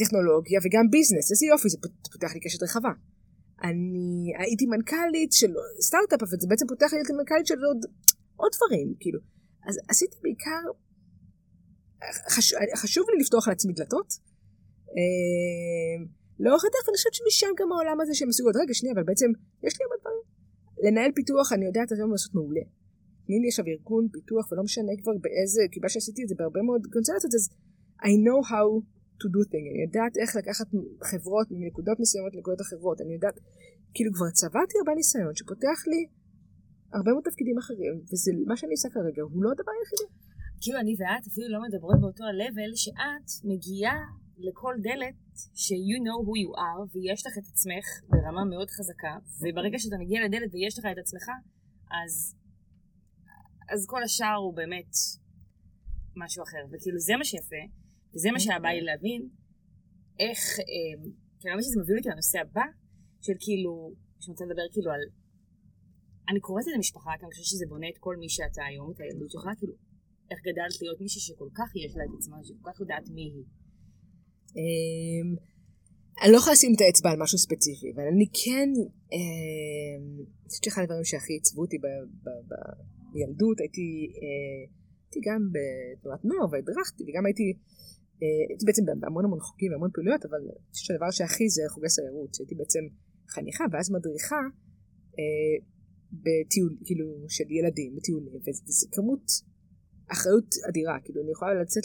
טכנולוגיה 0.00 0.58
וגם 0.64 0.84
ביזנס, 0.90 1.26
איזה 1.32 1.46
יופי, 1.46 1.68
זה 1.68 1.78
פות- 1.82 2.08
פותח 2.12 2.30
לי 2.34 2.40
קשת 2.40 2.62
רחבה. 2.62 2.92
אני 3.62 4.32
הייתי 4.38 4.66
מנכ"לית 4.66 5.32
של 5.32 5.52
סטארט-אפ, 5.80 6.22
אבל 6.22 6.38
זה 6.40 6.46
בעצם 6.48 6.66
פותח 6.66 6.92
לי 6.92 6.98
הייתי 6.98 7.12
מנכ"לית 7.12 7.46
של 7.46 7.58
עוד, 7.68 7.80
עוד 8.36 8.50
דברים, 8.56 8.94
כאילו. 9.00 9.20
אז 9.68 9.74
עשיתי 9.88 10.16
בעיקר, 10.22 10.62
חש, 12.34 12.54
חשוב 12.76 13.04
לי 13.10 13.16
לפתוח 13.22 13.48
לעצמי 13.48 13.72
דלתות. 13.72 14.08
אה, 14.96 15.96
לאורך 16.40 16.64
הדרך, 16.64 16.84
ואני 16.86 16.96
חושבת 16.96 17.14
שמשם 17.14 17.52
גם 17.58 17.72
העולם 17.72 18.00
הזה 18.00 18.14
שהם 18.14 18.28
מסוגלות, 18.28 18.56
רגע, 18.62 18.74
שנייה, 18.74 18.92
אבל 18.94 19.02
בעצם 19.02 19.30
יש 19.66 19.74
לי 19.78 19.82
הרבה 19.86 19.96
דברים. 20.00 20.24
לנהל 20.84 21.12
פיתוח, 21.14 21.52
אני 21.52 21.64
יודעת 21.66 21.92
היום 21.92 22.10
לעשות 22.10 22.34
מעולה. 22.34 22.64
תני 23.26 23.38
לי 23.42 23.48
עכשיו 23.48 23.64
ארגון 23.72 24.08
פיתוח, 24.12 24.52
ולא 24.52 24.62
משנה 24.62 24.92
כבר 25.02 25.12
באיזה, 25.24 25.62
כי 25.72 25.78
מה 25.82 25.88
שעשיתי 25.88 26.22
את 26.22 26.28
זה 26.28 26.34
בהרבה 26.38 26.60
מאוד 26.62 26.82
קונסטלציות, 26.92 27.34
אז 27.34 27.44
I 28.10 28.14
know 28.24 28.40
how 28.52 28.66
to 29.22 29.26
do 29.34 29.42
things, 29.52 29.68
אני 29.72 29.82
יודעת 29.86 30.14
איך 30.22 30.30
לקחת 30.40 30.68
חברות 31.10 31.46
מנקודות 31.50 31.96
מסוימות 32.02 32.32
לנקודות 32.34 32.60
אחרות, 32.66 32.96
אני 33.04 33.12
יודעת, 33.18 33.36
כאילו 33.94 34.10
כבר 34.16 34.30
צברתי 34.40 34.74
הרבה 34.80 34.92
ניסיון 35.00 35.34
שפותח 35.38 35.78
לי 35.92 36.00
הרבה 36.96 37.10
מאוד 37.12 37.24
תפקידים 37.28 37.56
אחרים, 37.62 37.94
וזה 38.10 38.30
מה 38.50 38.54
שאני 38.58 38.74
עושה 38.76 38.88
כרגע, 38.94 39.22
הוא 39.22 39.42
לא 39.44 39.48
הדבר 39.54 39.74
היחידי. 39.78 40.08
כאילו 40.62 40.78
אני 40.82 40.92
ואת 40.98 41.24
אפילו 41.30 41.46
לא 41.54 41.60
מדברות 41.66 41.98
באותו 42.02 42.24
ה-level 42.28 42.72
שאת 42.84 43.28
מגיעה 43.50 43.98
לכל 44.46 44.74
דלת 44.88 45.18
ש-you 45.62 45.98
know 46.04 46.18
who 46.26 46.34
you 46.42 46.50
are 46.66 46.82
ויש 46.92 47.20
לך 47.26 47.34
את 47.40 47.46
עצמך 47.52 47.86
ברמה 48.10 48.44
מאוד 48.52 48.68
חזקה 48.76 49.14
וברגע 49.40 49.78
שאתה 49.78 49.96
מגיע 50.02 50.18
לדלת 50.24 50.50
ויש 50.54 50.78
לך 50.78 50.84
את 50.92 50.98
עצמך 51.02 51.26
אז 51.98 52.12
אז 53.72 53.86
כל 53.86 54.02
השאר 54.02 54.36
הוא 54.44 54.54
באמת 54.56 54.92
משהו 56.16 56.42
אחר. 56.42 56.62
וכאילו 56.70 56.98
זה 56.98 57.12
מה 57.18 57.24
שיפה 57.24 57.62
וזה 58.14 58.28
מה 58.32 58.40
שהיה 58.40 58.58
בא 58.58 58.68
לי 58.68 58.82
להבין 58.90 59.22
איך 60.24 60.40
אה, 60.70 60.94
כאילו 61.38 61.54
מה 61.56 61.62
שזה 61.62 61.80
מביא 61.80 61.96
אותי 61.96 62.08
לנושא 62.08 62.38
הבא 62.44 62.66
של 63.24 63.36
כאילו 63.44 63.72
שאני 64.20 64.32
רוצה 64.32 64.44
לדבר 64.44 64.66
כאילו 64.72 64.90
על 64.92 65.02
אני 66.30 66.40
קוראת 66.40 66.64
לזה 66.66 66.78
משפחה 66.78 67.10
כי 67.18 67.24
אני 67.24 67.32
חושבת 67.32 67.50
שזה 67.52 67.66
בונה 67.68 67.88
את 67.92 67.98
כל 67.98 68.16
מי 68.20 68.28
שאתה 68.28 68.62
היום 68.70 68.90
את 68.92 69.00
הילדות 69.00 69.30
שלך 69.30 69.46
כאילו 69.58 69.74
איך 70.30 70.40
גדלת 70.48 70.82
להיות 70.82 71.00
מישהי 71.00 71.20
שכל 71.20 71.50
כך 71.58 71.68
יש 71.76 71.92
לה 71.96 72.04
את 72.04 72.14
עצמה, 72.18 72.36
שכל 72.44 72.64
כך 72.70 72.80
יודעת 72.80 73.06
מי 73.14 73.26
היא. 73.34 73.46
אמ, 74.58 75.28
אני 76.22 76.32
לא 76.32 76.36
יכולה 76.38 76.52
לשים 76.52 76.72
את 76.76 76.80
האצבע 76.80 77.10
על 77.10 77.18
משהו 77.22 77.38
ספציפי, 77.38 77.86
אבל 77.94 78.04
אני 78.12 78.26
כן, 78.40 78.68
אמ, 79.14 80.04
אני 80.40 80.48
חושבת 80.48 80.64
שאחד 80.64 80.82
הדברים 80.82 81.04
שהכי 81.04 81.32
עיצבו 81.32 81.60
אותי 81.62 81.78
בילדות, 83.12 83.60
הייתי 83.60 83.88
אה, 84.22 84.62
הייתי 85.04 85.20
גם 85.28 85.40
בתנועת 85.54 86.24
נוער 86.24 86.46
והדרכתי, 86.50 87.02
וגם 87.06 87.26
הייתי 87.26 87.46
בעצם 88.66 88.82
בהמון 89.00 89.24
המון 89.24 89.40
חוגים 89.40 89.72
והמון 89.72 89.90
פעילויות, 89.94 90.24
אבל 90.26 90.38
אני 90.38 90.72
חושבת 90.72 90.86
שהדבר 90.86 91.10
שהכי 91.10 91.48
זה 91.48 91.62
חוגי 91.68 91.88
סיירות, 91.88 92.34
שהייתי 92.34 92.54
בעצם 92.54 92.80
חניכה 93.34 93.64
ואז 93.72 93.90
מדריכה 93.90 94.40
אה, 95.18 95.56
בטיול, 96.12 96.72
כאילו, 96.84 97.06
של 97.28 97.48
ילדים 97.50 97.96
בטיולים, 97.96 98.34
וזה 98.44 98.86
כמות 98.92 99.24
אחריות 100.12 100.48
אדירה, 100.68 100.96
כאילו 101.04 101.22
אני 101.22 101.30
יכולה 101.30 101.52
לצאת 101.62 101.84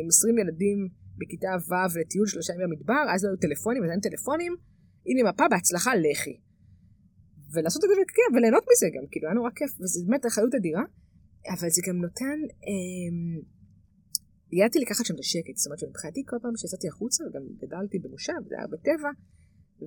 עם 0.00 0.08
20 0.08 0.38
ילדים 0.38 0.78
בכיתה 1.18 1.52
ו' 1.68 1.98
לטיול 2.00 2.26
שלושה 2.26 2.52
ימים 2.54 2.70
במדבר, 2.70 3.02
אז 3.14 3.24
לא 3.24 3.28
היו 3.28 3.36
טלפונים, 3.36 3.84
אז 3.84 3.90
אין 3.90 4.00
טלפונים, 4.00 4.52
הנה 5.06 5.20
מפה, 5.30 5.44
בהצלחה, 5.50 5.90
לכי. 5.94 6.36
ולעשות 7.52 7.84
את 7.84 7.88
זה 7.90 7.94
וכיף, 8.02 8.30
וליהנות 8.34 8.64
מזה 8.70 8.86
גם, 8.94 9.04
כאילו 9.10 9.26
היה 9.28 9.34
נורא 9.34 9.50
כיף, 9.58 9.70
וזה 9.80 9.98
באמת 10.06 10.26
אחריות 10.26 10.54
אדירה, 10.54 10.84
אבל 11.52 11.68
זה 11.76 11.80
גם 11.88 11.96
נותן, 12.04 12.38
אמ, 12.68 13.40
ידעתי 14.52 14.78
לקחת 14.78 15.04
שם 15.06 15.14
את 15.14 15.20
השקט, 15.24 15.56
זאת 15.56 15.66
אומרת 15.66 15.78
שמבחינתי 15.78 16.22
כל 16.30 16.38
פעם 16.42 16.54
שיצאתי 16.60 16.88
החוצה, 16.88 17.24
וגם 17.24 17.44
גדלתי 17.62 17.98
במושב, 17.98 18.40
זה 18.48 18.54
היה 18.58 18.66
בטבע, 18.72 19.10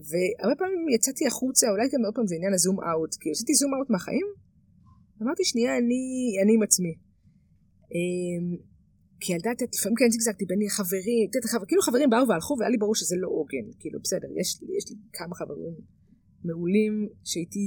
והרבה 0.10 0.56
פעמים 0.60 0.82
יצאתי 0.96 1.28
החוצה, 1.28 1.66
אולי 1.74 1.86
גם 1.94 2.02
עוד 2.06 2.16
פעם 2.16 2.28
זה 2.28 2.36
עניין 2.36 2.54
הזום 2.54 2.78
אאוט, 2.88 3.14
כי 3.22 3.28
עשיתי 3.32 3.54
זום 3.62 3.72
אאוט 3.76 3.90
מהחיים, 3.90 4.28
אמרתי 5.22 5.44
שנייה, 5.52 5.72
אני, 5.78 6.04
אני 6.42 6.54
עם 6.56 6.64
עצמי. 6.68 6.94
אמ, 7.94 8.46
כילדה, 9.24 9.52
לפעמים 9.76 9.96
כן 10.00 10.10
זגזגתי 10.14 10.46
בין 10.50 10.60
חברים, 10.78 11.26
כאילו 11.68 11.82
חברים 11.82 12.10
באו 12.10 12.28
והלכו 12.28 12.54
והיה 12.58 12.70
לי 12.70 12.78
ברור 12.78 12.96
שזה 12.96 13.16
לא 13.24 13.30
עוגן, 13.40 13.66
כאילו 13.80 14.00
בסדר, 14.04 14.30
יש, 14.40 14.50
יש 14.78 14.86
לי 14.90 14.96
כמה 15.14 15.36
חברים 15.36 15.74
מעולים 16.46 16.94
שהייתי 17.24 17.66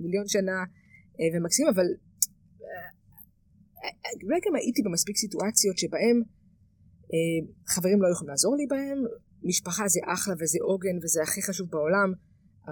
מיליון 0.00 0.28
שנה 0.28 0.58
אה, 1.20 1.28
ומקסימים, 1.32 1.68
אבל 1.74 1.86
אולי 4.24 4.38
גם 4.46 4.54
הייתי 4.56 4.82
במספיק 4.82 5.16
סיטואציות 5.16 5.78
שבהם 5.78 6.16
חברים 7.68 8.02
לא 8.02 8.08
יכולים 8.12 8.30
לעזור 8.30 8.56
לי 8.56 8.66
בהם, 8.70 8.98
משפחה 9.44 9.84
זה 9.88 10.00
אחלה 10.14 10.34
וזה 10.40 10.58
עוגן 10.62 10.96
וזה 11.02 11.22
הכי 11.22 11.42
חשוב 11.42 11.66
בעולם, 11.70 12.12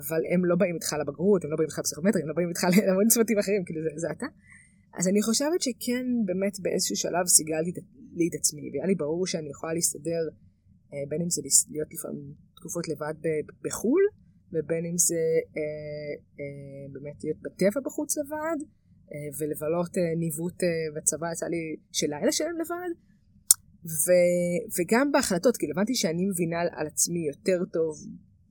אבל 0.00 0.20
הם 0.32 0.44
לא 0.44 0.56
באים 0.56 0.74
איתך 0.74 0.92
לבגרות, 1.00 1.44
הם 1.44 1.50
לא 1.50 1.56
באים 1.56 1.68
איתך 1.68 1.78
לפסיכומטרי, 1.78 2.22
הם 2.22 2.28
לא 2.28 2.34
באים 2.34 2.48
איתך 2.48 2.64
להמון 2.86 3.08
צוותים 3.08 3.38
אחרים, 3.38 3.62
כאילו 3.66 3.80
זה, 3.82 3.90
זה 3.96 4.08
אתה. 4.14 4.26
אז 4.98 5.08
אני 5.08 5.22
חושבת 5.22 5.60
שכן, 5.66 6.04
באמת 6.26 6.54
באיזשהו 6.62 6.96
שלב 6.96 7.26
סיגלתי 7.26 7.70
לי 8.18 8.28
את 8.28 8.34
עצמי, 8.40 8.70
והיה 8.70 8.86
לי 8.86 8.94
ברור 8.94 9.26
שאני 9.26 9.50
יכולה 9.50 9.72
להסתדר, 9.74 10.22
אה, 10.92 11.04
בין 11.08 11.20
אם 11.22 11.30
זה 11.30 11.42
להיות 11.70 11.90
לפעמים 11.94 12.32
תקופות 12.56 12.88
לבד 12.88 13.14
בחו"ל, 13.64 14.04
ובין 14.52 14.84
אם 14.90 14.98
זה 15.08 15.22
אה, 15.56 16.12
אה, 16.40 16.84
באמת 16.92 17.24
להיות 17.24 17.40
בטבע 17.44 17.80
בחוץ 17.86 18.18
לבד, 18.18 18.58
אה, 18.62 18.81
ולבלות 19.38 19.98
אה, 19.98 20.14
ניווט 20.18 20.62
אה, 20.62 20.68
בצבא 20.96 21.32
יצא 21.32 21.46
לי 21.46 21.76
של 21.92 22.06
לילה 22.06 22.32
שלם 22.32 22.56
לבד, 22.60 22.92
ו, 23.84 24.06
וגם 24.76 25.12
בהחלטות, 25.12 25.56
כאילו 25.56 25.72
הבנתי 25.72 25.94
שאני 25.94 26.26
מבינה 26.26 26.60
על 26.60 26.86
עצמי 26.86 27.26
יותר 27.26 27.64
טוב 27.72 27.94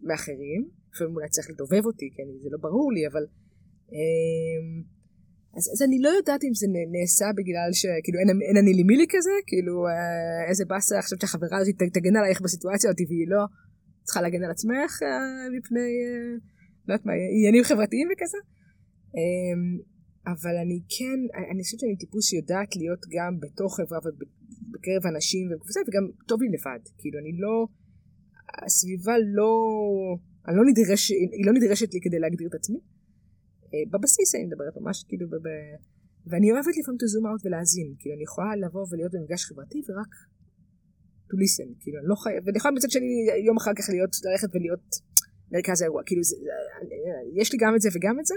מאחרים, 0.01 0.69
לפעמים 0.93 1.15
אולי 1.15 1.29
צריך 1.29 1.49
לדובב 1.49 1.85
אותי, 1.85 2.09
כי 2.13 2.23
אני, 2.23 2.39
זה 2.43 2.49
לא 2.51 2.57
ברור 2.61 2.93
לי, 2.93 3.07
אבל... 3.07 3.25
אה, 3.93 4.91
אז, 5.57 5.63
אז 5.73 5.81
אני 5.87 5.99
לא 6.01 6.09
יודעת 6.09 6.43
אם 6.43 6.53
זה 6.53 6.67
נעשה 6.95 7.25
בגלל 7.37 7.69
שכאילו 7.81 8.19
אין, 8.19 8.29
אין 8.47 8.57
אני 8.57 8.73
לי 8.73 8.83
מילי 8.83 9.05
כזה, 9.09 9.35
כאילו 9.47 9.87
אה, 9.87 10.49
איזה 10.49 10.65
באסה 10.65 10.99
עכשיו 10.99 11.17
שהחברה 11.21 11.57
הזאת 11.57 11.75
תגן 11.93 12.15
עלייך 12.15 12.41
בסיטואציה 12.41 12.89
אותי 12.91 13.05
והיא 13.05 13.27
לא 13.27 13.41
צריכה 14.03 14.21
להגן 14.21 14.43
על 14.43 14.51
עצמך 14.51 14.91
אה, 15.03 15.49
מפני, 15.57 15.79
אה, 15.79 16.31
לא 16.87 16.93
יודעת 16.93 17.05
מה, 17.05 17.13
עניינים 17.37 17.63
חברתיים 17.63 18.07
וכזה. 18.11 18.37
אה, 19.17 19.55
אבל 20.27 20.55
אני 20.63 20.79
כן, 20.95 21.19
אני 21.51 21.63
חושבת 21.63 21.79
שאני 21.79 21.97
טיפוס 21.97 22.25
שיודעת 22.29 22.75
להיות 22.75 23.03
גם 23.15 23.39
בתוך 23.39 23.77
חברה 23.77 23.99
ובקרב 23.99 25.03
אנשים 25.15 25.47
וזה, 25.47 25.79
וגם 25.87 26.03
טוב 26.27 26.41
לי 26.41 26.47
לבד, 26.55 26.83
כאילו 26.97 27.19
אני 27.19 27.31
לא, 27.43 27.67
הסביבה 28.65 29.15
לא, 29.37 29.51
אני 30.47 30.55
לא 30.57 30.63
נדרש, 30.69 31.11
היא 31.11 31.45
לא 31.45 31.53
נדרשת 31.53 31.93
לי 31.93 31.99
כדי 32.01 32.19
להגדיר 32.19 32.47
את 32.47 32.53
עצמי. 32.53 32.79
אה, 33.73 33.83
בבסיס 33.91 34.35
אני 34.35 34.45
מדברת 34.45 34.77
ממש 34.81 35.03
כאילו, 35.07 35.29
בב... 35.29 35.45
ואני 36.27 36.51
אוהבת 36.51 36.73
לפעמים 36.79 36.99
to 37.01 37.07
zoom 37.13 37.25
out 37.29 37.41
ולהאזין, 37.45 37.89
כאילו 37.99 38.15
אני 38.15 38.23
יכולה 38.23 38.55
לבוא 38.55 38.85
ולהיות 38.89 39.11
במפגש 39.15 39.45
חברתי 39.45 39.79
ורק 39.87 40.13
to 41.29 41.35
listen, 41.41 41.69
כאילו 41.81 41.97
אני 41.99 42.07
לא 42.11 42.15
חייבת, 42.15 42.43
ואני 42.45 42.57
יכולה 42.57 42.73
מצד 42.75 42.89
שני 42.89 43.11
יום 43.47 43.57
אחר 43.57 43.73
כך 43.77 43.85
להיות, 43.89 44.11
ללכת 44.25 44.55
ולהיות 44.55 44.85
מרכז 45.51 45.81
האירוע, 45.81 46.01
כאילו 46.05 46.23
זה, 46.23 46.35
יש 47.39 47.53
לי 47.53 47.57
גם 47.61 47.75
את 47.75 47.81
זה 47.81 47.89
וגם 47.93 48.19
את 48.19 48.25
זה, 48.25 48.35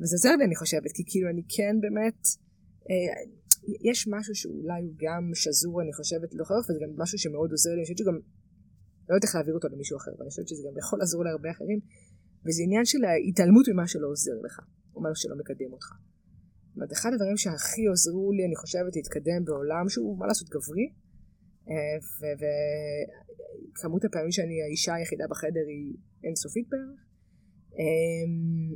וזה 0.00 0.14
עוזר 0.16 0.36
לי 0.36 0.44
אני 0.44 0.56
חושבת, 0.56 0.92
כי 0.96 1.02
כאילו 1.10 1.28
אני 1.32 1.42
כן 1.56 1.74
באמת, 1.80 2.20
אה, 2.90 3.08
יש 3.90 4.08
משהו 4.14 4.34
שאולי 4.34 4.80
הוא 4.86 4.94
גם 5.04 5.22
שזור 5.34 5.82
אני 5.82 5.92
חושבת 5.92 6.30
לחורף, 6.34 6.64
וזה 6.70 6.78
גם 6.84 6.90
משהו 7.02 7.18
שמאוד 7.18 7.50
עוזר 7.50 7.70
לי, 7.70 7.76
אני 7.76 7.84
חושבת 7.84 7.98
שגם, 7.98 8.18
לא 9.08 9.12
יודעת 9.14 9.24
איך 9.24 9.34
להעביר 9.34 9.54
אותו 9.54 9.68
למישהו 9.68 9.96
אחר, 10.00 10.12
ואני 10.18 10.30
חושבת 10.30 10.48
שזה 10.48 10.62
גם 10.66 10.74
יכול 10.82 10.98
לעזור 10.98 11.24
להרבה 11.24 11.50
אחרים, 11.50 11.80
וזה 12.44 12.60
עניין 12.66 12.84
של 12.84 13.04
ההתעלמות 13.04 13.66
ממה 13.68 13.86
שלא 13.92 14.08
עוזר 14.12 14.36
לך, 14.46 14.60
או 14.94 15.00
מה 15.00 15.08
שלא 15.14 15.36
מקדם 15.40 15.72
אותך. 15.72 15.88
אומרת, 16.78 16.92
אחד 16.92 17.10
הדברים 17.12 17.36
שהכי 17.36 17.86
עוזרו 17.86 18.32
לי, 18.32 18.42
אני 18.48 18.56
חושבת, 18.56 18.96
להתקדם 18.96 19.44
בעולם 19.44 19.88
שהוא, 19.88 20.18
מה 20.18 20.26
לעשות, 20.26 20.48
גברי, 20.48 20.86
אה, 21.70 21.98
וכמות 22.38 24.04
הפעמים 24.04 24.32
שאני 24.32 24.62
האישה 24.62 24.94
היחידה 24.94 25.24
בחדר 25.30 25.64
היא 25.72 25.94
אינסופית 26.24 26.68
בערך. 26.68 27.07
אמ, 27.78 28.70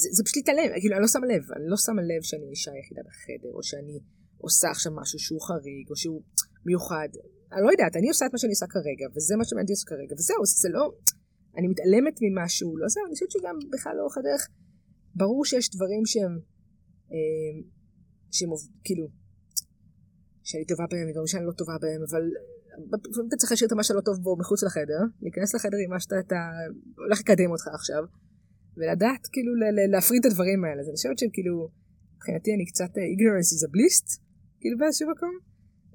זה, 0.00 0.08
זה 0.16 0.20
פשוט 0.24 0.36
להתעלם, 0.36 0.68
כאילו 0.80 0.94
אני 0.96 1.02
לא 1.06 1.10
שמה 1.14 1.26
לב, 1.32 1.44
אני 1.56 1.66
לא 1.72 1.76
שמה 1.86 2.02
לב 2.10 2.22
שאני 2.28 2.46
האישה 2.46 2.72
היחידה 2.72 3.02
בחדר, 3.08 3.52
או 3.56 3.62
שאני 3.62 3.96
עושה 4.46 4.68
עכשיו 4.70 4.92
משהו 5.00 5.18
שהוא 5.18 5.40
חריג, 5.48 5.86
או 5.90 5.96
שהוא 5.96 6.22
מיוחד. 6.66 7.10
אני 7.52 7.62
לא 7.66 7.70
יודעת, 7.74 7.96
אני 7.96 8.08
עושה 8.08 8.26
את 8.26 8.32
מה 8.34 8.38
שאני 8.38 8.54
עושה 8.56 8.66
כרגע, 8.74 9.06
וזה 9.14 9.36
מה 9.38 9.44
שמעניין 9.44 9.74
אותי 9.74 9.86
כרגע, 9.90 10.14
וזהו, 10.18 10.40
זה 10.62 10.68
לא, 10.76 10.84
אני 11.56 11.66
מתעלמת 11.72 12.16
ממשהו, 12.24 12.76
לא 12.80 12.86
זהו, 12.88 13.04
אני 13.06 13.14
חושבת 13.14 13.30
שגם 13.30 13.56
בכלל 13.72 13.94
לאורך 13.96 14.18
הדרך, 14.18 14.42
ברור 15.14 15.44
שיש 15.44 15.66
דברים 15.76 16.02
שהם, 16.12 16.34
אה, 17.12 17.56
שהם 18.36 18.50
כאילו, 18.84 19.06
שאני 20.48 20.64
טובה 20.64 20.86
בהם, 20.90 21.06
ודברים 21.08 21.26
שאני 21.26 21.46
לא 21.46 21.52
טובה 21.60 21.76
בהם, 21.82 22.00
אבל 22.08 22.24
לפעמים 22.78 23.28
אתה 23.28 23.36
צריך 23.36 23.52
להשאיר 23.52 23.68
את 23.68 23.72
מה 23.72 23.82
שלא 23.82 24.00
טוב 24.00 24.16
בו 24.22 24.36
מחוץ 24.36 24.62
לחדר, 24.62 25.00
להיכנס 25.22 25.54
לחדר 25.54 25.78
עם 25.84 25.90
מה 25.90 26.00
שאתה 26.00 26.16
הולך 26.96 27.20
לקדם 27.20 27.50
אותך 27.50 27.66
עכשיו, 27.74 28.02
ולדעת 28.76 29.26
כאילו 29.32 29.52
להפריד 29.92 30.20
את 30.24 30.30
הדברים 30.30 30.64
האלה. 30.64 30.80
אז 30.80 30.86
אני 30.88 30.96
חושבת 30.96 31.18
שכאילו, 31.18 31.68
מבחינתי 32.16 32.50
אני 32.54 32.66
קצת 32.70 32.92
אה, 32.98 33.02
ignorance 33.14 33.50
is 33.54 33.62
a 33.66 33.70
bliss, 33.74 34.20
כאילו 34.60 34.78
באיזשהו 34.78 35.10
מקום. 35.10 35.34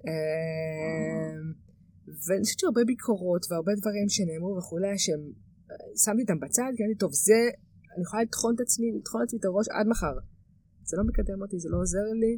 אה, 0.08 1.36
ואני 2.26 2.44
חושבת 2.44 2.60
שהרבה 2.60 2.84
ביקורות 2.86 3.44
והרבה 3.50 3.72
דברים 3.82 4.08
שנאמרו 4.10 4.58
וכולי, 4.58 4.98
שהם 4.98 5.24
שמתי 6.04 6.22
אותם 6.22 6.40
בצד, 6.40 6.72
כי 6.76 6.84
אמרתי, 6.84 6.98
טוב, 7.04 7.12
זה, 7.28 7.40
אני 7.94 8.04
יכולה 8.06 8.24
לטחון 8.24 8.56
את 8.56 8.62
עצמי, 8.66 8.88
לטחון 8.98 9.22
את 9.22 9.28
עצמי 9.28 9.40
את 9.40 9.46
הראש 9.46 9.68
עד 9.76 9.88
מחר. 9.88 10.16
זה 10.90 10.98
לא 10.98 11.04
מקדם 11.10 11.42
אותי, 11.42 11.60
זה 11.60 11.70
לא 11.70 11.78
עוזר 11.84 12.08
לי, 12.22 12.34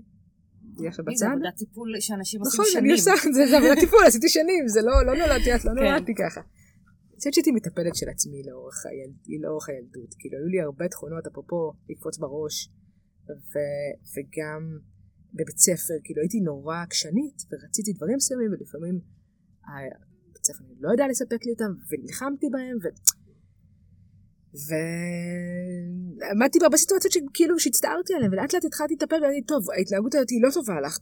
עכשיו 0.88 1.06
בצד. 1.06 1.18
זה 1.18 1.28
עבודת 1.32 1.56
טיפול 1.62 1.90
שאנשים 2.00 2.40
עושים 2.42 2.64
שנים. 2.66 2.68
נכון, 2.68 2.84
אני 2.84 2.92
עושה, 2.92 3.12
זה 3.50 3.58
עבודת 3.58 3.80
טיפול, 3.84 4.04
עשיתי 4.08 4.30
שנים, 4.30 4.68
זה 4.68 4.82
לא, 4.88 4.94
לא 5.08 5.14
נולדתי, 5.22 5.50
את 5.56 5.66
לא 5.66 5.72
כן. 5.72 5.80
נולדתי 5.80 6.14
ככה. 6.22 6.42
אני 6.42 7.20
חושבת 7.20 7.34
שהייתי 7.34 7.52
מטפלת 7.52 7.96
של 7.96 8.10
עצמי 8.10 8.40
לאורך, 8.48 8.78
היל... 8.86 9.12
לאורך 9.44 9.70
הילדות. 9.70 10.12
כאילו, 10.20 10.36
היו 10.38 10.48
לי 10.54 10.60
הרבה 10.62 10.86
תכונות, 10.88 11.28
אפרופו 11.28 11.62
לקפוץ 11.90 12.18
בראש, 12.18 12.56
ו... 13.52 13.54
וגם 14.14 14.62
בבית 15.38 15.58
ספר, 15.58 15.98
כאילו, 16.04 16.20
הייתי 16.22 16.40
נורא 16.40 16.78
עקשנית, 16.86 17.38
ורציתי 17.50 17.94
דברים 17.98 18.16
מסוימים, 18.16 18.50
ולפעמים 18.52 18.96
בית 20.34 20.46
ספר 20.46 20.64
לא 20.80 20.90
יודע 20.92 21.06
לספק 21.08 21.42
לי 21.46 21.52
אותם, 21.52 21.72
ונלחמתי 21.90 22.48
בהם, 22.54 22.78
ו... 22.84 22.86
ועמדתי 24.66 26.60
בה 26.60 26.70
בסיטואציות 26.70 27.14
שכאילו 27.14 27.60
שהצטערתי 27.60 28.14
עליהן, 28.14 28.34
ולאט 28.34 28.54
לאט 28.54 28.66
התחלתי 28.66 28.94
לטפל 28.94 29.16
ואמרתי, 29.16 29.42
טוב, 29.42 29.72
ההתנהגות 29.78 30.16
הזאת 30.16 30.30
היא 30.30 30.42
לא 30.44 30.50
טובה 30.54 30.82
לך, 30.82 30.98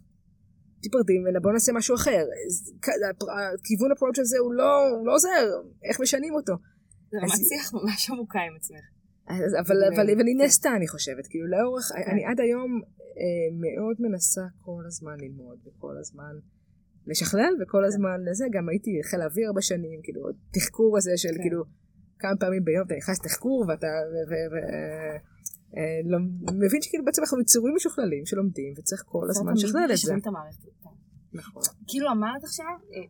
תיפרדי 0.82 1.18
ממנה, 1.20 1.40
בוא 1.40 1.52
נעשה 1.52 1.72
משהו 1.74 1.96
אחר. 1.96 2.26
הכיוון 3.54 3.92
הפרוץ' 3.92 4.20
הזה 4.20 4.38
הוא 4.40 4.54
לא, 4.54 4.90
הוא 4.90 5.08
לא 5.08 5.14
עוזר, 5.14 5.46
איך 5.84 6.02
משנים 6.02 6.34
אותו. 6.34 6.54
זה 7.12 7.18
רמת 7.18 7.48
שיח 7.50 7.74
ממש 7.74 8.10
עמוקה 8.10 8.40
עם 8.40 8.56
עצמך. 8.56 8.86
אבל, 9.30 9.84
אבל, 9.94 10.10
אבל 10.16 10.28
היא 10.28 10.38
נעשתה 10.38 10.70
אני 10.76 10.88
חושבת, 10.88 11.28
כאילו 11.30 11.48
לאורך, 11.48 11.92
כן. 11.96 12.12
אני 12.12 12.26
עד 12.26 12.40
היום 12.40 12.82
אה, 13.20 13.48
מאוד 13.64 13.96
מנסה 14.00 14.42
כל 14.62 14.84
הזמן 14.88 15.16
ללמוד 15.20 15.58
וכל 15.66 15.96
הזמן 16.00 16.34
לשכלל 17.08 17.54
וכל 17.62 17.78
כן. 17.82 17.88
הזמן 17.88 18.18
לזה, 18.30 18.46
גם 18.52 18.70
הייתי 18.70 18.92
חיל 19.04 19.22
האוויר 19.22 19.48
הרבה 19.48 19.62
שנים, 19.62 20.00
כאילו, 20.04 20.22
תחקור 20.54 20.98
הזה 20.98 21.12
של 21.18 21.34
כן. 21.36 21.42
כאילו 21.42 21.64
כמה 22.20 22.36
פעמים 22.40 22.64
ביום 22.64 22.86
אתה 22.88 22.96
נכנס 22.96 23.20
תחקור 23.20 23.66
ואתה 23.68 23.88
אה, 25.78 26.00
לא, 26.12 26.18
מבין 26.66 26.82
שכאילו 26.82 27.06
בעצם 27.06 27.22
אנחנו 27.22 27.42
יצורים 27.42 27.74
משוכללים 27.76 28.26
שלומדים 28.26 28.74
וצריך 28.78 29.02
כל 29.06 29.26
הזמן 29.30 29.54
לשכלל 29.54 29.90
את 29.92 29.98
זה. 29.98 30.14
נכון. 31.34 31.64
כאילו 31.88 32.12
אמרת 32.12 32.44
עכשיו, 32.44 32.74
אה, 32.94 33.08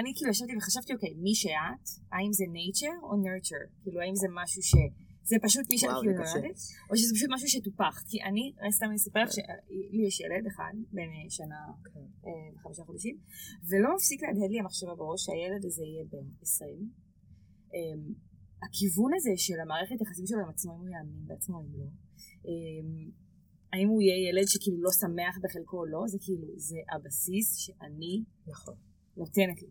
אני 0.00 0.12
כאילו 0.16 0.30
ישבתי 0.30 0.56
וחשבתי 0.56 0.92
אוקיי 0.94 1.14
מי 1.24 1.34
שאת, 1.34 1.84
האם 2.12 2.32
זה 2.32 2.44
nature 2.56 2.98
או 3.02 3.12
nurture, 3.24 3.66
כאילו 3.82 4.00
האם 4.00 4.14
זה 4.14 4.28
משהו 4.30 4.62
ש... 4.62 4.74
זה 5.30 5.36
פשוט 5.42 5.64
מי 5.70 5.78
שאת 5.78 5.90
כאילו 6.00 6.12
נולדת, 6.12 6.58
או 6.90 6.96
שזה 6.96 7.14
פשוט 7.14 7.30
משהו 7.34 7.48
שטופח, 7.48 8.02
כי 8.08 8.22
אני, 8.22 8.52
סתם 8.76 8.86
אני 8.86 8.96
אספר 8.96 9.22
לך 9.22 9.32
שלי 9.32 10.06
יש 10.06 10.20
ילד 10.20 10.46
אחד, 10.46 10.74
בן 10.92 11.10
אה, 11.16 11.30
שנה 11.30 11.60
וחמישה 12.54 12.82
חודשים, 12.84 13.16
ולא 13.68 13.94
מפסיק 13.94 14.22
להדהד 14.22 14.50
לי 14.50 14.60
המחשבה 14.60 14.94
בראש 14.94 15.24
שהילד 15.24 15.64
הזה 15.64 15.82
יהיה 15.84 16.04
בן 16.12 16.26
עשרים. 16.42 16.90
הכיוון 18.64 19.10
הזה 19.16 19.30
של 19.36 19.58
המערכת 19.62 20.00
יחסים 20.00 20.26
שלו 20.26 20.40
עם 20.44 20.48
עצמו, 20.48 20.72
אם 20.74 20.80
הוא 20.80 20.88
יאמין 20.88 21.22
בעצמו, 21.26 21.56
אם 21.60 21.78
לא. 21.78 21.88
אמ, 22.46 23.10
האם 23.72 23.88
הוא 23.88 24.02
יהיה 24.02 24.18
ילד 24.28 24.46
שכאילו 24.52 24.78
לא 24.86 24.90
שמח 25.00 25.34
בחלקו 25.42 25.76
או 25.80 25.86
לא, 25.86 26.02
זה 26.12 26.18
כאילו, 26.24 26.48
זה 26.56 26.78
הבסיס 26.92 27.48
שאני 27.56 28.24
נכון. 28.46 28.74
נותנת 29.16 29.62
לי. 29.62 29.70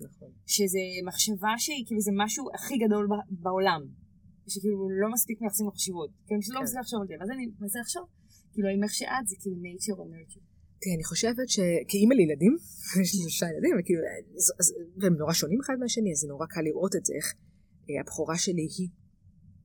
נכון. 0.00 0.30
שזה 0.46 0.84
מחשבה 1.08 1.52
שהיא 1.58 1.84
כאילו 1.86 2.00
זה 2.00 2.12
משהו 2.22 2.44
הכי 2.54 2.74
גדול 2.84 3.08
בעולם. 3.30 3.82
שכאילו 4.52 4.76
לא 5.02 5.08
מספיק 5.12 5.40
מייחסים 5.40 5.66
לו 5.66 5.72
חשיבות. 5.72 6.10
כאילו 6.26 6.40
פשוט 6.40 6.54
לא 6.54 6.58
כן. 6.58 6.64
מצליח 6.64 6.80
לחשוב 6.80 7.00
על 7.02 7.06
זה. 7.08 7.14
ואז 7.20 7.30
אני 7.34 7.44
מנסה 7.60 7.78
לחשוב, 7.80 8.04
כאילו 8.52 8.68
האם 8.68 8.82
איך 8.84 8.92
שאת 9.00 9.24
זה 9.30 9.36
כאילו 9.40 9.56
nature 9.66 9.98
או 10.00 10.04
nurture. 10.12 10.44
תראי, 10.80 10.94
אני 10.96 11.04
חושבת 11.04 11.48
שכאימא 11.54 12.14
לילדים, 12.14 12.54
יש 13.02 13.10
לי 13.14 13.20
שלושה 13.22 13.46
ילדים, 13.52 13.72
וכאילו, 13.78 14.00
והם 15.00 15.14
נורא 15.20 15.32
שונים 15.32 15.60
אחד 15.64 15.76
מהשני, 15.80 16.10
אז 16.12 16.18
זה 16.22 16.28
נורא 16.28 16.46
קל 16.46 16.60
לראות 16.68 16.92
את 16.98 17.04
זה, 17.04 17.12
איך 17.18 17.28
הבכורה 18.00 18.38
שלי 18.38 18.66
היא, 18.78 18.88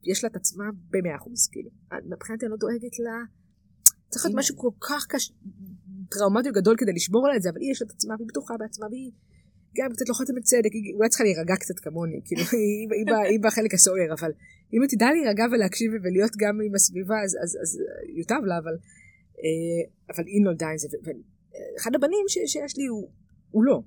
יש 0.04 0.24
לה 0.24 0.30
את 0.30 0.36
עצמה 0.36 0.66
במאה 0.90 1.16
אחוז, 1.16 1.48
כאילו. 1.52 1.70
מבחינתי 2.06 2.46
אני 2.46 2.52
לא 2.52 2.58
דואגת 2.58 3.00
לה 3.00 3.18
צריך 4.10 4.26
להיות 4.26 4.38
משהו 4.38 4.58
כל 4.58 4.74
כך 4.88 5.06
קשה, 5.10 5.34
טראומטי 6.12 6.50
גדול 6.52 6.76
כדי 6.78 6.94
לשבור 6.94 7.28
על 7.28 7.36
את 7.36 7.42
זה, 7.42 7.50
אבל 7.50 7.62
היא 7.62 7.72
יש 7.72 7.82
לה 7.82 7.86
את 7.88 7.92
עצמה, 7.92 8.14
והיא 8.18 8.28
בטוחה 8.28 8.54
בעצמה, 8.60 8.88
והיא 8.92 9.12
גם 9.78 9.90
קצת 9.94 10.08
לוחצת 10.10 10.34
בצדק, 10.38 10.72
היא 10.74 10.94
אולי 10.96 11.10
צריכה 11.10 11.24
להירגע 11.24 11.56
קצת 11.56 11.80
כמוני, 11.84 12.22
כאילו, 12.26 12.42
היא, 12.52 12.88
היא, 12.92 13.06
היא, 13.08 13.30
היא 13.30 13.40
בחלק 13.44 13.74
הסוער, 13.74 14.10
אבל 14.20 14.32
אם 14.74 14.82
היא 14.82 14.90
תדע 14.94 15.08
להירגע 15.16 15.46
ולהקשיב 15.52 15.92
ולהיות 16.04 16.34
גם 16.44 16.56
עם 16.66 16.76
הסביבה, 16.76 17.18
אז, 17.26 17.32
אז, 17.44 17.52
אז 17.64 17.70
יוטב 18.20 18.42
לה, 18.50 18.58
אבל, 18.58 18.76
אה, 19.44 19.82
אבל 20.12 20.24
היא 20.28 20.42
נולדה 20.44 20.68
עם 20.74 20.78
זה, 20.78 20.88
ואחד 21.06 21.92
הבנים 21.96 22.26
ש, 22.28 22.36
שיש 22.52 22.78
לי 22.78 22.86
הוא, 22.86 23.10
הוא 23.52 23.64
לא. 23.64 23.82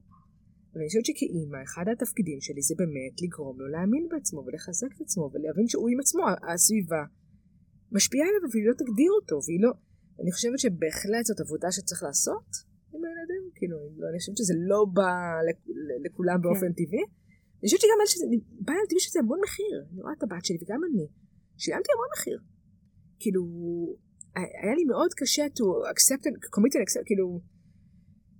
ואני 0.72 0.86
חושבת 0.88 1.06
שכאימא, 1.08 1.58
אחד 1.68 1.86
התפקידים 1.92 2.40
שלי 2.40 2.62
זה 2.68 2.74
באמת 2.80 3.14
לגרום 3.22 3.56
לו 3.60 3.66
להאמין 3.74 4.04
בעצמו 4.10 4.40
ולחזק 4.44 4.90
את 4.96 5.00
עצמו 5.04 5.24
ולהבין 5.32 5.66
שהוא 5.68 5.88
עם 5.92 6.00
עצמו, 6.00 6.22
הסביבה 6.52 7.02
משפיעה 7.96 8.26
עליו 8.28 8.42
והיא 8.52 8.66
לא 8.68 8.74
תגדיר 8.80 9.12
אותו, 9.18 9.36
והיא 9.46 9.60
לא... 9.64 9.70
אני 10.20 10.30
חושבת 10.34 10.58
שבהחלט 10.64 11.24
זאת 11.28 11.40
עבודה 11.44 11.68
שצריך 11.76 12.02
לעשות 12.08 12.48
עם 12.92 13.00
הילדים, 13.06 13.44
כאילו, 13.56 13.76
לא, 14.00 14.06
אני 14.10 14.18
חושבת 14.20 14.36
שזה 14.40 14.54
לא 14.70 14.80
בא 14.96 15.12
לכולם 16.04 16.38
כן. 16.38 16.42
באופן 16.44 16.70
טבעי. 16.78 17.04
אני 17.58 17.64
חושבת 17.66 17.80
שגם 17.84 17.98
שזה, 18.12 18.26
בא 18.66 18.72
לילדים 18.76 19.00
שזה 19.04 19.18
המון 19.22 19.40
מחיר, 19.44 19.76
אני 19.90 20.00
רואה 20.02 20.14
את 20.18 20.22
הבת 20.22 20.44
שלי 20.46 20.58
וגם 20.62 20.80
אני, 20.88 21.06
שילמתי 21.62 21.90
המון 21.94 22.10
מחיר. 22.14 22.38
כאילו, 23.20 23.42
היה 24.62 24.74
לי 24.78 24.84
מאוד 24.84 25.10
קשה 25.20 25.44
to 25.58 25.64
accept, 25.92 26.22
commit 26.54 26.72
and 26.76 26.82
accept, 26.86 27.04
כאילו, 27.10 27.26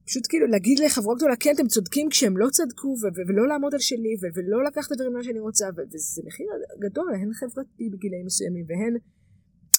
פשוט 0.07 0.27
כאילו 0.29 0.47
להגיד 0.47 0.79
לחברות 0.79 1.19
גדולה, 1.19 1.37
כן, 1.37 1.53
אתם 1.55 1.67
צודקים 1.67 2.09
כשהם 2.11 2.37
לא 2.37 2.47
צדקו, 2.51 2.95
ולא 3.29 3.49
לעמוד 3.49 3.75
על 3.75 3.81
שלי, 3.81 4.15
ולא 4.35 4.65
לקחת 4.65 4.93
את 4.93 5.01
הדברים 5.01 5.23
שאני 5.23 5.41
רוצה, 5.41 5.67
וזה 5.77 6.23
מחיר 6.27 6.47
גדול, 6.81 7.15
הן 7.15 7.33
חברתי 7.33 7.91
בגילאים 7.93 8.27
מסוימים, 8.27 8.65
והן... 8.69 8.95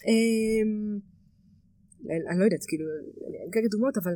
אמ, 0.07 0.99
אני 2.31 2.39
לא 2.39 2.43
יודעת, 2.43 2.65
כאילו, 2.67 2.85
אני 3.27 3.37
אקח 3.49 3.71
דוגמאות, 3.71 3.97
אבל 3.97 4.15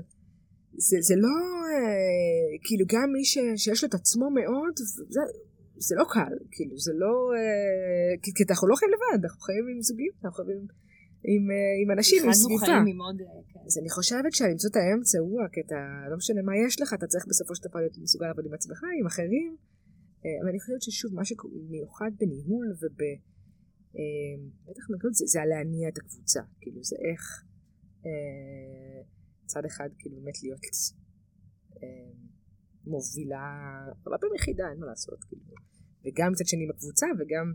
זה, 0.78 0.98
זה 1.02 1.16
לא, 1.16 1.38
אה, 1.74 2.50
כאילו, 2.64 2.86
גם 2.94 3.12
מי 3.14 3.26
ש, 3.26 3.38
שיש 3.56 3.84
לו 3.84 3.90
את 3.90 3.94
עצמו 3.94 4.30
מאוד, 4.30 4.74
זה, 5.10 5.22
זה 5.78 5.96
לא 5.96 6.06
קל, 6.14 6.34
כאילו, 6.52 6.78
זה 6.78 6.94
לא, 6.96 7.14
אה, 7.38 8.14
כי, 8.22 8.32
כי 8.36 8.44
אנחנו 8.50 8.68
לא 8.68 8.76
חיים 8.76 8.92
לבד, 8.96 9.26
אנחנו 9.26 9.42
חיים 9.42 9.66
עם 9.76 9.82
זוגים, 9.82 10.12
אנחנו 10.24 10.36
חיים 10.38 10.58
עם, 10.58 10.68
אה, 11.26 11.74
עם 11.84 11.92
אנשים, 11.92 12.24
עם 12.26 12.34
סביבה. 12.34 12.66
עוד, 13.00 13.46
כן. 13.54 13.60
אז 13.66 13.78
אני 13.78 13.90
חושבת 13.90 14.34
שלמצוא 14.34 14.70
את 14.70 14.76
האמצע 14.76 15.20
הוא 15.20 15.42
הקטע, 15.44 15.76
לא 16.10 16.18
משנה 16.18 16.42
מה 16.42 16.54
יש 16.68 16.82
לך, 16.82 16.94
אתה 16.94 17.08
צריך 17.08 17.26
בסופו 17.28 17.56
של 17.56 17.64
דבר 17.70 17.80
להיות 17.80 17.98
מסוגל 17.98 18.28
לעבוד 18.28 18.46
עם 18.46 18.54
עצמך, 18.54 18.80
עם 19.00 19.06
אחרים, 19.08 19.56
אבל 20.42 20.50
אני 20.50 20.60
חושבת 20.60 20.82
ששוב, 20.82 21.16
מה 21.16 21.26
שמיוחד 21.26 22.12
בניהול 22.20 22.68
וב... 22.82 23.02
בטח 24.68 24.90
מגוד 24.90 25.14
זה, 25.14 25.26
זה 25.26 25.42
הלהניע 25.42 25.90
את 25.90 25.98
הקבוצה, 25.98 26.42
כאילו 26.62 26.84
זה 26.84 26.96
איך 27.12 27.44
אה, 28.06 29.02
צד 29.46 29.66
אחד 29.66 29.90
כאילו 30.00 30.16
באמת 30.16 30.44
להיות 30.44 30.66
אה, 31.84 32.12
מובילה, 32.86 33.46
הרבה 34.06 34.18
פעמים 34.18 34.36
יחידה, 34.36 34.64
אין 34.72 34.80
מה 34.80 34.86
לעשות, 34.86 35.24
כאילו, 35.24 35.42
וגם 36.06 36.32
מצד 36.32 36.46
שני 36.46 36.68
בקבוצה 36.68 37.06
וגם, 37.20 37.54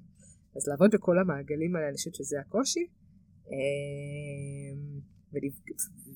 אז 0.56 0.68
לעבוד 0.68 0.90
בכל 0.94 1.18
המעגלים 1.18 1.76
האלה, 1.76 1.88
אני 1.88 1.96
חושבת 1.96 2.14
שזה 2.14 2.40
הקושי. 2.40 2.86
אה, 3.46 4.72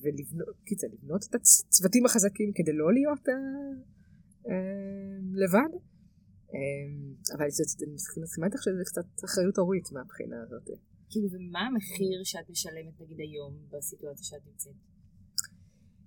ולבנות, 0.03 0.55
לבנות 0.93 1.23
את 1.29 1.35
הצוותים 1.35 2.05
החזקים 2.05 2.51
כדי 2.55 2.73
לא 2.73 2.93
להיות 2.93 3.27
לבד. 5.33 5.71
אבל 7.35 7.45
אני 7.83 7.93
מסכימה 8.23 8.47
איתך 8.47 8.63
שזה 8.63 8.83
קצת 8.85 9.25
אחריות 9.25 9.57
הורית 9.57 9.91
מהבחינה 9.91 10.35
הזאת. 10.43 10.69
כאילו, 11.09 11.27
ומה 11.31 11.59
המחיר 11.59 12.23
שאת 12.23 12.49
משלמת 12.49 13.01
נגיד 13.01 13.19
היום 13.19 13.53
בסיטואציה 13.71 14.23
שאת 14.23 14.41
נמצאת? 14.47 14.73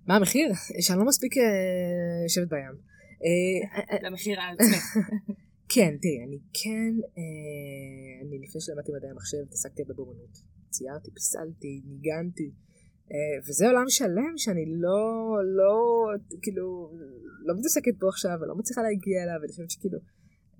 מה 0.07 0.15
המחיר? 0.15 0.51
שאני 0.81 0.99
לא 0.99 1.05
מספיק 1.05 1.37
אה, 1.37 1.43
יושבת 2.23 2.49
בים. 2.49 2.75
אה, 3.25 3.83
אה, 3.91 4.09
למחיר 4.09 4.39
על 4.39 4.55
עצמך. 4.59 4.97
כן, 5.73 5.97
תראי, 6.01 6.23
אני 6.27 6.39
כן, 6.53 6.93
אני 8.21 8.39
לפני 8.39 8.61
שלמדתי 8.61 8.91
מדעי 8.91 9.09
המחשב 9.09 9.37
התעסקתי 9.47 9.83
בבורנות. 9.83 10.50
ציירתי, 10.71 11.11
פיסלתי, 11.11 11.81
ניגנתי. 11.85 12.51
וזה 13.47 13.67
עולם 13.67 13.89
שלם 13.89 14.33
שאני 14.37 14.65
לא, 14.83 15.03
לא, 15.59 15.73
כאילו, 16.41 16.91
לא 17.45 17.55
מתעסקת 17.57 17.95
בו 17.99 18.07
עכשיו 18.09 18.37
ולא 18.41 18.55
מצליחה 18.55 18.81
להגיע 18.81 19.23
אליו, 19.23 19.37
ואני 19.41 19.51
חושבת 19.51 19.69
שכאילו, 19.69 19.99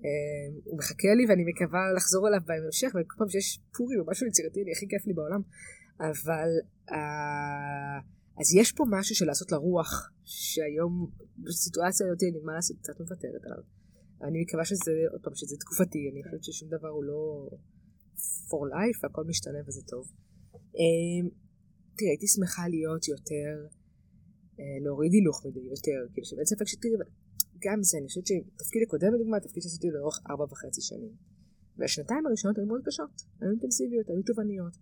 אמ, 0.00 0.52
הוא 0.64 0.78
מחכה 0.78 1.14
לי 1.16 1.24
ואני 1.28 1.44
מקווה 1.50 1.80
לחזור 1.96 2.28
אליו 2.28 2.40
בהמשך, 2.46 2.88
וכל 2.88 3.14
פעם 3.18 3.28
שיש 3.28 3.60
פורים 3.76 4.00
או 4.00 4.04
משהו 4.10 4.26
יצירתי, 4.26 4.62
אני 4.62 4.72
הכי 4.72 4.86
כיף 4.88 5.06
לי 5.06 5.12
בעולם. 5.12 5.42
אבל, 6.00 6.50
אה, 6.90 7.98
אז 8.40 8.54
יש 8.60 8.72
פה 8.72 8.84
משהו 8.90 9.14
של 9.14 9.26
לעשות 9.26 9.52
לרוח, 9.52 10.10
שהיום 10.24 11.10
בסיטואציה 11.38 12.06
הזאת 12.06 12.22
אני 12.22 12.40
מה 12.44 12.54
לעשות 12.54 12.76
קצת 12.82 13.00
מוותרת 13.00 13.44
עליו. 13.44 13.62
אני 14.22 14.42
מקווה 14.42 14.64
שזה, 14.64 14.92
עוד 15.12 15.20
פעם, 15.24 15.34
שזה 15.34 15.56
תקופתי, 15.56 16.10
אני 16.12 16.22
חושבת 16.24 16.44
ששום 16.44 16.68
דבר 16.68 16.88
הוא 16.88 17.04
לא 17.04 17.50
for 18.48 18.62
life, 18.76 19.00
הכל 19.06 19.24
משתנה 19.24 19.58
וזה 19.66 19.82
טוב. 19.92 20.04
אמ, 20.54 21.28
תראי, 21.96 22.10
הייתי 22.10 22.26
שמחה 22.26 22.68
להיות 22.68 23.08
יותר, 23.08 23.52
אה, 24.60 24.78
להוריד 24.84 25.12
הילוך 25.12 25.46
מדי 25.46 25.60
יותר, 25.60 25.98
כאילו 26.12 26.26
שאין 26.26 26.46
ספק 26.52 26.66
שתראי, 26.66 26.92
גם 27.64 27.78
זה, 27.82 27.98
אני 27.98 28.06
חושבת 28.06 28.26
שתפקיד 28.26 28.82
הקודם 28.86 29.14
לדוגמה, 29.14 29.40
תפקיד 29.40 29.62
שעשיתי 29.62 29.88
לאורך 29.94 30.16
ארבע 30.30 30.44
וחצי 30.50 30.82
שנים. 30.88 31.14
והשנתיים 31.78 32.26
הראשונות 32.26 32.58
היו 32.58 32.66
מאוד 32.66 32.82
קשות, 32.86 33.14
היו 33.40 33.50
אינטנסיביות, 33.50 34.06
היו 34.10 34.22
תובעניות. 34.22 34.74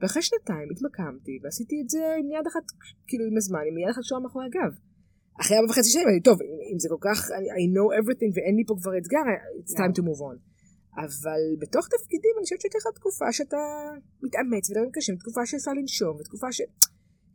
ואחרי 0.00 0.22
שנתיים 0.22 0.68
התמקמתי 0.72 1.34
ועשיתי 1.42 1.76
את 1.82 1.88
זה 1.88 2.02
עם 2.20 2.26
יד 2.36 2.46
אחת, 2.50 2.64
כאילו 3.08 3.24
עם 3.30 3.36
הזמן, 3.36 3.64
עם 3.68 3.78
יד 3.78 3.90
אחת 3.94 4.04
שורה 4.08 4.20
מאחורי 4.20 4.46
הגב. 4.46 4.72
אחרי 5.40 5.56
ארבע 5.56 5.70
וחצי 5.70 5.90
שנים, 5.90 6.08
אני, 6.08 6.20
טוב, 6.20 6.36
אם 6.72 6.78
זה 6.78 6.88
כל 6.88 7.02
כך, 7.06 7.18
I 7.60 7.64
know 7.74 7.88
everything 8.00 8.30
ואין 8.34 8.54
לי 8.56 8.64
פה 8.66 8.74
כבר 8.80 8.92
אתגר, 8.98 9.24
it's 9.60 9.74
time 9.80 9.92
to 9.98 10.02
move 10.08 10.20
on. 10.28 10.36
אבל 11.04 11.40
בתוך 11.62 11.84
תפקידים 11.94 12.34
אני 12.36 12.44
חושבת 12.44 12.74
לך 12.78 12.86
תקופה 12.94 13.32
שאתה 13.32 13.62
מתאמץ 14.22 14.70
ודברים 14.70 14.90
קשים, 14.92 15.16
תקופה 15.16 15.46
שאפשר 15.46 15.72
לנשום, 15.78 16.16
ותקופה 16.16 16.52
ש... 16.52 16.60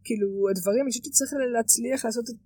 כאילו, 0.08 0.28
הדברים, 0.49 0.82
אני 0.84 0.91
חושבת 0.91 1.06
שצריך 1.06 1.32
להצליח 1.56 2.06
לעשות 2.06 2.26
את 2.30 2.39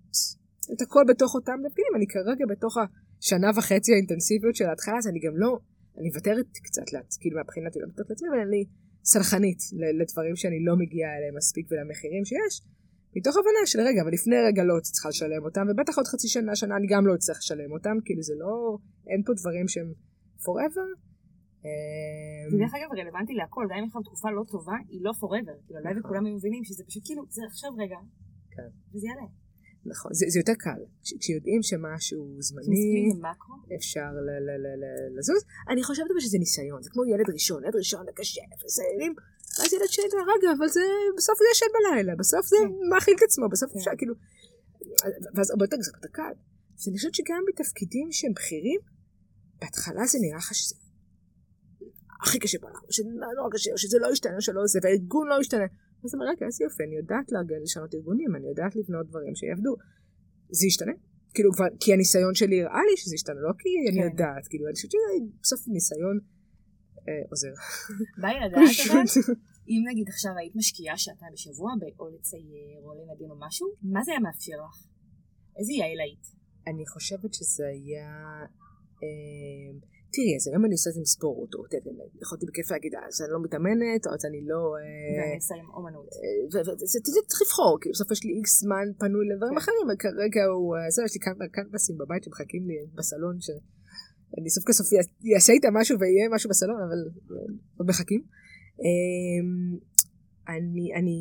את 0.72 0.80
הכל 0.82 1.04
בתוך 1.08 1.34
אותם 1.34 1.58
תפקידים. 1.68 1.92
אני 1.96 2.06
כרגע 2.06 2.44
בתוך 2.52 2.74
השנה 2.82 3.50
וחצי 3.56 3.92
האינטנסיביות 3.92 4.56
של 4.56 4.66
ההתחלה, 4.66 4.98
אז 4.98 5.06
אני 5.06 5.20
גם 5.26 5.36
לא, 5.36 5.58
אני 5.98 6.08
מוותרת 6.08 6.46
קצת, 6.66 6.82
כאילו 7.20 7.36
מהבחינת, 7.36 7.76
אני 7.76 7.82
לא 7.82 7.86
מוותרת 7.88 8.10
לעצמי, 8.10 8.28
אבל 8.28 8.40
אני 8.48 8.64
סלחנית 9.04 9.60
לדברים 10.00 10.36
שאני 10.36 10.64
לא 10.64 10.74
מגיעה 10.76 11.10
אליהם 11.16 11.34
מספיק 11.36 11.66
ולמחירים 11.70 12.24
שיש. 12.24 12.54
מתוך 13.16 13.36
הבנה 13.36 13.62
של 13.66 13.80
רגע, 13.80 14.02
אבל 14.02 14.12
לפני 14.12 14.36
רגע 14.48 14.62
לא 14.64 14.74
צריכה 14.80 15.08
לשלם 15.08 15.44
אותם, 15.44 15.66
ובטח 15.70 15.96
עוד 15.96 16.06
חצי 16.06 16.28
שנה, 16.28 16.56
שנה 16.56 16.76
אני 16.76 16.86
גם 16.90 17.06
לא 17.06 17.14
אצטרך 17.14 17.38
לשלם 17.38 17.72
אותם, 17.72 17.96
כאילו 18.04 18.22
זה 18.22 18.34
לא, 18.42 18.78
אין 19.10 19.22
פה 19.26 19.32
דברים 19.40 19.68
שהם 19.68 19.92
forever. 20.44 21.07
זה 22.50 22.56
דרך 22.58 22.74
אגב 22.74 22.88
רלוונטי 22.98 23.34
להכל, 23.34 23.64
גם 23.70 23.76
אם 23.78 23.84
יש 23.84 23.90
לך 23.96 24.02
תקופה 24.04 24.30
לא 24.30 24.44
טובה, 24.52 24.76
היא 24.88 25.00
לא 25.02 25.10
forever, 25.20 25.54
כאילו 25.64 25.78
הלוואי 25.78 26.00
וכולם 26.00 26.24
מבינים 26.36 26.64
שזה 26.64 26.84
פשוט 26.88 27.02
כאילו, 27.06 27.22
זה 27.28 27.42
עכשיו 27.50 27.70
רגע, 27.82 27.96
כן. 28.50 28.68
וזה 28.92 29.06
יעלה. 29.06 29.26
נכון, 29.92 30.10
זה, 30.14 30.24
זה 30.28 30.38
יותר 30.38 30.56
קל. 30.58 30.80
כשיודעים 31.20 31.62
שמשהו 31.62 32.36
זמני, 32.38 33.10
אפשר 33.76 34.10
לזוז. 35.16 35.42
אני 35.70 35.82
חושבת 35.82 36.10
אבל 36.10 36.20
שזה 36.20 36.38
ניסיון, 36.38 36.82
זה 36.82 36.90
כמו 36.90 37.02
ילד 37.12 37.30
ראשון, 37.32 37.64
ילד 37.64 37.76
ראשון 37.76 38.04
זה 38.06 38.12
קשה, 38.14 38.40
וזה 38.64 38.82
ילדים, 38.92 39.14
ואז 39.58 39.72
ילד 39.72 39.88
שני, 39.88 40.04
רגע, 40.04 40.48
אבל 40.58 40.68
זה, 40.68 40.80
בסוף 41.16 41.38
זה 41.38 41.44
ישן 41.52 41.70
בלילה, 41.76 42.12
בסוף 42.18 42.46
זה 42.46 42.56
כן. 42.60 42.88
מאכיל 42.90 43.14
את 43.18 43.22
עצמו, 43.22 43.48
בסוף 43.48 43.70
אפשר, 43.76 43.90
כן. 43.90 43.96
כאילו, 43.96 44.14
ואז 45.34 45.50
הרבה 45.50 45.64
יותר 45.64 45.76
קל. 46.12 46.34
אז 46.78 46.88
אני 46.88 46.96
חושבת 46.96 47.14
שגם 47.14 47.42
בתפקידים 47.48 48.12
שהם 48.12 48.32
בכירים, 48.32 48.80
בהתחלה 49.60 50.06
זה 50.06 50.18
נראה 50.22 50.38
לך 50.38 50.54
שזה 50.54 50.74
הכי 52.22 52.38
קשה 52.38 52.58
בעולם, 52.62 52.80
שזה 52.90 53.08
נורא 53.36 53.50
קשה, 53.50 53.70
או 53.72 53.78
שזה 53.78 53.98
לא 53.98 54.12
ישתנה, 54.12 54.36
או 54.36 54.40
שלא 54.40 54.62
זה, 54.66 54.78
והארגון 54.82 55.28
לא 55.28 55.36
ישתנה. 55.40 55.66
אז 56.04 56.14
אני 56.14 56.24
רגע, 56.30 56.46
איזה 56.46 56.64
יופי, 56.64 56.82
אני 56.84 56.96
יודעת 56.96 57.32
לארגן 57.32 57.60
לשנות 57.62 57.94
ארגונים, 57.94 58.36
אני 58.36 58.46
יודעת 58.48 58.76
לבנות 58.76 59.06
דברים 59.10 59.34
שיעבדו. 59.34 59.72
זה 60.50 60.66
ישתנה? 60.66 60.92
כאילו 61.34 61.52
כבר, 61.52 61.66
כי 61.80 61.92
הניסיון 61.92 62.34
שלי 62.34 62.62
הראה 62.62 62.82
לי 62.90 62.96
שזה 62.96 63.14
ישתנה, 63.14 63.40
לא 63.40 63.52
כי 63.58 63.68
אני 63.90 64.00
כן. 64.00 64.06
יודעת, 64.08 64.44
כאילו, 64.50 64.66
אני 64.66 64.74
חושבת 64.74 64.90
שבסוף 64.90 65.68
ניסיון 65.68 66.16
אה, 67.08 67.22
עוזר. 67.30 67.54
ביי 68.22 68.36
לדעת 68.44 68.70
אבל, 68.84 69.34
אם 69.70 69.80
נגיד 69.90 70.08
עכשיו 70.08 70.32
היית 70.36 70.56
משקיעה 70.56 70.98
שעתיים 70.98 71.32
בשבוע, 71.32 71.72
או 72.00 72.08
לצייר, 72.14 72.80
או 72.84 72.90
לנגן 72.98 73.30
או 73.30 73.36
משהו, 73.46 73.66
מה 73.82 74.00
זה 74.04 74.10
היה 74.10 74.20
מאפשר 74.20 74.58
לך? 74.66 74.76
איזה 75.58 75.72
יעיל 75.72 76.00
היית? 76.00 76.26
אני 76.66 76.86
חושבת 76.86 77.34
שזה 77.34 77.64
היה... 77.66 78.08
אה, 80.08 80.12
תראי, 80.14 80.36
אז 80.36 80.44
היום 80.48 80.64
אני 80.64 80.74
עושה 80.78 80.90
את 80.90 80.94
זה 80.94 81.00
עם 81.00 81.04
ספורט, 81.14 81.54
או 81.54 81.60
יכולתי 82.22 82.46
בכיף 82.46 82.70
להגיד, 82.70 82.92
אז 83.08 83.14
אני 83.22 83.30
לא 83.32 83.40
מתאמנת, 83.44 84.02
או 84.06 84.10
אז 84.14 84.22
אני 84.28 84.40
לא... 84.50 84.60
ואני 85.16 85.36
עושה 85.42 85.54
עם 85.60 85.68
אומנות. 85.76 86.08
צריך 87.30 87.40
לבחור, 87.42 87.78
כי 87.80 87.88
בסוף 87.92 88.10
יש 88.10 88.24
לי 88.24 88.32
איקס 88.38 88.60
זמן 88.60 88.86
פנוי 88.98 89.24
לדברים 89.30 89.54
כן. 89.54 89.62
אחרים, 89.62 89.86
כרגע 90.02 90.42
הוא, 90.52 90.76
אה, 90.76 90.90
זה, 90.94 91.02
יש 91.06 91.14
לי 91.14 91.20
קנבסים 91.56 91.96
בבית 91.98 92.22
שמחכים 92.24 92.62
לי 92.68 92.74
בסלון, 92.98 93.36
שאני 93.40 94.50
סוף 94.50 94.64
כסוף 94.68 94.86
אעשה 95.34 95.52
איתם 95.52 95.72
משהו 95.80 95.94
ויהיה 96.00 96.28
משהו 96.34 96.50
בסלון, 96.50 96.80
אבל 96.86 97.00
עוד 97.78 97.86
מחכים. 97.88 98.22
אמ, 98.84 99.78
אני, 100.48 100.86
אני, 100.98 101.18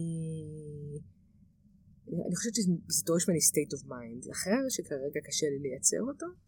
אני 2.27 2.35
חושבת 2.35 2.55
שזה 2.55 3.03
דורש 3.05 3.23
ממני 3.27 3.39
state 3.51 3.71
of 3.77 3.81
mind 3.91 4.31
אחר, 4.31 4.61
שכרגע 4.69 5.19
קשה 5.27 5.45
לי 5.51 5.59
לייצר 5.59 6.01
אותו. 6.01 6.46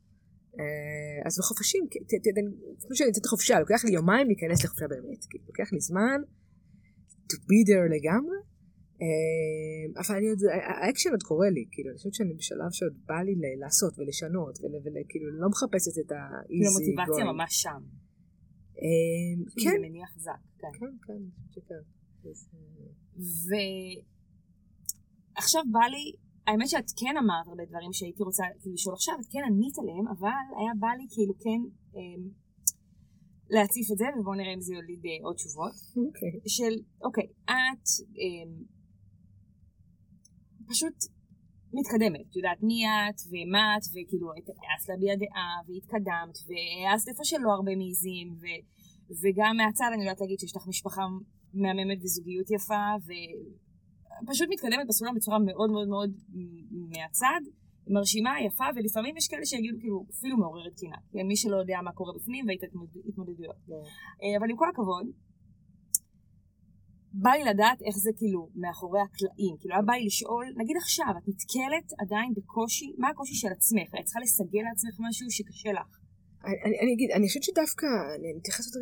אה, 0.60 1.26
אז 1.26 1.39
בחופשים, 1.39 1.84
כמו 2.82 2.95
שאני 2.95 3.08
יוצאת 3.08 3.26
לחופשה, 3.26 3.60
לוקח 3.60 3.86
לי 3.86 3.91
יומיים 3.91 4.28
להיכנס 4.28 4.64
לחופשה 4.64 4.88
באמת, 4.88 5.22
כי 5.30 5.38
לוקח 5.47 5.74
לי 5.74 5.80
זמן 5.80 6.20
to 7.30 7.36
be 7.36 7.60
there 7.70 7.88
לגמרי, 7.95 8.39
אה, 9.02 10.02
אבל 10.02 10.16
אני 10.18 10.30
עוד, 10.30 10.39
האקשן 10.82 11.10
עוד 11.10 11.24
קורה 11.24 11.50
לי, 11.50 11.66
כאילו, 11.72 11.89
אני 11.89 11.97
חושבת 11.97 12.14
שאני 12.14 12.34
בשלב 12.34 12.72
שעוד 12.72 12.95
בא 13.06 13.20
לי 13.26 13.34
לעשות 13.60 14.00
ולשנות, 14.00 14.58
וכאילו, 14.58 15.28
לא 15.41 15.50
מחפשת 15.50 15.95
את 16.02 16.12
ה-easy 16.12 16.64
going. 16.64 16.68
המוטיבציה 16.68 17.26
ממש 17.34 17.62
שם. 17.62 17.82
אה, 18.82 19.34
כן. 19.64 19.70
זה 19.70 19.78
מניע 19.82 20.06
חזק, 20.16 20.41
כן. 20.60 20.68
כן, 21.08 21.24
כן. 21.54 21.84
ועכשיו 25.36 25.64
בא 25.72 25.86
לי 25.93 26.29
האמת 26.50 26.70
שאת 26.70 26.89
כן 27.00 27.16
אמרת 27.22 27.47
הרבה 27.47 27.66
דברים 27.72 27.93
שהייתי 27.93 28.24
רוצה 28.24 28.43
כאילו 28.60 28.74
לשאול 28.74 28.95
עכשיו, 28.95 29.16
את 29.22 29.28
כן 29.34 29.43
ענית 29.50 29.76
עליהם, 29.82 30.06
אבל 30.14 30.43
היה 30.60 30.74
בא 30.80 30.91
לי 31.00 31.06
כאילו 31.14 31.34
כן 31.43 31.62
אה, 31.95 32.20
להציף 33.56 33.88
את 33.91 33.97
זה, 34.02 34.08
ובואו 34.16 34.36
נראה 34.36 34.54
אם 34.54 34.62
זה 34.62 34.74
יוליד 34.74 35.04
אה, 35.06 35.20
עוד 35.26 35.36
תשובות. 35.36 35.76
אוקיי. 36.08 36.30
Okay. 36.30 36.50
של, 36.56 36.74
אוקיי, 37.06 37.28
את 37.54 37.86
אה, 38.22 38.47
פשוט 40.70 40.97
מתקדמת, 41.78 42.26
את 42.30 42.36
יודעת 42.36 42.60
מי 42.68 42.80
את 42.88 43.20
ומה 43.30 43.66
את, 43.78 43.86
וכאילו 43.91 44.28
העזת 44.64 44.89
להביע 44.89 45.14
דעה, 45.24 45.56
והתקדמת, 45.66 46.38
והעזת 46.47 47.08
איפה 47.12 47.24
שלא 47.30 47.50
הרבה 47.58 47.74
מעיזים, 47.80 48.28
ו, 48.41 48.43
וגם 49.22 49.54
מהצד 49.58 49.89
אני 49.93 50.04
יודעת 50.04 50.22
להגיד 50.22 50.39
שיש 50.39 50.56
לך 50.56 50.64
משפחה 50.68 51.04
מהממת 51.62 52.00
וזוגיות 52.04 52.47
יפה, 52.52 52.86
ו... 53.06 53.10
פשוט 54.28 54.48
מתקדמת 54.52 54.88
בסולם 54.88 55.16
בצורה 55.16 55.40
מאוד 55.40 55.70
מאוד 55.72 55.88
מאוד 55.88 56.12
מהצד, 56.72 57.42
מרשימה, 57.88 58.34
יפה, 58.48 58.64
ולפעמים 58.76 59.18
יש 59.18 59.28
כאלה 59.28 59.46
שיגידו 59.46 59.78
כאילו 59.80 60.06
אפילו 60.14 60.38
מעוררת 60.38 60.74
קנאה. 60.80 61.24
מי 61.24 61.36
שלא 61.36 61.58
יודע 61.58 61.78
מה 61.84 61.92
קורה 61.92 62.14
בפנים 62.18 62.46
ואת 62.48 62.64
התמודדויות. 63.10 63.56
כן. 63.68 63.74
אה, 64.24 64.38
אבל 64.38 64.50
עם 64.50 64.58
כל 64.58 64.70
הכבוד, 64.70 65.06
בא 67.14 67.32
לי 67.38 67.44
לדעת 67.52 67.80
איך 67.88 67.96
זה 68.06 68.12
כאילו 68.20 68.50
מאחורי 68.62 69.02
הקלעים. 69.06 69.54
כאילו 69.60 69.74
היה 69.76 69.84
בא 69.90 69.94
לי 69.94 70.06
לשאול, 70.06 70.46
נגיד 70.62 70.78
עכשיו, 70.84 71.12
את 71.18 71.26
נתקלת 71.32 71.88
עדיין 72.02 72.30
בקושי, 72.38 72.88
מה 72.98 73.08
הקושי 73.10 73.36
של 73.42 73.52
עצמך? 73.58 73.90
את 74.00 74.06
צריכה 74.06 74.20
לסגל 74.26 74.64
לעצמך 74.70 74.96
משהו 75.08 75.26
שקשה 75.38 75.72
לך. 75.80 75.90
אני, 76.66 76.76
אני 76.82 76.92
אגיד, 76.96 77.10
אני 77.18 77.28
חושבת 77.28 77.44
שדווקא, 77.44 77.88
אני 78.16 78.28
אתייחס 78.42 78.66
יותר 78.68 78.80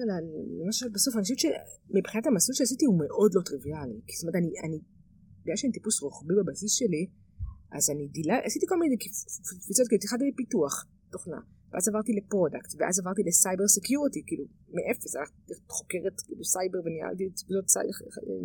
למה 0.61 0.73
שבסוף, 0.79 1.15
אני 1.15 1.23
חושבת 1.23 1.41
שמבחינת 1.43 2.25
המסלול 2.27 2.55
שעשיתי 2.55 2.85
הוא 2.85 2.97
מאוד 3.03 3.31
לא 3.35 3.41
טריוויאלי. 3.49 3.97
זאת 4.17 4.23
אומרת, 4.23 4.35
אני, 4.41 4.51
אני 4.65 4.77
בגלל 5.47 5.57
שאני 5.59 5.73
טיפוס 5.77 6.01
רוחבי 6.01 6.33
בבסיס 6.39 6.71
שלי, 6.79 7.03
אז 7.75 7.83
אני 7.93 8.07
דילה, 8.07 8.37
עשיתי 8.47 8.65
כל 8.69 8.79
מיני 8.79 8.97
קפיצות, 8.97 9.87
כאילו 9.87 9.99
התחלתי 10.03 10.23
בפיתוח 10.31 10.73
תוכנה, 11.11 11.41
ואז 11.69 11.83
עברתי 11.89 12.11
ל 12.19 12.25
product, 12.25 12.71
ואז 12.77 12.99
עברתי 12.99 13.21
ל 13.27 13.34
cyber 13.34 13.67
security, 13.75 14.21
כאילו, 14.27 14.45
מאפס, 14.75 15.15
הייתי 15.15 15.53
חוקרת 15.77 16.15
כאילו 16.25 16.43
סייבר 16.53 16.79
וניהלתי 16.85 17.23
קבוצות 17.29 17.65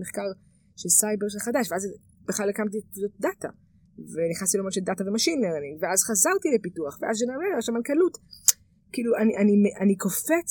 מחקר 0.00 0.28
של 0.80 0.88
סייבר 1.00 1.28
של 1.32 1.40
חדש, 1.46 1.64
ואז 1.70 1.82
בכלל 2.28 2.48
הקמתי 2.50 2.78
קבוצות 2.82 3.14
דאטה, 3.24 3.50
ונכנסתי 4.12 4.56
ללמוד 4.56 4.72
של 4.72 4.84
דאטה 4.88 5.02
ו 5.06 5.10
machine 5.10 5.38
learning, 5.44 5.76
ואז 5.80 5.98
חזרתי 6.08 6.48
לפיתוח, 6.54 6.92
ואז 7.00 7.14
general, 7.20 7.52
עכשיו 7.58 7.74
מנכ"לות. 7.74 8.14
כאילו, 8.92 9.10
אני, 9.20 9.32
אני, 9.40 9.54
אני 9.82 9.94
קופצת, 9.96 10.46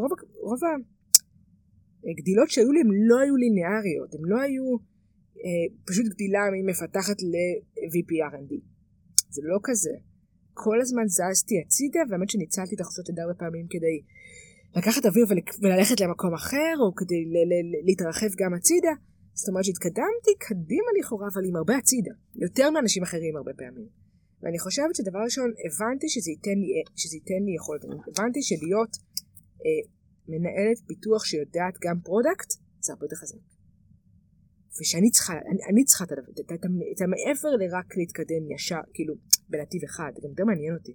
רוב, 0.00 0.12
רוב 0.48 0.60
הגדילות 2.10 2.50
שהיו 2.50 2.72
לי 2.72 2.80
הם 2.80 2.92
לא 3.08 3.18
היו 3.22 3.36
ליניאריות, 3.36 4.10
הם 4.14 4.24
לא 4.24 4.38
היו... 4.40 4.91
אה, 5.44 5.64
פשוט 5.86 6.06
גדילה 6.12 6.40
ממפתחת 6.54 7.18
ל-VP 7.32 8.10
R&D. 8.32 8.52
זה 9.30 9.42
לא 9.44 9.58
כזה. 9.62 9.94
כל 10.54 10.80
הזמן 10.80 11.06
זזתי 11.06 11.54
הצידה, 11.60 12.00
והאמת 12.08 12.30
שניצלתי 12.30 12.74
את 12.74 12.80
החופשות 12.80 13.08
עד 13.10 13.18
הרבה 13.18 13.34
פעמים 13.34 13.66
כדי 13.70 13.96
לקחת 14.76 15.06
אוויר 15.06 15.26
וללכת 15.62 16.00
למקום 16.00 16.34
אחר, 16.34 16.74
או 16.80 16.94
כדי 16.94 17.24
להתרחב 17.86 18.32
גם 18.40 18.54
הצידה. 18.54 18.94
זאת 19.34 19.48
אומרת 19.48 19.64
שהתקדמתי 19.64 20.32
קדימה 20.38 20.90
לכאורה, 20.98 21.28
אבל 21.34 21.42
עם 21.48 21.56
הרבה 21.56 21.76
הצידה. 21.76 22.14
יותר 22.34 22.70
מאנשים 22.70 23.02
אחרים 23.02 23.36
הרבה 23.36 23.52
פעמים. 23.54 23.86
ואני 24.42 24.58
חושבת 24.58 24.94
שדבר 24.94 25.18
ראשון, 25.24 25.50
הבנתי 25.66 26.08
שזה 26.08 26.30
ייתן 26.30 26.58
לי, 26.62 26.68
שזה 26.96 27.16
ייתן 27.16 27.42
לי 27.46 27.54
יכולת. 27.56 27.82
הבנתי 27.84 28.42
שלהיות 28.42 28.92
אה, 29.64 29.82
מנהלת 30.28 30.78
פיתוח 30.86 31.24
שיודעת 31.24 31.74
גם 31.84 31.96
product, 32.04 32.50
זה 32.80 32.92
הרבה 32.92 33.04
יותר 33.04 33.16
חזק. 33.16 33.51
ושאני 34.80 35.10
צריכה, 35.10 35.32
אני, 35.32 35.60
אני 35.70 35.84
צריכה 35.84 36.04
את 36.04 36.12
הדבר, 36.12 36.32
את 36.32 36.52
את 36.96 37.00
המעבר 37.02 37.52
לרק 37.60 37.96
להתקדם 37.96 38.50
ישר, 38.54 38.80
כאילו, 38.94 39.14
בנתיב 39.48 39.84
אחד, 39.84 40.12
גם 40.22 40.30
יותר 40.30 40.44
מעניין 40.44 40.74
אותי. 40.74 40.94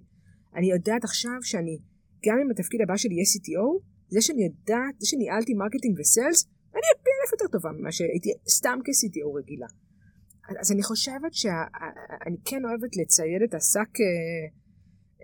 אני 0.56 0.70
יודעת 0.70 1.04
עכשיו 1.04 1.38
שאני, 1.42 1.78
גם 2.26 2.36
אם 2.42 2.50
התפקיד 2.50 2.80
הבא 2.80 2.96
שלי 2.96 3.14
יהיה 3.14 3.24
CTO, 3.32 3.66
זה 4.08 4.20
שאני 4.20 4.42
יודעת, 4.44 4.94
זה 4.98 5.06
שניהלתי 5.06 5.54
marketing 5.54 5.94
ו 6.00 6.07
sales, 6.07 6.46
אני 6.74 6.88
פי 7.02 7.10
אלף 7.16 7.32
יותר 7.32 7.48
טובה 7.52 7.70
ממה 7.78 7.92
שהייתי 7.92 8.30
סתם 8.48 8.78
כ-CTO 8.84 9.38
רגילה. 9.38 9.66
אז 10.60 10.72
אני 10.72 10.82
חושבת 10.82 11.32
שאני 11.32 12.36
כן 12.44 12.64
אוהבת 12.64 12.96
לצייד 12.96 13.42
את 13.44 13.54
השק 13.54 13.92
אה, 14.00 14.44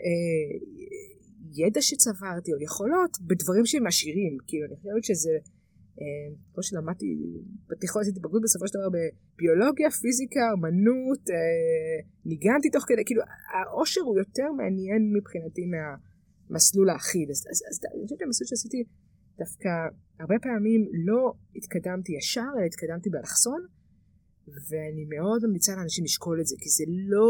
אה, 0.04 0.52
ידע 1.56 1.82
שצברתי 1.82 2.52
או 2.52 2.62
יכולות 2.62 3.10
בדברים 3.20 3.66
שהם 3.66 3.86
עשירים, 3.86 4.36
כאילו 4.46 4.66
אני 4.66 4.76
חושבת 4.76 5.04
שזה 5.04 5.30
כמו 6.52 6.62
שלמדתי 6.62 7.06
בתיכון 7.68 8.02
עשיתי 8.02 8.20
בגרות 8.20 8.42
בסופו 8.42 8.64
של 8.68 8.74
דבר 8.78 8.90
בביולוגיה, 8.96 9.90
פיזיקה, 9.90 10.44
אמנות, 10.56 11.22
אה, 11.30 11.98
ניגנתי 12.30 12.68
תוך 12.74 12.84
כדי, 12.88 13.02
כאילו 13.08 13.22
העושר 13.54 14.00
הוא 14.08 14.18
יותר 14.22 14.48
מעניין 14.58 15.02
מבחינתי 15.16 15.64
מהמסלול 15.72 16.88
האחיד. 16.90 17.26
אז, 17.30 17.40
אז, 17.50 17.58
אז 17.70 17.76
אני 17.94 18.02
חושבת 18.04 18.18
שהמסלול 18.18 18.48
שעשיתי 18.50 18.80
דווקא 19.42 19.70
הרבה 20.20 20.36
פעמים 20.46 20.80
לא 21.08 21.22
התקדמתי 21.56 22.12
ישר, 22.18 22.50
אלא 22.56 22.66
התקדמתי 22.70 23.08
באלכסון, 23.10 23.60
ואני 24.68 25.04
מאוד 25.14 25.40
ממליצה 25.46 25.72
לאנשים 25.76 26.04
לשקול 26.04 26.36
את 26.40 26.46
זה, 26.46 26.56
כי 26.62 26.68
זה 26.76 26.84
לא, 27.12 27.26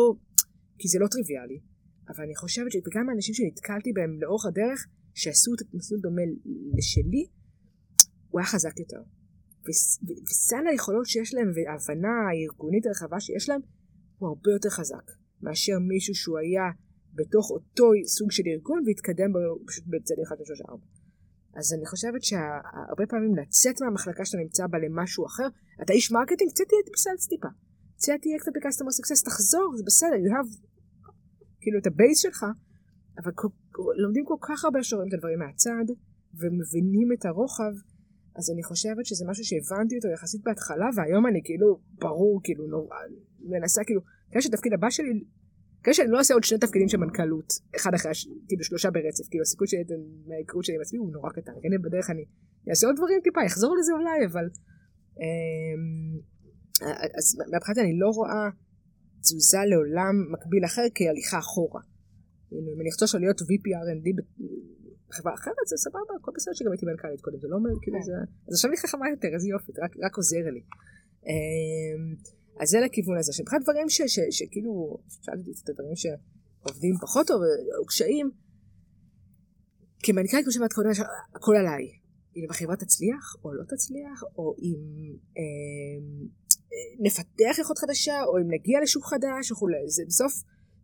כי 0.79 0.89
זה 0.89 0.99
לא 1.03 1.07
טריוויאלי, 1.15 1.59
אבל 2.11 2.25
אני 2.25 2.37
חושבת 2.43 2.71
שגם 2.73 3.09
האנשים 3.09 3.35
שנתקלתי 3.35 3.91
בהם 3.97 4.13
לאורך 4.23 4.45
הדרך, 4.47 4.79
שעשו 5.21 5.51
את 5.55 5.61
המסלול 5.75 6.01
דומה 6.01 6.23
לשלי, 6.77 7.25
הוא 8.35 8.41
היה 8.41 8.47
חזק 8.47 8.79
יותר. 8.79 9.03
וסל 10.27 10.67
היכולות 10.71 11.07
שיש 11.07 11.35
להם 11.35 11.51
וההבנה 11.55 12.15
הארגונית 12.27 12.87
הרחבה 12.87 13.21
שיש 13.21 13.49
להם 13.49 13.61
הוא 14.19 14.29
הרבה 14.29 14.51
יותר 14.57 14.69
חזק 14.69 15.07
מאשר 15.43 15.79
מישהו 15.79 16.15
שהוא 16.15 16.39
היה 16.39 16.67
בתוך 17.19 17.51
אותו 17.51 17.87
סוג 18.07 18.31
של 18.31 18.43
ארגון 18.53 18.83
והתקדם 18.87 19.31
פשוט 19.67 19.85
בצד 19.87 20.15
אחד 20.23 20.37
ושלוש 20.41 20.61
ארבע. 20.69 20.87
אז 21.59 21.67
אני 21.77 21.87
חושבת 21.87 22.23
שהרבה 22.29 23.07
פעמים 23.09 23.33
לצאת 23.37 23.77
מהמחלקה 23.83 24.25
שאתה 24.25 24.39
נמצא 24.39 24.67
בה 24.67 24.79
למשהו 24.79 25.27
אחר, 25.27 25.49
אתה 25.83 25.93
איש 25.93 26.13
marketing, 26.13 26.51
קצת 26.51 26.65
תהיה 26.69 26.81
ב 26.95 27.00
sales 27.00 27.27
טיפה. 27.29 27.49
קצת 27.97 28.13
תהיה 28.23 28.39
קצת 28.39 28.53
ב 28.57 28.61
customer 28.61 28.91
success, 28.91 29.23
תחזור, 29.23 29.69
זה 29.77 29.83
בסדר, 29.87 30.19
you 30.25 30.33
have 30.35 30.51
כאילו 31.61 31.79
את 31.79 31.87
ה 31.87 31.93
base 31.93 32.19
שלך, 32.19 32.41
אבל 33.19 33.33
לומדים 34.03 34.25
כל 34.25 34.41
כך 34.49 34.65
הרבה 34.65 34.83
שרואים 34.83 35.09
את 35.09 35.15
הדברים 35.15 35.39
מהצד, 35.39 35.87
ומבינים 36.41 37.09
את 37.15 37.25
הרוחב, 37.25 37.75
אז 38.37 38.51
אני 38.51 38.63
חושבת 38.63 39.07
שזה 39.07 39.25
משהו 39.29 39.45
שהבנתי 39.45 39.97
אותו 39.97 40.09
יחסית 40.09 40.43
בהתחלה, 40.45 40.87
והיום 40.97 41.27
אני 41.27 41.41
כאילו, 41.45 41.81
ברור, 41.99 42.41
כאילו, 42.45 42.67
נורא, 42.67 42.97
מנסה 43.41 43.85
כאילו, 43.85 44.01
כדי 44.31 44.43
שתפקיד 44.43 44.73
הבא 44.73 44.91
שלי, 44.91 45.25
כדי 45.83 45.95
שאני 45.95 46.11
לא 46.11 46.19
אעשה 46.19 46.35
עוד 46.35 46.45
שני 46.45 46.59
תפקידים 46.59 46.89
של 46.89 46.99
מנכ"לות, 46.99 47.53
אחד 47.77 47.95
אחרי, 47.95 48.13
כאילו 48.49 48.65
שלושה 48.65 48.91
ברצף, 48.91 49.29
כאילו 49.31 49.43
הסיכוי 49.43 49.67
שלי 49.67 49.85
מההיכרות 50.27 50.65
שלי 50.65 50.75
עם 50.75 50.81
עצמי 50.81 50.99
הוא 50.99 51.13
נורא 51.13 51.31
קטן, 51.31 51.53
כן, 51.63 51.83
בדרך 51.83 52.11
אני 52.11 52.25
אעשה 52.71 52.87
עוד 52.87 52.97
דברים 52.97 53.21
טיפה, 53.25 53.47
אחזור 53.47 53.77
לזה 53.77 53.93
אולי, 53.93 54.27
אבל... 54.27 54.49
אמ, 55.21 56.21
אז 57.19 57.27
מבחינת 57.57 57.79
אני 57.79 57.99
לא 57.99 58.09
רואה 58.09 58.51
תזוזה 59.21 59.59
לעולם 59.71 60.33
מקביל 60.33 60.65
אחר 60.65 60.83
כהליכה 60.95 61.39
אחורה. 61.39 61.83
כאילו, 62.49 62.73
אם 62.75 62.81
אני 62.81 62.89
אחזור 62.91 63.21
להיות 63.21 63.41
VP 63.41 63.65
R&D 63.85 64.07
חברה 65.17 65.35
אחרת 65.35 65.67
זה 65.71 65.77
סבבה, 65.77 66.13
הכל 66.19 66.33
בסדר 66.37 66.55
שגם 66.55 66.73
הייתי 66.73 66.87
מנכ"לית 66.87 67.21
קודם, 67.21 67.39
זה 67.41 67.49
לא 67.49 67.57
אומר, 67.57 67.75
כאילו 67.83 67.99
כן. 67.99 68.07
זה... 68.09 68.17
אז 68.49 68.53
עכשיו 68.55 68.71
אני 68.71 68.79
חכמה 68.83 69.07
יותר, 69.15 69.31
איזה 69.35 69.49
יופי, 69.49 69.73
רק, 69.83 69.93
רק 70.05 70.15
עוזר 70.17 70.45
לי. 70.55 70.63
אמ, 71.29 72.05
אז 72.61 72.69
זה 72.73 72.79
לכיוון 72.85 73.17
הזה. 73.19 73.33
שמבחינת 73.33 73.63
דברים 73.63 73.89
שכאילו, 74.37 74.73
שאלתי 75.25 75.51
את 75.65 75.69
הדברים 75.69 75.97
שעובדים 76.03 76.95
פחות 77.03 77.27
טוב, 77.27 77.41
או 77.79 77.87
קשיים, 77.87 78.31
כמנכ"לית, 80.05 80.45
כמו 80.45 80.53
שאמרת 80.53 80.73
קודם, 80.73 80.91
הכל 81.35 81.57
עליי. 81.57 81.85
אם 82.37 82.51
החברה 82.51 82.77
תצליח 82.77 83.25
או 83.45 83.55
לא 83.55 83.65
תצליח, 83.65 84.19
או 84.39 84.55
אם 84.59 84.81
אה, 85.39 85.97
נפתח 87.05 87.59
יכולת 87.61 87.79
חדשה, 87.79 88.17
או 88.29 88.39
אם 88.39 88.49
נגיע 88.55 88.81
לשוק 88.83 89.05
חדש 89.05 89.53
וכולי. 89.53 89.89
זה 89.97 90.03
בסוף, 90.07 90.33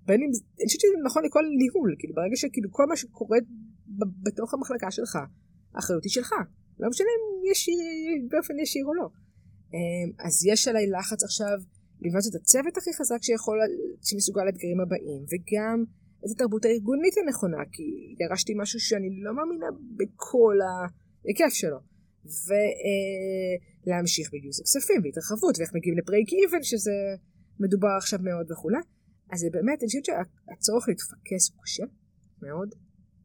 בין 0.07 0.21
אם, 0.25 0.31
אני 0.59 0.67
חושבת 0.67 0.81
שזה 0.81 1.05
נכון 1.05 1.25
לכל 1.25 1.45
ניהול, 1.59 1.95
כאילו 1.99 2.15
ברגע 2.15 2.37
שכאילו 2.37 2.69
כל 2.73 2.87
מה 2.87 2.97
שקורה 2.97 3.39
בתוך 4.23 4.55
המחלקה 4.55 4.91
שלך, 4.91 5.19
האחריות 5.75 6.05
היא 6.05 6.11
שלך. 6.11 6.33
לא 6.81 6.89
משנה 6.89 7.07
אם 7.17 7.51
ישיר, 7.53 7.77
באופן 8.31 8.59
ישיר 8.59 8.85
או 8.87 8.95
לא. 8.95 9.09
אמ, 9.75 10.11
אז 10.27 10.47
יש 10.47 10.69
עליי 10.69 10.87
לחץ 10.87 11.23
עכשיו 11.25 11.59
לבנות 12.01 12.25
את 12.31 12.35
הצוות 12.35 12.77
הכי 12.77 12.91
חזק 12.99 13.23
שיכול, 13.23 13.59
שמסוגל 14.03 14.45
לאתגרים 14.45 14.81
הבאים, 14.81 15.23
וגם 15.31 15.85
את 16.25 16.31
התרבות 16.35 16.65
הארגונית 16.65 17.15
הנכונה, 17.19 17.63
כי 17.73 17.83
ירשתי 18.21 18.53
משהו 18.57 18.81
שאני 18.81 19.09
לא 19.25 19.35
מאמינה 19.37 19.67
בכל 19.97 20.57
ההיקף 20.67 21.55
שלו. 21.55 21.79
ולהמשיך 22.47 24.27
אה, 24.29 24.39
בגיוס 24.39 24.61
הכספים 24.61 25.01
והתרחבות, 25.05 25.59
ואיך 25.59 25.71
מגיעים 25.75 25.99
לברייק 25.99 26.29
איבן, 26.33 26.63
שזה 26.63 26.97
מדובר 27.61 27.95
עכשיו 27.99 28.19
מאוד 28.23 28.53
וכולי. 28.53 28.83
אז 29.33 29.41
זה 29.41 29.49
באמת, 29.53 29.79
אני 29.83 29.87
חושבת 29.87 30.05
שהצורך 30.05 30.89
להתפקס 30.89 31.51
הוא 31.51 31.63
קשה 31.65 31.85
מאוד. 32.43 32.75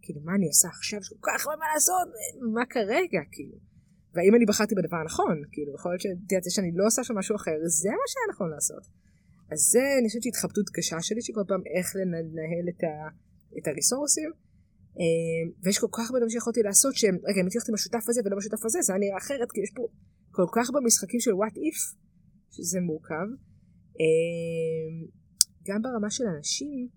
כאילו, 0.05 0.21
מה 0.27 0.33
אני 0.37 0.47
עושה 0.47 0.67
עכשיו? 0.67 0.99
יש 0.99 1.09
כל 1.09 1.23
כך 1.27 1.45
הרבה 1.45 1.57
מה 1.61 1.65
לעשות, 1.73 2.07
מה 2.55 2.65
כרגע, 2.73 3.21
כאילו. 3.33 3.57
והאם 4.13 4.33
אני 4.35 4.45
בחרתי 4.45 4.73
בדבר 4.75 4.97
הנכון? 5.03 5.37
כאילו, 5.53 5.69
יכול 5.77 5.91
להיות 5.91 6.01
שתדעת 6.01 6.45
שאני 6.55 6.71
לא 6.79 6.85
עושה 6.89 7.03
שם 7.03 7.15
משהו 7.17 7.35
אחר, 7.35 7.55
זה 7.81 7.89
מה 7.99 8.07
שהיה 8.11 8.27
נכון 8.33 8.49
לעשות. 8.55 8.83
אז 9.51 9.59
זה, 9.73 9.85
אני 9.99 10.07
חושבת 10.07 10.23
שהתחבטות 10.23 10.67
קשה 10.75 11.01
שלי, 11.01 11.21
שכל 11.21 11.45
פעם 11.49 11.61
איך 11.75 11.87
לנהל 11.99 12.65
את, 12.71 12.81
ה, 12.89 12.93
את 13.57 13.67
הריסורסים. 13.67 14.31
אה, 14.99 15.43
ויש 15.63 15.77
כל 15.79 15.91
כך 15.97 16.05
הרבה 16.07 16.19
דברים 16.19 16.29
שיכולתי 16.29 16.61
לעשות 16.63 16.93
שהם, 16.95 17.15
רגע, 17.27 17.39
אם 17.41 17.47
הצלחתי 17.47 17.71
עם 17.71 17.75
השותף 17.75 18.05
הזה 18.09 18.21
ולא 18.25 18.37
בשותף 18.37 18.65
הזה, 18.65 18.79
זה 18.81 18.93
היה 18.93 18.99
נראה 18.99 19.17
אחרת, 19.17 19.49
כי 19.53 19.59
יש 19.65 19.71
פה 19.77 19.83
כל 20.37 20.47
כך 20.55 20.71
במשחקים 20.73 21.19
של 21.19 21.31
what 21.31 21.55
if, 21.67 21.79
שזה 22.55 22.79
מורכב. 22.89 23.27
אה, 23.99 24.87
גם 25.67 25.81
ברמה 25.81 26.09
של 26.09 26.23
אנשים, 26.37 26.87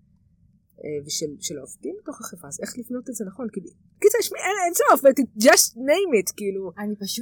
אה, 0.83 0.99
ושל 1.05 1.57
העובדים 1.57 1.95
בתוך 1.99 2.17
החברה, 2.21 2.47
אז 2.51 2.57
איך 2.63 2.71
לבנות 2.79 3.05
את 3.09 3.15
זה 3.17 3.23
נכון? 3.31 3.45
כאילו, 3.53 3.69
קיצר, 4.01 4.17
יש 4.21 4.29
אין, 4.45 4.57
אין 4.65 4.73
סוף, 4.81 4.99
just 5.47 5.67
name 5.89 6.11
it, 6.19 6.29
כאילו, 6.37 6.63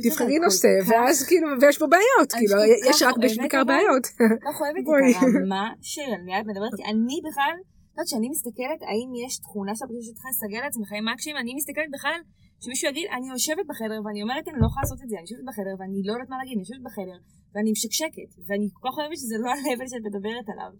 תבחרי 0.04 0.40
נושא, 0.46 0.72
ואז 0.88 1.16
כאילו, 1.30 1.48
ויש 1.62 1.78
פה 1.82 1.88
בעיות, 1.94 2.30
כאילו, 2.40 2.56
יש 2.90 2.98
רק 3.08 3.16
בעיקר 3.22 3.64
בעיות. 3.72 4.06
לא 4.46 4.52
חייבת 4.60 4.84
את 4.86 5.18
הרמה 5.22 5.66
של, 5.92 6.10
אני 6.18 6.32
מדברת, 6.52 6.74
אני 6.92 7.18
בכלל, 7.28 7.56
את 7.62 7.94
יודעת 7.94 8.08
שאני 8.12 8.28
מסתכלת, 8.34 8.82
האם 8.90 9.10
יש 9.24 9.34
תכונה 9.46 9.74
שאתה 9.76 9.94
שצריכה 10.08 10.30
לסגל 10.34 10.62
לעצמך 10.66 10.90
עם 10.98 11.06
מקשים, 11.12 11.36
אני 11.42 11.52
מסתכלת 11.60 11.90
בכלל, 11.96 12.20
שמישהו 12.64 12.86
יגיד, 12.92 13.08
אני 13.16 13.28
יושבת 13.36 13.66
בחדר 13.72 14.00
ואני 14.06 14.22
אומרת, 14.26 14.46
אני 14.50 14.58
לא 14.62 14.68
יכולה 14.70 14.84
לעשות 14.86 15.00
את 15.04 15.10
זה, 15.10 15.16
אני 15.20 15.26
יושבת 15.28 15.46
בחדר 15.50 15.74
ואני 15.80 16.00
לא 16.08 16.12
יודעת 16.14 16.30
מה 16.32 16.38
להגיד, 16.42 16.56
אני 16.58 16.64
יושבת 16.66 16.84
בחדר 16.90 17.18
ואני 17.54 17.70
משקשקת, 17.76 18.30
ואני 18.48 18.68
כל 18.74 18.84
כך 18.86 18.94
אוהבת 19.00 19.18
שזה 19.22 19.36
לא 19.44 19.50
ה-level 19.54 19.88
שאת 19.92 20.04
מדברת 20.10 20.48
עליו. 20.54 20.72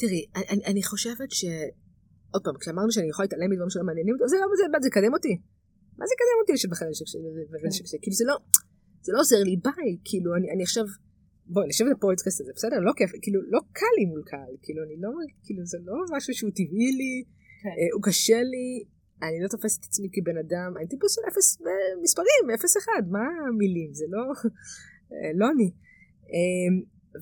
תראי, 0.00 0.22
אני 0.70 0.82
חושבת 0.90 1.30
ש... 1.38 1.44
עוד 2.34 2.42
פעם, 2.44 2.56
כשאמרנו 2.60 2.90
שאני 2.92 3.08
יכולה 3.08 3.24
להתעלם 3.26 3.50
מדברים 3.50 3.70
שלא 3.70 3.84
מעניינים 3.88 4.14
אותי, 4.14 4.24
זה 4.28 4.36
לא, 4.40 4.46
זה, 4.60 4.64
זה 4.82 4.88
יקדם 4.88 5.12
אותי. 5.16 5.34
מה 5.98 6.04
זה 6.08 6.12
יקדם 6.16 6.36
אותי 6.40 6.52
לשבת 6.52 6.70
בחדר 6.70 6.92
שקשה? 6.92 7.18
כן. 7.18 7.98
כאילו 8.02 8.14
זה 8.20 8.24
לא, 8.30 8.36
זה 9.04 9.10
לא 9.14 9.18
עוזר 9.20 9.42
לי, 9.48 9.56
ביי, 9.66 9.90
כאילו 10.04 10.28
אני, 10.36 10.46
אני 10.54 10.62
עכשיו, 10.62 10.84
בואי 11.46 11.66
נשב 11.68 11.84
לפודקאסט 11.92 12.40
הזה, 12.40 12.52
בסדר? 12.56 12.78
לא 12.88 12.92
כיף, 12.96 13.10
כאילו 13.22 13.40
לא 13.54 13.60
קל 13.72 13.94
לי 13.98 14.04
מול 14.10 14.22
קהל, 14.26 14.54
כאילו 14.62 14.80
אני 14.86 14.96
לא, 15.04 15.10
כאילו 15.44 15.62
זה 15.72 15.78
לא 15.88 15.96
משהו 16.16 16.34
שהוא 16.34 16.50
טבעי 16.50 16.90
לי, 17.00 17.14
כן. 17.62 17.68
אה, 17.68 17.88
הוא 17.94 18.02
קשה 18.02 18.40
לי, 18.52 18.66
אני 19.22 19.38
לא 19.42 19.48
תופסת 19.48 19.80
את 19.80 19.84
עצמי 19.88 20.08
כבן 20.12 20.38
אדם, 20.44 20.70
אני 20.78 20.86
טיפוס 20.88 21.14
של 21.14 21.22
אפס 21.28 21.46
מספרים, 22.02 22.44
אפס 22.54 22.76
אחד, 22.76 23.02
מה 23.10 23.26
המילים, 23.48 23.94
זה 23.94 24.04
לא, 24.08 24.22
אה, 25.12 25.30
לא 25.34 25.46
אני. 25.54 25.70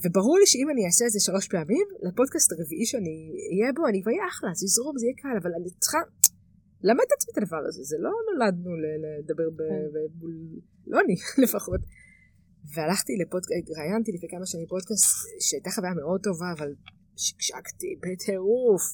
וברור 0.02 0.36
לי 0.38 0.46
שאם 0.46 0.68
אני 0.72 0.82
אעשה 0.86 1.04
את 1.06 1.12
זה 1.14 1.20
שלוש 1.20 1.48
פעמים, 1.54 1.86
לפודקאסט 2.06 2.52
הרביעי 2.52 2.86
שאני 2.90 3.16
אהיה 3.52 3.72
בו, 3.76 3.82
אני 3.90 3.98
כבר 4.02 4.12
אהיה 4.12 4.26
אחלה, 4.32 4.50
זה 4.58 4.64
יזרום, 4.68 4.94
זה 4.98 5.04
יהיה 5.06 5.16
קל, 5.22 5.36
אבל 5.42 5.52
אני 5.58 5.70
צריכה 5.82 6.00
למד 6.88 7.06
את 7.06 7.12
עצמי 7.16 7.30
את 7.32 7.38
הדבר 7.38 7.62
הזה, 7.68 7.82
זה 7.90 7.96
לא 8.04 8.12
נולדנו 8.28 8.70
לדבר 9.04 9.48
בבול, 9.58 10.34
כן. 10.52 10.90
לא 10.92 10.96
אני 11.04 11.14
לפחות. 11.44 11.80
והלכתי 12.74 13.12
לפודקאסט, 13.22 13.66
ראיינתי 13.78 14.10
לפני 14.12 14.28
כמה 14.34 14.46
שנים 14.46 14.66
פודקאסט 14.66 15.04
שהייתה 15.46 15.70
חוויה 15.70 15.94
מאוד 16.00 16.20
טובה, 16.26 16.48
אבל 16.56 16.70
שקשקתי 17.24 17.90
בטירוף. 18.02 18.84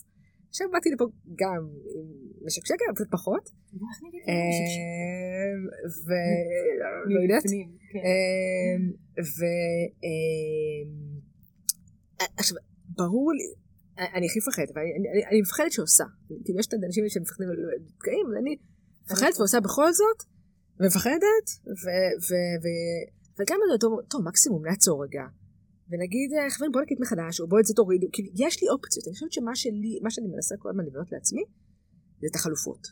עכשיו 0.56 0.68
באתי 0.72 0.88
לפה 0.94 1.04
גם 1.42 1.62
עם 1.94 2.06
משקשקת, 2.46 2.86
אבל 2.88 2.94
קצת 2.94 3.10
פחות. 3.10 3.44
ולא 6.06 7.20
יודעת. 7.24 7.42
כן. 7.92 7.98
אמ, 8.06 8.82
ועכשיו, 12.36 12.56
אמ, 12.58 12.62
ברור 12.88 13.32
לי, 13.38 13.48
אני 14.16 14.26
הכי 14.26 14.38
מפחדת, 14.38 14.70
ואני 14.74 15.40
מפחדת 15.40 15.72
שעושה. 15.72 16.04
כאילו 16.44 16.58
יש 16.60 16.66
את 16.66 16.72
האנשים 16.72 17.04
שמפחדים 17.08 17.48
ונתקעים, 17.48 18.26
אבל 18.26 18.36
אני 18.36 18.56
מפחדת 19.04 19.34
ועושה 19.38 19.60
בכל 19.60 19.92
זאת, 19.92 20.18
ומפחדת, 20.80 21.46
וגם 23.38 23.58
אני 23.62 23.78
טוב, 24.10 24.22
מקסימום 24.24 24.66
נעצור 24.66 25.04
רגע. 25.04 25.24
ונגיד, 25.90 26.28
אה, 26.36 26.50
חברים, 26.54 26.72
בוא 26.72 26.82
נקליט 26.82 27.00
מחדש, 27.04 27.34
או 27.40 27.44
בוא 27.50 27.58
את 27.60 27.66
זה 27.68 27.74
תורידו, 27.74 28.06
כאילו, 28.14 28.28
יש 28.44 28.54
לי 28.62 28.66
אופציות. 28.74 29.04
אני 29.06 29.14
חושבת 29.14 29.32
שמה 29.32 29.54
שלי, 29.62 29.92
מה 30.04 30.10
שאני 30.10 30.28
מנסה 30.34 30.54
כל 30.60 30.68
הזמן 30.70 30.84
לבנות 30.88 31.12
לעצמי, 31.12 31.44
זה 32.20 32.26
את 32.30 32.36
החלופות. 32.38 32.82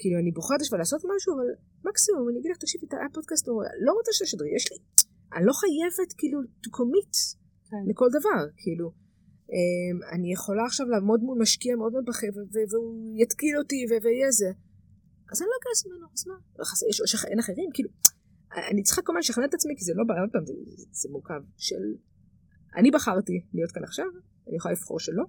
כאילו, 0.00 0.16
אני 0.22 0.30
בוחרת 0.38 0.60
עכשיו 0.60 0.78
לעשות 0.78 1.02
משהו, 1.12 1.30
אבל 1.34 1.48
מקסימום, 1.88 2.28
אני 2.28 2.38
אגיד 2.38 2.50
לך, 2.52 2.58
תקשיבי, 2.62 2.86
את 2.86 2.92
הפודקאסט, 3.10 3.44
או 3.48 3.54
לא 3.86 3.92
רוצה 3.98 4.10
שתשדרי, 4.16 4.50
יש 4.56 4.64
לי, 4.70 4.78
אני 5.34 5.44
לא 5.50 5.54
חייבת, 5.60 6.10
כאילו, 6.18 6.38
to 6.64 6.68
commit 6.78 7.14
כן. 7.70 7.82
לכל 7.90 8.08
דבר, 8.18 8.40
כאילו. 8.62 8.88
אמ, 9.52 9.98
אני 10.14 10.32
יכולה 10.32 10.62
עכשיו 10.70 10.86
לעמוד 10.92 11.20
מול 11.26 11.38
משקיע 11.42 11.76
מאוד 11.76 11.92
מאוד 11.92 12.04
בכיר, 12.10 12.30
והוא 12.70 13.14
יתקיל 13.22 13.54
אותי, 13.58 13.80
ויהיה 13.90 14.30
זה. 14.40 14.50
אז 15.32 15.36
אני 15.42 15.48
לא 15.52 15.56
אגייס 15.60 15.80
ממנו, 15.86 16.06
אז 16.14 16.22
מה? 16.28 16.36
יש, 17.04 17.24
אין 17.30 17.38
אחרים, 17.38 17.68
כאילו. 17.74 17.90
אני 18.70 18.82
צריכה 18.82 19.02
כל 19.02 19.12
הזמן 19.12 19.20
לשכנע 19.20 19.44
את 19.44 19.54
עצמי, 19.54 19.74
כי 19.78 19.84
זה 19.84 19.92
לא, 19.96 20.02
עוד 20.22 20.30
פעם, 20.32 20.46
זה, 20.46 20.52
זה, 20.66 20.84
זה 20.90 21.08
מורכב, 21.12 21.40
של... 21.56 21.82
אני 22.76 22.90
בחרתי 22.90 23.44
להיות 23.54 23.72
כאן 23.72 23.84
עכשיו, 23.84 24.06
אני 24.48 24.56
יכולה 24.56 24.74
לבחור 24.74 25.00
שלא, 25.00 25.24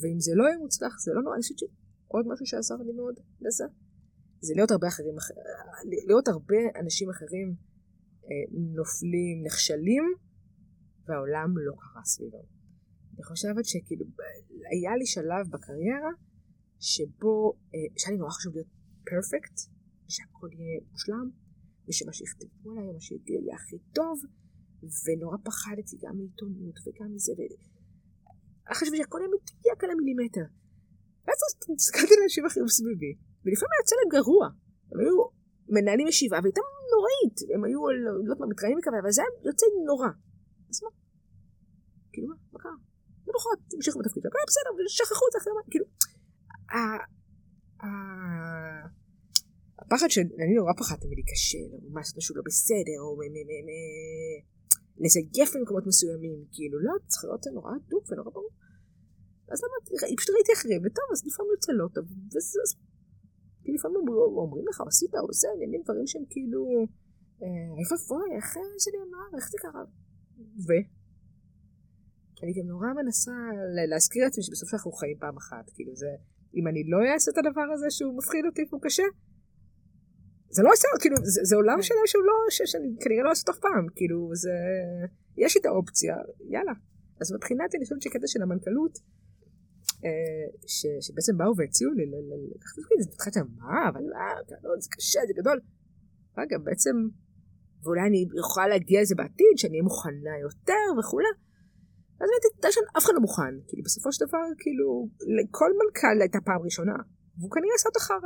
ואם 0.00 0.20
זה 0.20 0.32
לא 0.34 0.44
יהיה 0.44 0.58
מוצלח, 0.58 0.98
זה 1.04 1.10
לא 1.14 1.22
נורא, 1.22 1.34
אני 1.34 1.42
חושבת 1.42 1.58
שעוד 1.58 2.24
משהו 2.32 2.46
שעזר 2.46 2.74
לי 2.76 2.92
מאוד 2.92 3.14
לזה, 3.40 3.64
זה 4.40 4.52
להיות 4.56 4.70
הרבה 4.70 4.88
אחרים, 4.88 5.14
להיות 6.08 6.28
הרבה 6.28 6.60
אנשים 6.80 7.10
אחרים 7.10 7.54
אה, 8.24 8.44
נופלים, 8.78 9.36
נכשלים, 9.46 10.04
והעולם 11.06 11.58
לא 11.58 11.74
קרה 11.80 12.04
סביבם. 12.04 12.46
אני 13.14 13.24
חושבת 13.24 13.64
שכאילו, 13.64 14.06
היה 14.72 14.96
לי 14.96 15.06
שלב 15.06 15.44
בקריירה, 15.50 16.12
שבו, 16.80 17.52
אה, 17.74 17.78
שהיה 17.98 18.12
לי 18.12 18.18
נורא 18.18 18.30
חשוב 18.30 18.54
להיות 18.54 18.68
פרפקט, 19.08 19.56
שהכל 20.08 20.48
יהיה 20.52 20.80
מושלם, 20.90 21.30
ושמה 21.90 22.12
שיכתבו 22.12 22.70
עליי, 22.70 22.92
מה 22.92 23.00
שיהיה 23.00 23.54
הכי 23.58 23.78
טוב, 23.98 24.16
ונורא 25.02 25.38
פחדתי 25.48 25.96
גם 26.02 26.14
מעיתונות 26.18 26.76
וגם 26.84 27.08
מזה, 27.14 27.32
וחשבתי 28.70 28.96
שהכל 28.96 29.18
יהיה 29.20 29.30
מדויק 29.34 29.84
על 29.84 29.90
המילימטר. 29.90 30.46
ואז 31.24 31.38
הסתכלתי 31.76 32.12
על 32.14 32.22
אנשים 32.24 32.46
אחרים 32.46 32.68
סביבי, 32.76 33.12
ולפעמים 33.42 33.72
היה 33.72 33.82
יצא 33.82 33.94
להם 33.98 34.10
גרוע. 34.16 34.44
הם 34.90 34.98
היו 35.00 35.16
מנהלים 35.74 36.06
ישיבה, 36.12 36.38
והייתה 36.42 36.62
נוראית, 36.92 37.36
הם 37.54 37.60
היו, 37.64 37.80
לא 38.04 38.10
יודעת 38.22 38.40
מה, 38.40 38.46
מתראיינים 38.52 38.78
מכמה, 38.78 38.98
אבל 39.02 39.12
זה 39.16 39.20
היה 39.22 39.30
יוצא 39.48 39.66
נורא. 39.88 40.10
אז 40.70 40.76
מה? 40.84 40.90
כאילו 42.12 42.26
מה? 42.28 42.36
מה 42.52 42.58
קרה? 42.62 42.76
למחרת 43.26 43.60
המשיכו 43.74 43.98
בתפקיד, 43.98 44.22
הכל 44.26 44.38
היה 44.40 44.48
בסדר, 44.50 44.70
ושכחו 44.76 45.24
את 45.28 45.32
זה 45.32 45.38
אחרי 45.40 45.52
מה, 45.58 45.62
כאילו, 45.72 45.86
הפחד 49.92 50.10
שאני 50.14 50.54
נורא 50.58 50.72
פחדתי 50.80 51.06
מלהיכשל, 51.10 51.68
או 51.72 51.78
לעשות 51.96 52.16
משהו 52.18 52.36
לא 52.36 52.42
בסדר, 52.48 52.98
או 53.04 53.08
לזייף 55.02 55.50
במקומות 55.56 55.86
מסוימים, 55.86 56.38
כאילו 56.54 56.76
לא, 56.86 56.92
צריך 57.10 57.24
להיות 57.24 57.46
נורא 57.56 57.72
הדוק 57.76 58.04
ונורא 58.08 58.30
ברור. 58.30 58.50
אז 59.52 59.58
למה, 59.62 59.76
פשוט 60.18 60.34
ראיתי 60.36 60.52
אחרים, 60.58 60.80
וטוב, 60.84 61.08
אז 61.12 61.20
לפעמים 61.26 61.50
יוצא 61.54 61.72
לא 61.80 61.86
טוב, 61.94 62.04
וזה, 62.32 62.62
כי 63.62 63.70
לפעמים 63.76 64.00
אומרים 64.42 64.64
לך, 64.68 64.78
עשית, 64.86 65.14
או 65.14 65.32
זה, 65.40 65.48
עניינים 65.54 65.80
דברים 65.84 66.06
שהם 66.06 66.24
כאילו, 66.32 66.62
איפה 67.80 67.94
ואבוי, 67.98 68.28
איך 68.36 68.48
זה 68.84 68.90
נאמר, 68.96 69.28
איך 69.36 69.46
זה 69.52 69.58
קרה? 69.64 69.84
ו? 70.66 70.68
אני 72.42 72.52
גם 72.58 72.66
נורא 72.72 72.88
מנסה 73.00 73.36
להזכיר 73.90 74.24
לעצמי 74.24 74.42
שבסוף 74.46 74.74
אנחנו 74.74 74.92
חיים 74.92 75.16
פעם 75.22 75.36
אחת, 75.36 75.66
כאילו 75.74 75.92
זה, 76.02 76.12
אם 76.56 76.64
אני 76.70 76.82
לא 76.92 76.98
אעשה 77.12 77.30
את 77.32 77.38
הדבר 77.38 77.66
הזה 77.74 77.86
שהוא 77.90 78.18
מפחיד 78.18 78.44
אותי 78.48 78.62
והוא 78.68 78.82
קשה, 78.86 79.06
זה 80.50 80.62
לא 80.62 80.70
עושה, 80.72 80.88
כאילו, 81.00 81.16
זה, 81.34 81.40
זה 81.44 81.56
עולם. 81.56 81.82
שלם 81.82 82.06
שהוא 82.06 82.24
לא, 82.24 82.34
שאני 82.50 82.88
כנראה 83.00 83.22
לא 83.22 83.30
עושה 83.30 83.52
אף 83.52 83.58
פעם, 83.58 83.86
כאילו, 83.96 84.30
זה, 84.34 84.54
יש 85.36 85.56
את 85.56 85.64
האופציה, 85.66 86.14
יאללה. 86.52 86.72
אז 87.20 87.32
מבחינתי 87.32 87.76
אני 87.76 87.84
חושבת 87.84 88.02
שקטע 88.02 88.26
של 88.26 88.42
המנכ"לות, 88.42 88.98
אה, 90.04 90.46
ש, 90.66 90.86
שבעצם 91.00 91.34
באו 91.38 91.56
והציעו 91.56 91.90
לי 91.92 92.04
לקחת 92.54 92.78
את 92.78 93.02
זה, 93.02 93.10
התחלתי 93.14 93.38
לומר, 93.38 93.52
מה, 93.58 93.88
אבל 93.88 94.02
מה, 94.14 94.26
זה 94.78 94.88
קשה, 94.96 95.20
זה 95.28 95.32
גדול. 95.40 95.58
רגע, 96.38 96.58
בעצם, 96.58 96.94
ואולי 97.82 98.00
אני 98.08 98.20
יכולה 98.38 98.68
להגיע 98.68 99.00
לזה 99.02 99.14
בעתיד, 99.14 99.54
שאני 99.56 99.72
אהיה 99.72 99.82
מוכנה 99.82 100.34
יותר 100.46 100.86
וכולי. 100.98 101.32
אז 102.20 102.26
באמת, 102.30 102.64
אף 102.96 103.04
אחד 103.04 103.14
לא 103.14 103.20
מוכן, 103.20 103.54
כאילו, 103.68 103.82
בסופו 103.84 104.12
של 104.12 104.26
דבר, 104.26 104.44
כאילו, 104.62 105.08
לכל 105.38 105.70
מנכ"ל 105.78 106.20
הייתה 106.20 106.38
פעם 106.44 106.60
ראשונה. 106.62 106.96
והוא 107.40 107.50
כנראה 107.50 107.74
עשה 107.74 107.88
אותה 107.88 108.00
חרא 108.00 108.18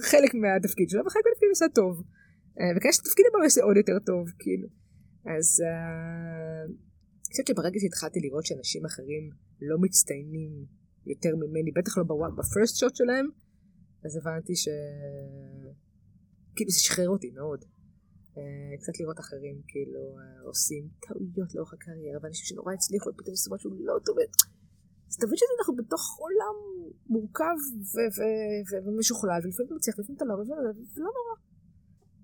בחלק 0.00 0.34
מהתפקיד 0.40 0.88
שלו, 0.90 1.02
וחלק 1.06 1.24
מהתפקיד 1.26 1.48
עשה 1.52 1.68
טוב. 1.74 2.02
אה, 2.60 2.70
וכנראה 2.76 2.92
שתפקיד 2.92 3.24
הבא 3.28 3.44
יעשה 3.44 3.62
עוד 3.62 3.76
יותר 3.76 3.98
טוב, 4.06 4.24
כאילו. 4.38 4.68
אז, 5.34 5.46
אה, 5.66 6.62
אני 6.64 7.30
חושבת 7.30 7.46
שברגע 7.46 7.78
שהתחלתי 7.80 8.20
לראות 8.20 8.46
שאנשים 8.46 8.84
אחרים 8.86 9.24
לא 9.60 9.76
מצטיינים 9.78 10.52
יותר 11.06 11.36
ממני, 11.36 11.70
בטח 11.78 11.98
לא 11.98 12.04
בפרסט 12.38 12.76
שוט 12.76 12.96
שלהם, 12.96 13.26
אז 14.04 14.16
הבנתי 14.16 14.56
ש... 14.56 14.68
כאילו 16.56 16.70
זה 16.70 16.80
שחרר 16.80 17.08
אותי 17.08 17.30
מאוד. 17.30 17.64
אה, 18.36 18.76
קצת 18.80 19.00
לראות 19.00 19.20
אחרים 19.20 19.62
כאילו 19.68 20.00
עושים 20.44 20.88
טעויות 21.00 21.54
לאורך 21.54 21.72
הקריירה, 21.72 22.18
ואנשים 22.22 22.44
שנורא 22.44 22.72
הצליחו, 22.74 23.10
פתאום 23.16 23.32
עשו 23.32 23.54
משהו 23.54 23.70
לא 23.80 23.94
טוב. 24.06 24.16
אז 25.08 25.16
תבין 25.16 25.36
שאנחנו 25.36 25.76
בתוך 25.76 26.18
עולם 26.18 26.56
מורכב 27.08 27.56
ומשוכלל, 28.86 29.40
ולפעמים 29.44 29.66
אתה 29.66 29.74
מצליח, 29.74 29.98
ולפעמים 29.98 30.16
אתה 30.16 30.24
לא, 30.24 30.34
ולא 30.34 31.10
נורא. 31.16 31.34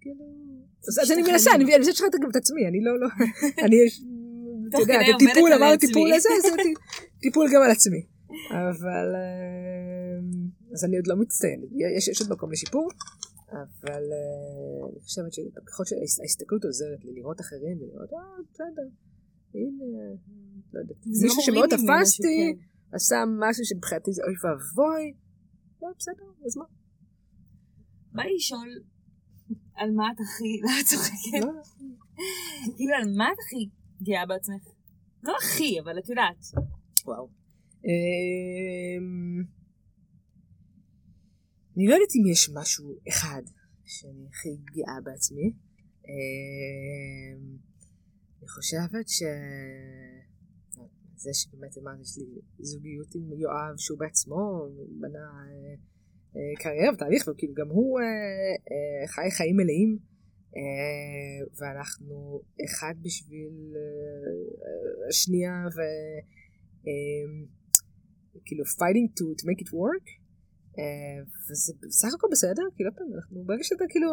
כאילו... 0.01 0.24
אז 1.03 1.11
אני 1.11 1.22
מנסה, 1.22 1.51
אני 1.55 1.64
מנסה 1.64 1.91
לשחרר 1.91 2.09
גם 2.22 2.30
את 2.30 2.37
עצמי, 2.37 2.68
אני 2.68 2.80
לא, 2.80 3.01
לא, 3.01 3.09
אני, 3.64 3.76
אתה 4.68 4.78
יודע, 4.78 4.99
טיפול, 5.18 5.53
אמרתי 5.53 5.87
טיפול 5.87 6.11
לזה, 6.16 6.28
אז 6.37 6.53
טיפול 7.20 7.47
גם 7.55 7.62
על 7.62 7.70
עצמי. 7.70 8.07
אבל, 8.51 9.14
אה, 9.14 10.18
אז 10.72 10.85
אני 10.85 10.97
עוד 10.97 11.07
לא 11.07 11.16
מצטיינת, 11.16 11.68
יש 12.11 12.20
עוד 12.20 12.30
מקום 12.30 12.53
לשיפור. 12.53 12.89
אבל 13.62 14.05
uh, 14.12 14.91
אני 14.91 15.01
חושבת 15.01 15.32
שככל 15.32 15.85
שההסתכלות 15.85 16.64
עוזרת 16.64 17.05
לי 17.05 17.12
לראות 17.14 17.41
אחרים 17.41 17.76
ולראות, 17.82 18.12
אה, 18.12 18.18
בסדר, 18.53 18.89
הנה, 19.55 19.85
לא 20.72 20.80
יודעת. 20.80 20.97
מישהו 21.07 21.39
לא 21.39 21.43
שמאוד 21.43 21.70
תפסתי, 21.70 22.57
עשה 22.95 23.16
משהו 23.40 23.64
שמבחינתי 23.64 24.12
זה 24.12 24.22
אוי 24.26 24.34
ואבוי, 24.42 25.14
לא, 25.82 25.88
בסדר, 25.99 26.24
אז 26.47 26.57
מה? 26.57 26.64
בא 28.12 28.22
לי 28.22 28.34
לשאול 28.36 28.68
על 29.74 29.90
מה 29.90 30.05
את 30.12 30.20
הכי, 30.20 30.53
לא 30.64 30.70
את 30.80 30.86
צוחקת? 30.86 31.47
כאילו 32.76 32.95
על 32.95 33.16
מה 33.16 33.28
את 33.32 33.38
הכי 33.45 33.70
גאה 34.03 34.26
בעצמך? 34.26 34.64
לא 35.22 35.34
הכי, 35.42 35.80
אבל 35.80 35.99
את 35.99 36.09
יודעת. 36.09 36.45
וואו. 37.05 37.28
אמ, 37.84 39.45
אני 41.76 41.86
לא 41.88 41.95
יודעת 41.95 42.14
אם 42.16 42.32
יש 42.32 42.51
משהו 42.55 42.99
אחד 43.09 43.42
שאני 43.84 44.26
הכי 44.28 44.57
גאה 44.74 45.01
בעצמי. 45.05 45.53
אמ, 46.05 47.57
אני 48.38 48.49
חושבת 48.49 49.09
ש... 49.09 49.22
זה 51.16 51.30
שבאמת 51.34 51.78
אמרתי, 51.78 52.00
יש 52.02 52.18
לי 52.18 52.24
זוגיות 52.64 53.14
עם 53.14 53.32
יואב 53.32 53.76
שהוא 53.76 53.98
בעצמו 53.98 54.66
בנה 55.00 55.18
אה, 55.18 55.74
אה, 56.36 56.54
קריירה 56.62 56.94
ותהליך 56.94 57.28
וכאילו 57.28 57.54
גם 57.54 57.68
הוא 57.68 58.00
אה, 58.00 59.06
חי 59.06 59.30
חיים 59.30 59.56
מלאים 59.56 59.98
ואנחנו 61.60 62.40
אחד 62.64 62.94
בשביל 63.02 63.74
השנייה 65.08 65.64
וכאילו 68.36 68.64
fighting 68.64 69.08
to, 69.18 69.24
to 69.40 69.44
make 69.48 69.60
it 69.64 69.70
work 69.72 70.06
אה, 70.78 71.18
וזה 71.50 71.72
בסך 71.82 72.14
הכל 72.14 72.26
בסדר, 72.30 72.62
כאילו 72.76 72.90
פעם 72.96 73.06
אנחנו 73.16 73.44
ברגע 73.44 73.64
שאתה 73.64 73.84
כאילו 73.88 74.10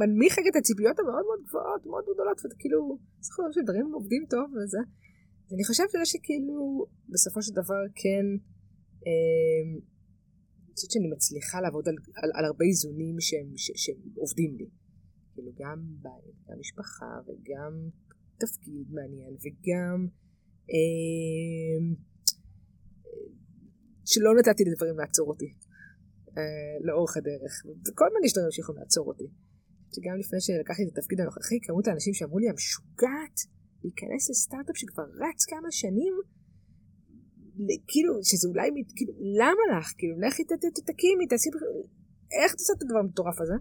מנמיך 0.00 0.34
את 0.50 0.56
הציפיות 0.56 0.98
המאוד 0.98 1.24
מאוד 1.28 1.40
גבוהות, 1.46 1.86
מאוד 1.86 2.04
גדולות, 2.14 2.38
ואתה 2.44 2.56
כאילו, 2.58 2.98
בסך 3.20 3.34
הכל 3.38 3.52
שדברים 3.52 3.86
עובדים 3.92 4.24
טוב 4.30 4.46
וזה. 4.54 4.78
ואני 5.50 5.64
חושבת 5.64 5.90
שזה 5.90 6.04
שכאילו 6.04 6.86
בסופו 7.08 7.42
של 7.42 7.52
דבר 7.52 7.82
כן, 7.94 8.26
אה, 9.06 9.62
אני 10.64 10.72
חושבת 10.74 10.90
שאני 10.90 11.08
מצליחה 11.14 11.60
לעבוד 11.60 11.88
על, 11.88 11.96
על, 12.22 12.30
על 12.34 12.44
הרבה 12.44 12.64
איזונים 12.64 13.16
שהם, 13.20 13.48
ש, 13.56 13.66
שהם 13.82 14.00
עובדים 14.16 14.56
לי. 14.58 14.68
כאילו 15.32 15.52
גם 15.60 15.78
בית, 16.02 16.36
גם 16.48 16.56
משפחה 16.60 17.12
וגם 17.26 17.72
תפקיד 18.40 18.86
מעניין 18.90 19.32
וגם 19.42 19.98
אה, 20.72 21.78
שלא 24.04 24.30
נתתי 24.38 24.64
לדברים 24.64 24.98
לעצור 24.98 25.28
אותי 25.28 25.50
אה, 26.38 26.76
לאורך 26.86 27.16
הדרך. 27.16 27.52
וכל 27.86 28.04
הזמן 28.08 28.22
יש 28.24 28.32
דברים 28.32 28.50
שיכולים 28.50 28.80
לעצור 28.80 29.06
אותי. 29.08 29.28
שגם 29.94 30.16
לפני 30.22 30.40
שלקחתי 30.40 30.82
את 30.84 30.98
התפקיד 30.98 31.20
הנוכחי, 31.20 31.58
כמות 31.62 31.86
האנשים 31.86 32.14
שאמרו 32.14 32.38
לי, 32.38 32.48
המשוגעת 32.48 33.38
להיכנס 33.86 34.30
לסטארט-אפ 34.30 34.76
שכבר 34.76 35.06
רץ 35.22 35.40
כמה 35.50 35.70
שנים, 35.70 36.14
כאילו, 37.90 38.12
שזה 38.28 38.48
אולי, 38.48 38.66
כאילו, 38.96 39.12
למה 39.40 39.62
לך? 39.72 39.86
כאילו, 39.98 40.14
לכי 40.20 40.42
תקימי, 40.90 41.26
תעשי, 41.30 41.48
איך 42.40 42.50
את 42.54 42.58
עושה 42.60 42.72
את 42.76 42.82
הדבר 42.82 42.98
המטורף 42.98 43.40
הזה? 43.40 43.56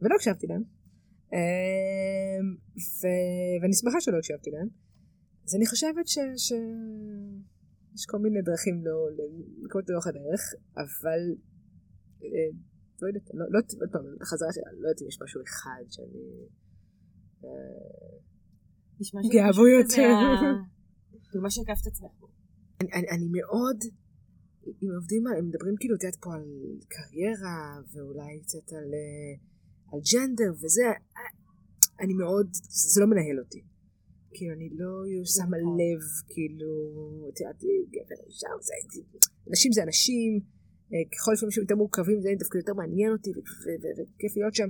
ולא 0.00 0.14
הקשבתי 0.14 0.46
להם. 0.46 0.64
אמ, 1.34 2.46
ואני 3.60 3.74
שמחה 3.80 4.00
שלא 4.00 4.16
הקשבתי 4.18 4.50
להם. 4.50 4.68
אז 5.44 5.54
אני 5.56 5.66
חושבת 5.66 6.06
ש... 6.06 6.18
ש... 6.36 6.52
יש 7.94 8.06
כל 8.06 8.18
מיני 8.18 8.42
דרכים 8.42 8.76
לא, 8.86 8.96
לקרוא 9.64 9.82
את 9.82 9.90
לאורך 9.90 10.06
הדרך, 10.06 10.42
אבל 10.82 11.20
אה, 12.22 12.50
לא 13.02 13.06
יודעת, 13.08 13.26
לא, 13.34 13.44
לא, 13.50 13.60
פעם, 13.92 14.04
חזרה 14.22 14.52
שלה, 14.52 14.72
לא 14.72 14.88
יודעת 14.88 15.02
אם 15.02 15.08
יש 15.08 15.18
משהו 15.22 15.40
אחד 15.42 15.84
שאני 15.88 16.24
אה, 19.14 19.30
גאה 19.32 19.52
בו 19.52 19.66
יותר. 19.66 20.14
כאילו 21.28 21.42
מה 21.42 21.50
שהקפת 21.50 21.86
עצמך 21.86 22.10
בו. 22.20 22.26
אני 23.14 23.28
מאוד, 23.32 23.78
אם 24.66 24.88
עובדים, 24.94 25.26
הם 25.26 25.48
מדברים 25.48 25.74
כאילו, 25.80 25.94
את 25.96 26.02
יודעת 26.02 26.16
פה 26.22 26.34
על 26.34 26.44
קריירה, 26.88 27.80
ואולי 27.92 28.40
קצת 28.42 28.72
על, 28.72 28.88
אה, 28.94 29.32
על 29.92 30.00
ג'נדר 30.12 30.52
וזה, 30.52 30.88
אני 32.00 32.14
מאוד, 32.14 32.48
זה 32.92 33.00
לא 33.00 33.06
מנהל 33.06 33.38
אותי. 33.44 33.62
כאילו, 34.34 34.52
אני 34.54 34.68
לא 34.72 35.02
שמה 35.24 35.44
נכון. 35.44 35.78
לב, 35.80 36.02
כאילו, 36.28 36.70
את 37.28 37.40
יודעת, 37.40 37.60
גבר, 37.94 38.20
אישה, 38.26 38.48
נשים 39.46 39.72
זה 39.72 39.82
אנשים, 39.82 40.40
אה, 40.92 40.98
ככל 41.12 41.32
לפעמים 41.32 41.50
שהם 41.50 41.62
יותר 41.62 41.76
מורכבים, 41.76 42.20
זה 42.20 42.28
דווקא 42.38 42.58
יותר 42.58 42.74
מעניין 42.74 43.12
אותי, 43.12 43.30
וכיף 43.30 44.36
להיות 44.36 44.54
שם. 44.54 44.68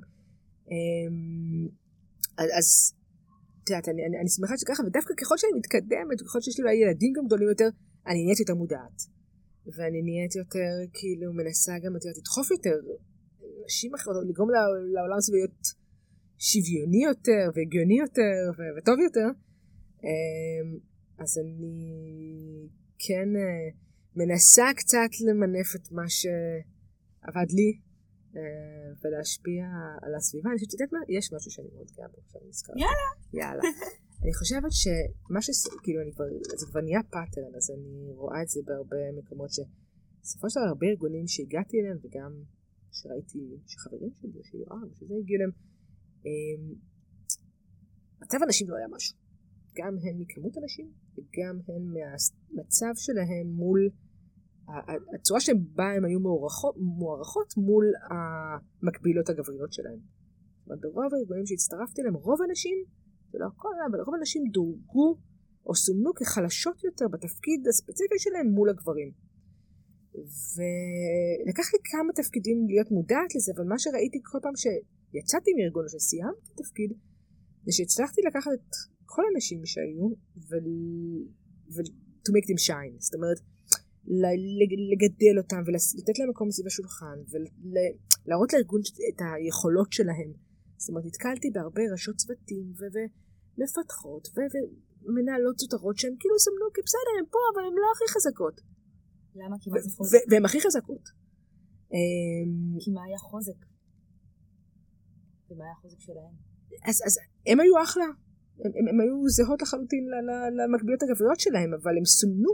אמ, 0.71 1.69
אז, 2.59 2.95
את 3.65 3.71
יודעת, 3.71 3.89
אני, 3.89 4.07
אני, 4.07 4.17
אני 4.21 4.29
שמחה 4.29 4.55
שככה, 4.59 4.83
ודווקא 4.87 5.15
ככל 5.21 5.37
שאני 5.39 5.53
מתקדמת, 5.59 6.17
וככל 6.21 6.41
שיש 6.41 6.59
לי 6.59 6.63
אולי 6.65 6.75
ילדים 6.75 7.13
גם 7.17 7.27
גדולים 7.27 7.49
יותר, 7.49 7.69
אני 8.07 8.25
נהיית 8.25 8.41
יותר 8.41 8.55
מודעת. 8.55 8.99
ואני 9.75 10.03
נהיית 10.03 10.35
יותר, 10.37 10.73
כאילו, 10.93 11.33
מנסה 11.33 11.73
גם, 11.83 11.93
יודעת, 11.95 12.19
לדחוף 12.19 12.51
יותר 12.51 12.77
נשים 13.67 13.95
אחרות, 13.95 14.25
לגרום 14.29 14.49
לעולם 14.95 15.17
הזה 15.17 15.33
להיות 15.33 15.61
שוויוני 16.39 17.05
יותר, 17.05 17.45
והגיוני 17.55 17.99
יותר, 18.05 18.41
וטוב 18.77 18.99
יותר. 19.07 19.29
אמ, 20.05 20.79
אז 21.19 21.39
אני 21.39 21.77
כן 22.99 23.29
אה, 23.37 23.67
מנסה 24.17 24.67
קצת 24.77 25.11
למנף 25.27 25.77
את 25.77 25.93
מה 25.93 26.09
שעבד 26.09 27.51
לי 27.51 27.79
ולהשפיע 29.01 29.65
על 30.03 30.15
הסביבה. 30.15 30.51
אני 30.51 30.57
חושבת 30.57 30.71
שאת 30.71 30.81
יודעת 30.81 30.93
מה? 30.93 30.99
יש 31.19 31.33
משהו 31.33 31.51
שאני 31.51 31.69
מאוד 31.75 31.91
גאה 31.97 32.09
בו, 32.09 32.19
עכשיו 32.25 32.41
נזכר. 32.49 32.73
יאללה. 32.77 33.11
יאללה. 33.41 33.63
אני 34.23 34.35
חושבת 34.35 34.73
שמה 34.83 35.41
ש... 35.43 35.49
כאילו, 35.83 36.03
אני 36.03 36.13
כבר... 36.13 36.25
זה 36.61 36.67
כבר 36.71 36.81
נהיה 36.81 37.03
pattern, 37.03 37.55
אז 37.57 37.71
אני 37.71 38.13
רואה 38.23 38.43
את 38.43 38.49
זה 38.49 38.61
בהרבה 38.65 39.03
מקומות 39.19 39.51
שבסופו 39.51 40.51
של 40.51 40.61
דבר 40.61 40.69
הרבה 40.69 40.87
ארגונים 40.87 41.27
שהגעתי 41.27 41.81
אליהם, 41.81 41.99
וגם 42.03 42.33
שראיתי 42.93 43.43
שחברים 43.67 44.13
שלי, 44.21 44.41
שיואב, 44.43 44.89
שזה 44.95 45.15
הגיעו 45.21 45.37
אליהם, 45.37 45.53
אמ, 46.25 46.75
מצב 48.23 48.39
הנשים 48.47 48.71
לא 48.71 48.77
היה 48.77 48.89
משהו. 48.97 49.17
גם 49.79 49.93
הן 50.03 50.17
מכמות 50.19 50.57
הנשים 50.57 50.89
וגם 51.15 51.61
הן 51.69 51.83
מהמצב 51.95 52.93
שלהן 52.97 53.47
מול 53.47 53.91
הצורה 55.15 55.41
שבה 55.41 55.89
הן 55.97 56.05
היו 56.05 56.21
מוערכות, 56.21 56.75
מוערכות 56.77 57.57
מול 57.57 57.85
המקבילות 58.11 59.29
הגבריות 59.29 59.73
שלהן. 59.73 60.01
ברוב 60.67 61.15
הארגונים 61.15 61.47
שהצטרפתי 61.47 62.01
אליהם, 62.01 62.15
רוב 62.15 62.43
הנשים, 62.43 62.77
זה 63.33 63.39
לא 63.41 63.47
הכל, 63.47 63.75
אבל 63.91 64.01
רוב 64.01 64.15
הנשים 64.15 64.43
דורגו 64.53 65.19
או 65.67 65.75
סומנו 65.75 66.15
כחלשות 66.15 66.85
יותר 66.85 67.09
בתפקיד 67.09 67.61
הספציפי 67.69 68.19
שלהם 68.19 68.47
מול 68.47 68.71
הגברים. 68.71 69.11
ולקח 70.55 71.67
לי 71.73 71.79
כמה 71.91 72.13
תפקידים 72.21 72.67
להיות 72.67 72.91
מודעת 72.91 73.31
לזה, 73.37 73.53
אבל 73.57 73.65
מה 73.65 73.79
שראיתי 73.79 74.19
כל 74.23 74.39
פעם 74.43 74.57
שיצאתי 74.63 75.51
מארגון 75.59 75.85
או 75.85 75.89
שסיימתי 75.89 76.51
תפקיד, 76.63 76.91
זה 77.65 77.73
שהצלחתי 77.73 78.21
לקחת 78.29 78.51
את 78.59 78.71
כל 79.07 79.23
הנשים 79.31 79.61
שהיו, 79.67 80.07
ו... 80.49 80.51
ו... 81.75 81.77
to 82.25 82.31
make 82.37 82.47
them 82.51 82.61
shine, 82.69 82.95
זאת 82.99 83.15
אומרת, 83.15 83.41
לגדל 84.93 85.37
אותם 85.39 85.63
ולתת 85.67 86.19
להם 86.19 86.31
מקום 86.31 86.51
סביב 86.51 86.67
השולחן 86.67 87.19
ולהראות 87.31 88.53
לארגון 88.53 88.81
את 89.11 89.19
היכולות 89.21 89.93
שלהם. 89.93 90.31
זאת 90.77 90.89
אומרת, 90.89 91.05
נתקלתי 91.05 91.51
בהרבה 91.55 91.83
ראשות 91.93 92.17
צוותים 92.17 92.67
ומפתחות 92.81 94.29
ומנהלות 95.05 95.59
זוטרות 95.59 95.97
שהן 95.99 96.15
כאילו 96.21 96.39
סמנו 96.39 96.67
כי 96.75 96.81
בסדר, 96.87 97.13
הן 97.19 97.27
פה, 97.35 97.41
אבל 97.53 97.63
הן 97.69 97.77
לא 97.83 97.89
הכי 97.95 98.07
חזקות. 98.15 98.61
למה? 99.35 99.57
כי 99.61 99.71
מה 99.71 99.81
זה 99.81 99.91
חוזק? 99.97 100.19
והן 100.31 100.45
הכי 100.45 100.61
חזקות. 100.61 101.05
אמ, 101.93 102.79
כי 102.81 102.91
מה 102.91 103.03
היה 103.05 103.19
חוזק? 103.19 103.61
ומה 105.51 105.65
היה 105.65 105.73
החוזק 105.79 106.01
שלהן? 106.01 106.35
אז, 106.89 106.97
אז 107.07 107.15
הם 107.47 107.61
היו 107.61 107.75
אחלה, 107.85 108.05
הם, 108.05 108.71
הם, 108.79 108.89
הם 108.91 109.01
היו 109.01 109.29
זהות 109.29 109.63
לחלוטין 109.63 110.05
למקבילות 110.59 111.03
הגבריות 111.03 111.41
שלהם, 111.41 111.71
אבל 111.75 111.95
הם 111.99 112.05
סומנו 112.05 112.53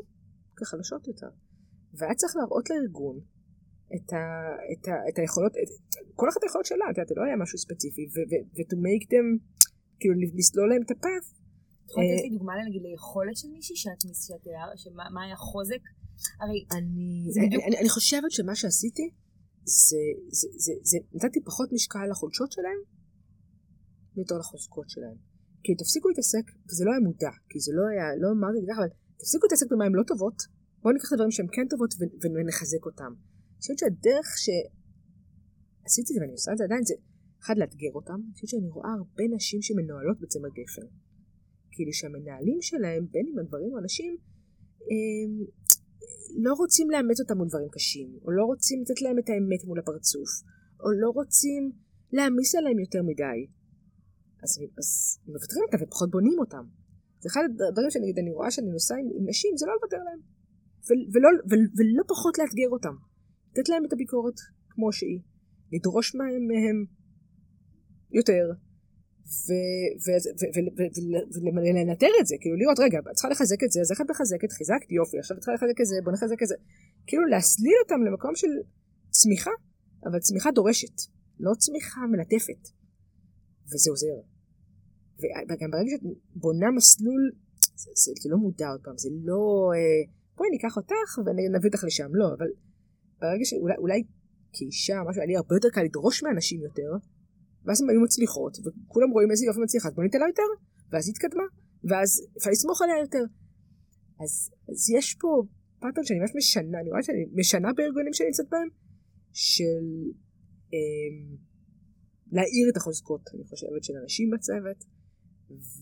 כחלשות 0.60 1.08
יותר. 1.08 1.30
והיה 1.96 2.14
צריך 2.14 2.32
להראות 2.36 2.70
לארגון 2.70 3.16
את, 3.94 4.12
ה, 4.12 4.22
את, 4.72 4.82
ה, 4.88 4.94
את 5.08 5.16
היכולות, 5.18 5.52
את, 5.62 5.70
כל 6.18 6.28
אחת 6.28 6.42
היכולות 6.42 6.66
שלה, 6.66 6.86
את 6.90 6.96
יודעת, 6.96 7.08
זה 7.08 7.14
לא 7.18 7.24
היה 7.26 7.36
משהו 7.42 7.58
ספציפי, 7.64 8.04
ו-to 8.54 8.76
make 8.86 9.06
them, 9.12 9.28
כאילו 10.00 10.14
לסלול 10.38 10.68
להם 10.70 10.82
את 10.86 10.90
הפאף. 10.94 11.24
את 11.84 11.90
יכולה 11.90 12.06
לתת 12.06 12.24
לי 12.24 12.30
דוגמה 12.38 12.52
נגיד 12.68 12.82
ליכולת 12.82 13.36
של 13.40 13.48
מישהי 13.54 13.76
שאת 13.76 14.02
מסתתר, 14.10 14.66
שמה 14.82 15.20
היה 15.24 15.36
חוזק? 15.36 15.82
הרי 16.40 16.60
אני, 16.76 17.24
אני, 17.38 17.56
אני, 17.66 17.78
אני 17.80 17.88
חושבת 17.88 18.30
שמה 18.30 18.54
שעשיתי 18.54 19.06
זה, 19.64 20.02
זה, 20.38 20.48
זה, 20.64 20.72
זה, 20.90 20.98
נתתי 21.14 21.40
פחות 21.44 21.68
משקל 21.72 22.06
לחולשות 22.10 22.52
שלהם 22.52 22.80
ויותר 24.14 24.38
לחוזקות 24.38 24.88
שלהם. 24.90 25.18
כי 25.64 25.74
תפסיקו 25.74 26.08
להתעסק, 26.08 26.46
וזה 26.68 26.84
לא 26.84 26.90
היה 26.90 27.00
מודע, 27.08 27.32
כי 27.50 27.58
זה 27.60 27.72
לא 27.78 27.84
היה, 27.92 28.06
לא 28.22 28.28
אמרתי 28.36 28.56
את 28.58 28.64
זה 28.64 28.68
ככה, 28.72 28.82
אבל 28.82 28.92
תפסיקו 29.20 29.44
להתעסק 29.46 29.66
במה 29.72 29.84
הן 29.84 29.94
לא 30.00 30.04
טובות, 30.10 30.38
בואו 30.82 30.94
ניקח 30.94 31.08
את 31.08 31.12
הדברים 31.12 31.30
שהן 31.30 31.48
כן 31.54 31.66
טובות 31.72 31.90
ונחזק 32.22 32.82
אותם. 32.90 33.12
אני 33.50 33.58
חושבת 33.60 33.78
שהדרך 33.78 34.26
שעשיתי 34.44 36.08
את 36.10 36.14
זה 36.14 36.20
ואני 36.20 36.34
עושה 36.38 36.52
את 36.52 36.58
זה 36.58 36.64
עדיין 36.64 36.84
זה, 36.90 36.94
אחד, 37.42 37.56
לאתגר 37.60 37.92
אותם, 37.94 38.18
אני 38.24 38.32
חושבת 38.34 38.50
שאני 38.52 38.68
רואה 38.76 38.92
הרבה 38.98 39.24
נשים 39.36 39.60
שמנוהלות 39.62 40.18
בצמר 40.20 40.50
גפן. 40.58 40.88
כאילו 41.74 41.92
שהמנהלים 41.98 42.60
שלהם, 42.68 43.02
בין 43.12 43.26
אם 43.30 43.36
הגברים 43.38 43.70
או 43.72 43.78
הנשים, 43.78 44.12
הם 44.90 45.30
לא 46.44 46.52
רוצים 46.60 46.90
לאמץ 46.90 47.20
אותם 47.20 47.36
מול 47.38 47.48
דברים 47.48 47.70
קשים, 47.76 48.08
או 48.24 48.30
לא 48.38 48.44
רוצים 48.50 48.78
לתת 48.82 48.98
להם 49.02 49.18
את 49.18 49.28
האמת 49.28 49.62
מול 49.68 49.78
הפרצוף, 49.78 50.30
או 50.82 50.88
לא 51.02 51.10
רוצים 51.18 51.62
להעמיס 52.12 52.54
עליהם 52.54 52.78
יותר 52.78 53.02
מדי. 53.02 53.38
אז, 54.42 54.50
אז 54.80 54.88
מוותרים 55.26 55.62
אותם 55.66 55.78
ופחות 55.82 56.10
בונים 56.10 56.38
אותם. 56.38 56.64
זה 57.20 57.26
אחד 57.32 57.44
הדברים 57.68 57.90
שאני, 57.90 58.12
אני 58.22 58.32
רואה 58.32 58.50
שאני 58.50 58.70
נוסעה 58.76 58.98
עם, 58.98 59.06
עם 59.16 59.24
נשים, 59.28 59.52
זה 59.56 59.66
לא 59.66 59.72
לוותר 59.76 60.02
להם. 60.06 60.20
ו, 60.86 60.88
ולא, 61.12 61.28
ו, 61.48 61.52
ולא 61.76 62.02
פחות 62.08 62.38
לאתגר 62.38 62.70
אותם. 62.76 62.94
לתת 63.50 63.68
להם 63.68 63.82
את 63.86 63.92
הביקורת 63.92 64.38
כמו 64.70 64.92
שהיא. 64.92 65.20
לדרוש 65.72 66.14
מהם, 66.14 66.42
מהם 66.50 66.78
יותר. 68.18 68.44
ולנטר 71.64 72.12
את 72.20 72.26
זה, 72.26 72.36
כאילו 72.40 72.56
לראות, 72.56 72.78
רגע, 72.80 72.98
את 72.98 73.14
צריכה 73.14 73.28
לחזק 73.28 73.60
את 73.64 73.70
זה, 73.70 73.80
אז 73.80 73.90
איך 73.92 74.00
את 74.00 74.10
מחזקת? 74.10 74.52
חיזקת, 74.52 74.90
יופי, 74.90 75.18
עכשיו 75.18 75.36
את 75.36 75.42
צריכה 75.42 75.54
לחזק 75.54 75.80
את 75.80 75.86
זה, 75.86 75.96
בוא 76.04 76.12
נחזק 76.12 76.42
את 76.42 76.48
זה. 76.48 76.54
כאילו 77.06 77.26
להסליל 77.26 77.78
אותם 77.82 78.00
למקום 78.06 78.34
של 78.34 78.52
צמיחה, 79.10 79.50
אבל 80.06 80.18
צמיחה 80.18 80.50
דורשת, 80.50 80.96
לא 81.40 81.52
צמיחה 81.58 82.00
מלטפת. 82.12 82.62
וזה 83.70 83.90
עוזר. 83.90 84.29
וגם 85.48 85.70
ברגע 85.70 85.90
שאת 85.90 86.00
בונה 86.34 86.70
מסלול, 86.76 87.30
זה, 87.76 87.90
זה, 87.94 88.12
זה 88.22 88.28
לא 88.32 88.36
מודע 88.36 88.68
עוד 88.68 88.80
פעם, 88.84 88.98
זה 88.98 89.08
לא, 89.24 89.70
אה, 89.74 90.12
בואי 90.36 90.50
ניקח 90.50 90.76
אותך 90.76 91.18
ונביא 91.18 91.70
אותך 91.70 91.84
לשם, 91.84 92.10
לא, 92.12 92.26
אבל 92.38 92.46
ברגע 93.20 93.44
שאולי 93.44 93.76
אולי 93.78 94.02
כאישה, 94.52 94.96
משהו, 95.08 95.20
היה 95.20 95.26
לי 95.26 95.36
הרבה 95.36 95.56
יותר 95.56 95.68
קל 95.72 95.82
לדרוש 95.82 96.22
מאנשים 96.22 96.60
יותר, 96.62 96.90
ואז 97.64 97.82
הן 97.82 97.90
היו 97.90 98.00
מצליחות, 98.00 98.58
וכולם 98.58 99.10
רואים 99.10 99.30
איזה 99.30 99.46
יופי 99.46 99.60
מצליחה, 99.60 99.90
בוא 99.90 100.04
ניתן 100.04 100.18
לה 100.18 100.26
יותר, 100.26 100.48
ואז 100.90 101.06
היא 101.06 101.12
התקדמה, 101.14 101.46
ואז 101.84 102.10
אפשר 102.38 102.50
לסמוך 102.50 102.82
עליה 102.82 102.98
יותר. 103.00 103.24
אז, 104.22 104.50
אז 104.70 104.90
יש 104.98 105.14
פה 105.20 105.42
pattern 105.80 106.04
שאני 106.04 106.18
ממש 106.20 106.32
משנה, 106.36 106.80
אני 106.80 106.90
רואה 106.90 107.02
שאני 107.02 107.24
משנה 107.32 107.72
בארגונים 107.76 108.12
שאני 108.12 108.26
נמצאת 108.28 108.48
בהם, 108.50 108.68
של 109.32 109.84
אה, 110.74 111.10
להאיר 112.32 112.66
את 112.72 112.76
החוזקות, 112.76 113.20
אני 113.34 113.44
חושבת, 113.44 113.84
של 113.84 113.92
הנשים 114.02 114.30
בצוות, 114.30 114.84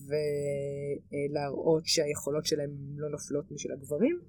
ולהראות 0.07 1.85
שהיכולות 1.85 2.45
שלהם 2.45 2.69
לא 2.97 3.09
נופלות 3.09 3.51
משל 3.51 3.71
הגברים. 3.71 4.19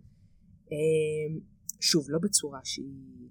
אה, 0.72 1.40
שוב, 1.80 2.10
לא 2.10 2.18
בצורה 2.22 2.60
שהיא 2.64 3.28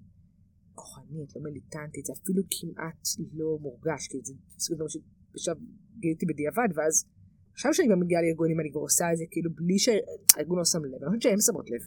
כוחנית, 0.74 1.36
לא 1.36 1.42
מיליטנטית, 1.42 2.06
זה 2.06 2.12
אפילו 2.22 2.42
כמעט 2.50 3.02
לא 3.32 3.58
מורגש, 3.60 4.08
כי 4.08 4.18
זה 4.22 4.34
סוג 4.58 4.76
דבר 4.76 4.86
שעכשיו 4.88 5.56
גיליתי 5.98 6.26
בדיעבד, 6.26 6.68
ואז 6.74 7.04
עכשיו 7.52 7.74
שאני 7.74 7.88
גם 7.88 8.00
מגיעה 8.00 8.22
לארגונים 8.22 8.60
אני 8.60 8.70
כבר 8.70 8.80
עושה 8.80 9.12
את 9.12 9.16
זה 9.16 9.24
כאילו 9.30 9.50
בלי 9.54 9.78
שהארגון 9.78 10.58
לא 10.58 10.64
שם 10.64 10.84
לב, 10.84 11.02
אני 11.02 11.08
חושבת 11.08 11.22
שהם 11.22 11.40
שמות 11.40 11.70
לב. 11.70 11.82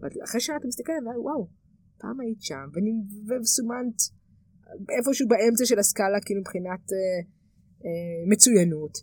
ואחרי 0.00 0.40
שעה 0.40 0.56
אתה 0.56 0.66
מסתכל 0.66 0.92
עליי, 1.00 1.18
וואו, 1.18 1.48
פעם 1.98 2.20
היית 2.20 2.42
שם, 2.42 2.66
וסומנת 3.28 3.98
איפשהו 4.96 5.28
באמצע 5.28 5.64
של 5.66 5.78
הסקאלה, 5.78 6.18
כאילו 6.26 6.40
מבחינת 6.40 6.84
אה, 6.92 7.20
אה, 7.84 8.20
מצוינות. 8.32 8.98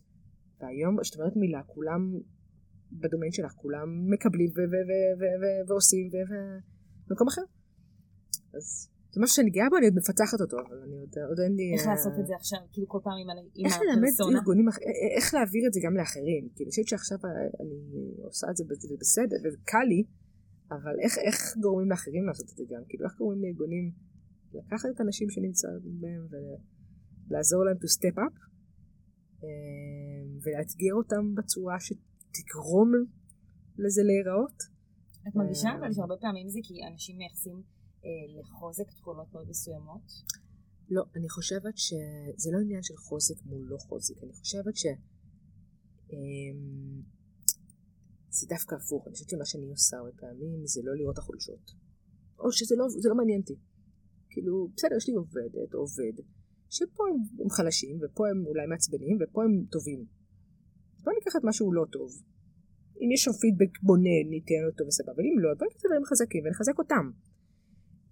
והיום, 0.64 1.02
כשאת 1.02 1.16
אומרת 1.20 1.36
מילה, 1.36 1.62
כולם 1.64 2.02
בדומיין 2.92 3.32
שלך, 3.32 3.52
כולם 3.52 3.88
מקבלים 4.14 4.50
ועושים 5.68 6.10
במקום 7.08 7.28
אחר. 7.28 7.42
אז 8.58 8.66
זה 9.14 9.22
משהו 9.22 9.36
שאני 9.36 9.52
גאה 9.58 9.70
בו, 9.70 9.78
אני 9.78 9.86
עוד 9.86 9.96
מפצחת 10.02 10.40
אותו, 10.42 10.58
אבל 10.68 10.78
אני 10.86 10.96
עוד, 11.04 11.14
עוד 11.30 11.40
אין 11.46 11.54
לי... 11.60 11.66
איך 11.76 11.88
לעשות 11.88 12.14
את 12.20 12.28
זה 12.28 12.36
עכשיו, 12.36 12.60
כאילו 12.72 12.88
כל 12.94 13.02
פעם 13.04 13.18
עם 13.22 13.28
הפרסונה? 13.30 13.68
איך 13.68 13.76
ללמד 13.88 14.38
ארגונים, 14.38 14.66
איך 15.18 15.34
להעביר 15.34 15.64
את 15.68 15.74
זה 15.74 15.80
גם 15.86 15.94
לאחרים. 16.00 16.44
כאילו, 16.54 16.68
אני 16.68 16.72
חושבת 16.74 16.88
שעכשיו 16.88 17.18
אני 17.62 17.78
עושה 18.30 18.48
את 18.52 18.58
זה 18.58 18.64
בסדר, 19.04 19.38
וזה 19.44 19.58
קל 19.72 19.86
לי, 19.92 20.02
אבל 20.76 20.96
איך, 21.04 21.14
איך 21.28 21.38
גורמים 21.64 21.90
לאחרים 21.94 22.24
לעשות 22.28 22.48
את 22.52 22.58
זה 22.60 22.64
גם? 22.72 22.82
כאילו, 22.90 23.06
איך 23.06 23.16
גורמים 23.18 23.40
לארגונים 23.44 23.86
לקחת 24.58 24.90
את 24.94 25.00
האנשים 25.00 25.28
שנמצאים 25.30 25.96
בהם 26.02 26.24
ולעזור 26.32 27.66
להם 27.66 27.78
to 27.84 27.90
step 27.98 28.18
up, 28.26 28.36
ולאתגר 30.44 30.94
אותם 30.94 31.36
בצורה 31.36 31.76
שתגרום 31.80 32.92
לזה 33.78 34.02
להיראות. 34.04 34.58
את 35.28 35.36
מרגישה 35.36 35.70
אבל 35.80 35.94
שהרבה 35.94 36.16
פעמים 36.22 36.50
זה 36.50 36.60
כי 36.64 36.74
אנשים 36.92 37.18
מייחסים 37.18 37.62
אה, 38.06 38.40
לחוזק 38.40 38.92
תכונות 38.98 39.34
מאוד 39.34 39.50
מסוימות? 39.50 40.02
לא, 40.90 41.04
אני 41.16 41.30
חושבת 41.30 41.78
שזה 41.78 42.50
לא 42.54 42.60
עניין 42.64 42.84
של 42.84 42.98
חוזק 42.98 43.46
מול 43.46 43.62
לא 43.70 43.78
חוזק, 43.78 44.24
אני 44.24 44.34
חושבת 44.34 44.76
ש... 44.76 44.86
אמ, 46.12 47.02
זה 48.30 48.48
דווקא 48.50 48.76
הפוך, 48.76 49.08
אני 49.08 49.14
חושבת 49.14 49.30
שמה 49.30 49.46
שאני 49.46 49.70
עושה 49.70 49.98
הרבה 49.98 50.12
פעמים 50.12 50.66
זה 50.66 50.82
לא 50.84 50.96
לראות 50.96 51.18
החולשות. 51.18 51.72
או 52.40 52.52
שזה 52.52 52.76
לא, 52.78 52.86
לא 53.10 53.16
מעניין 53.16 53.42
אותי. 53.42 53.56
כאילו, 54.30 54.68
בסדר, 54.76 54.96
יש 54.98 55.08
לי 55.08 55.14
עובדת 55.14 55.74
עובד, 55.74 56.24
שפה 56.70 57.04
הם, 57.10 57.42
הם 57.42 57.50
חלשים, 57.50 58.00
ופה 58.02 58.30
הם 58.30 58.46
אולי 58.46 58.66
מעצבנים, 58.68 59.18
ופה 59.22 59.44
הם 59.44 59.66
טובים. 59.72 60.06
אז 61.04 61.06
בוא 61.06 61.14
ניקח 61.20 61.36
את 61.40 61.44
מה 61.48 61.54
שהוא 61.58 61.74
לא 61.74 61.86
טוב. 61.96 62.10
אם 63.02 63.10
יש 63.14 63.22
שם 63.26 63.36
פידבק 63.42 63.74
בונה, 63.88 64.18
ניתן 64.34 64.64
אותו 64.70 64.82
וסבבה, 64.88 65.12
אבל 65.16 65.24
אם 65.30 65.36
לא, 65.44 65.48
בוא 65.58 65.66
ניקח 65.68 65.78
את 65.80 65.86
הדברים 65.86 66.06
חזקים 66.10 66.42
ונחזק 66.44 66.78
אותם. 66.84 67.06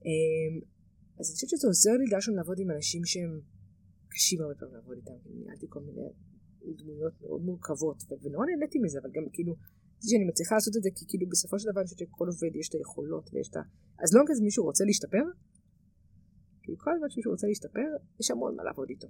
אמ, 0.05 0.53
אז 1.17 1.23
אני 1.27 1.33
חושבת 1.35 1.49
שזה 1.53 1.67
עוזר 1.71 1.95
לי 1.99 2.05
דרשון 2.13 2.35
לעבוד 2.39 2.57
עם 2.63 2.69
אנשים 2.75 3.01
שהם 3.11 3.33
קשים 4.13 4.39
הרבה 4.41 4.55
פעמים 4.59 4.75
לעבוד 4.75 4.95
איתם, 5.01 5.17
ניהלתי 5.39 5.65
כל 5.73 5.81
מיני 5.87 6.07
דמויות 6.79 7.15
מאוד 7.21 7.41
מורכבות, 7.49 7.97
ונורא 8.21 8.45
נהניתי 8.49 8.77
מזה, 8.83 8.97
אבל 9.01 9.11
גם 9.15 9.25
כאילו, 9.35 9.53
שאני 10.09 10.25
מצליחה 10.31 10.53
לעשות 10.55 10.73
את 10.77 10.83
זה, 10.85 10.89
כי 10.95 11.03
כאילו 11.09 11.25
בסופו 11.33 11.55
של 11.59 11.65
דבר 11.69 11.79
אני 11.81 11.87
חושבת 11.87 11.99
שכל 11.99 12.27
עובד 12.31 12.53
יש 12.59 12.67
את 12.69 12.75
היכולות 12.75 13.25
ויש 13.31 13.49
את 13.51 13.55
ה... 13.59 13.63
אז 14.03 14.09
לא 14.17 14.21
כזה 14.27 14.41
מישהו 14.47 14.63
רוצה 14.69 14.83
להשתפר, 14.89 15.25
כאילו 16.63 16.77
כל 16.83 16.91
הזמן 16.95 17.09
שמישהו 17.09 17.31
רוצה 17.35 17.47
להשתפר, 17.47 17.89
יש 18.19 18.27
המון 18.31 18.55
מה 18.57 18.63
לעבוד 18.63 18.89
איתו. 18.89 19.09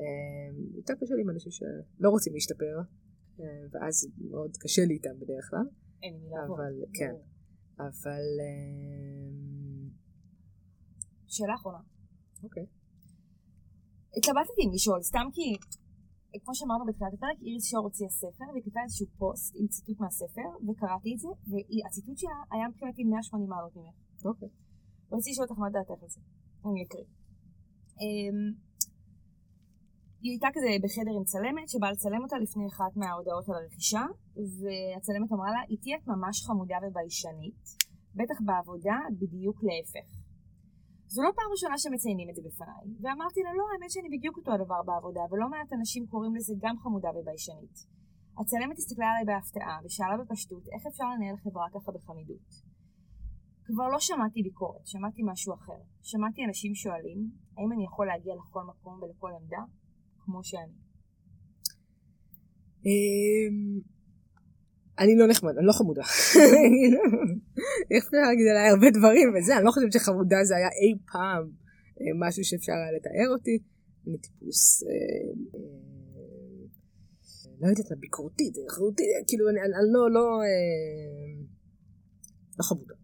אמ, 0.00 0.76
יותר 0.76 0.94
קשה 1.00 1.14
לי 1.14 1.22
עם 1.22 1.30
אנשים 1.30 1.52
שלא 1.52 2.08
רוצים 2.10 2.32
להשתפר, 2.34 2.76
אמ, 3.38 3.44
ואז 3.72 3.94
מאוד 4.30 4.56
קשה 4.62 4.82
לי 4.88 4.94
איתם 4.94 5.14
בדרך 5.20 5.46
כלל. 5.50 5.66
אין 6.02 6.14
לעבוד. 6.30 6.58
אבל, 6.58 6.74
כן. 6.98 7.14
אבל... 7.78 8.24
שאלה 11.26 11.54
אחרונה. 11.54 11.82
אוקיי. 12.44 12.66
התלבטתי 14.16 14.60
אם 14.64 14.70
לשאול, 14.74 15.00
סתם 15.10 15.26
כי, 15.36 15.46
כמו 16.44 16.54
שאמרנו 16.54 16.84
בתחילת 16.88 17.14
הפרק, 17.14 17.38
איריס 17.46 17.64
שור 17.70 17.84
הוציאה 17.88 18.10
ספר, 18.10 18.46
והיא 18.52 18.64
כתבה 18.66 18.80
איזשהו 18.84 19.06
פוסט 19.18 19.54
עם 19.58 19.66
ציטוט 19.72 19.98
מהספר, 20.00 20.48
וקראתי 20.66 21.10
את 21.14 21.20
זה, 21.24 21.30
והציטוט 21.50 22.18
שלה 22.18 22.38
היה 22.52 22.64
מבחינתי 22.68 23.02
180 23.04 23.48
מעלות 23.52 23.76
ממך. 23.76 23.96
אוקיי. 24.24 24.50
רציתי 25.12 25.30
לשאול 25.30 25.46
אותך 25.46 25.58
מה 25.62 25.70
דעתך 25.74 26.02
על 26.02 26.08
זה. 26.14 26.20
אני 26.66 26.80
אקריא. 26.84 27.08
היא 30.22 30.32
הייתה 30.34 30.50
כזה 30.54 30.70
בחדר 30.84 31.14
עם 31.18 31.24
צלמת 31.32 31.66
שבאה 31.72 31.92
לצלם 31.94 32.22
אותה 32.24 32.36
לפני 32.44 32.66
אחת 32.72 32.92
מההודעות 33.00 33.46
על 33.48 33.56
הרכישה 33.60 34.04
והצלמת 34.58 35.30
אמרה 35.36 35.50
לה, 35.54 35.62
איתי 35.72 35.90
את 35.96 36.04
ממש 36.12 36.36
חמודה 36.46 36.78
וביישנית, 36.82 37.62
בטח 38.18 38.38
בעבודה 38.46 38.96
את 39.06 39.14
בדיוק 39.22 39.58
להפך. 39.66 40.08
זו 41.14 41.20
לא 41.26 41.30
פעם 41.36 41.48
ראשונה 41.54 41.76
שמציינים 41.82 42.28
את 42.30 42.36
זה 42.36 42.42
בפניי, 42.48 42.84
ואמרתי 43.02 43.40
לה 43.46 43.52
לא, 43.58 43.64
האמת 43.70 43.90
שאני 43.94 44.08
בדיוק 44.16 44.34
אותו 44.38 44.50
הדבר 44.52 44.80
בעבודה, 44.88 45.24
ולא 45.30 45.46
מעט 45.52 45.70
אנשים 45.78 46.02
קוראים 46.12 46.32
לזה 46.36 46.54
גם 46.64 46.74
חמודה 46.82 47.10
וביישנית. 47.16 47.76
הצלמת 48.40 48.76
הסתכלה 48.78 49.08
עליי 49.12 49.24
בהפתעה, 49.30 49.76
ושאלה 49.84 50.14
בפשטות 50.20 50.64
איך 50.74 50.82
אפשר 50.90 51.06
לנהל 51.12 51.36
חברה 51.44 51.66
ככה 51.74 51.90
בחמידות. 51.96 52.48
כבר 53.66 53.88
לא 53.94 54.00
שמעתי 54.08 54.40
ביקורת, 54.48 54.84
שמעתי 54.92 55.20
משהו 55.30 55.54
אחר. 55.58 55.80
שמעתי 56.10 56.40
אנשים 56.48 56.72
שואלים, 56.82 57.20
האם 57.56 57.70
אני 57.74 57.84
יכול 57.88 58.06
להגיע 58.10 58.34
לכל 58.40 58.64
מקום 58.70 58.94
ולכל 59.02 59.32
עמדה? 59.40 59.62
כמו 60.24 60.44
שאני. 60.44 60.78
אמ, 62.86 63.80
אני 64.98 65.16
לא 65.16 65.26
נחמד, 65.28 65.52
אני 65.58 65.66
לא 65.66 65.72
חמודה. 65.72 66.02
איך 67.90 68.04
אפשר 68.04 68.24
להגיד 68.28 68.46
עליי 68.50 68.68
הרבה 68.68 68.90
דברים 68.90 69.28
וזה, 69.34 69.56
אני 69.56 69.64
לא 69.64 69.70
חושבת 69.70 69.92
שחמודה 69.92 70.36
זה 70.44 70.56
היה 70.56 70.68
אי 70.68 70.98
פעם 71.12 71.50
אה, 72.00 72.28
משהו 72.28 72.44
שאפשר 72.44 72.72
היה 72.72 72.92
לתאר 72.96 73.28
אותי. 73.32 73.58
אני 74.06 74.18
טיפוס, 74.18 74.82
אה, 74.82 74.88
אה, 75.54 75.82
לא 77.60 77.66
יודעת 77.66 77.90
מה, 77.90 77.96
ביקורתית, 77.96 78.54
כאילו 79.28 79.48
אני 79.48 79.58
לא, 79.94 80.10
לא, 80.10 80.26
לא 82.58 82.64
חמודה. 82.64 83.01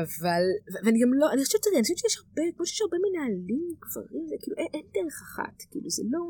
אבל, 0.00 0.42
ואני 0.84 0.98
גם 1.02 1.10
לא, 1.20 1.26
אני 1.32 1.44
חושבת, 1.44 1.66
אני 1.74 1.82
חושבת 1.82 1.98
שיש 1.98 2.16
הרבה, 2.18 2.42
כמו 2.54 2.66
שיש 2.66 2.80
הרבה 2.80 2.96
מנהלים 3.04 3.64
גברים, 3.84 4.24
זה 4.30 4.36
כאילו 4.40 4.56
אין 4.74 4.86
דרך 4.96 5.16
אחת, 5.26 5.56
כאילו 5.70 5.90
זה 5.90 6.02
לא... 6.12 6.22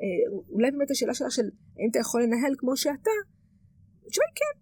אה, 0.00 0.24
אולי 0.54 0.70
באמת 0.70 0.90
השאלה 0.90 1.14
שלך 1.14 1.32
של 1.32 1.46
האם 1.76 1.88
אתה 1.90 1.98
יכול 1.98 2.22
לנהל 2.22 2.54
כמו 2.58 2.76
שאתה, 2.76 3.14
התשובה 4.06 4.26
היא 4.28 4.36
כן. 4.40 4.54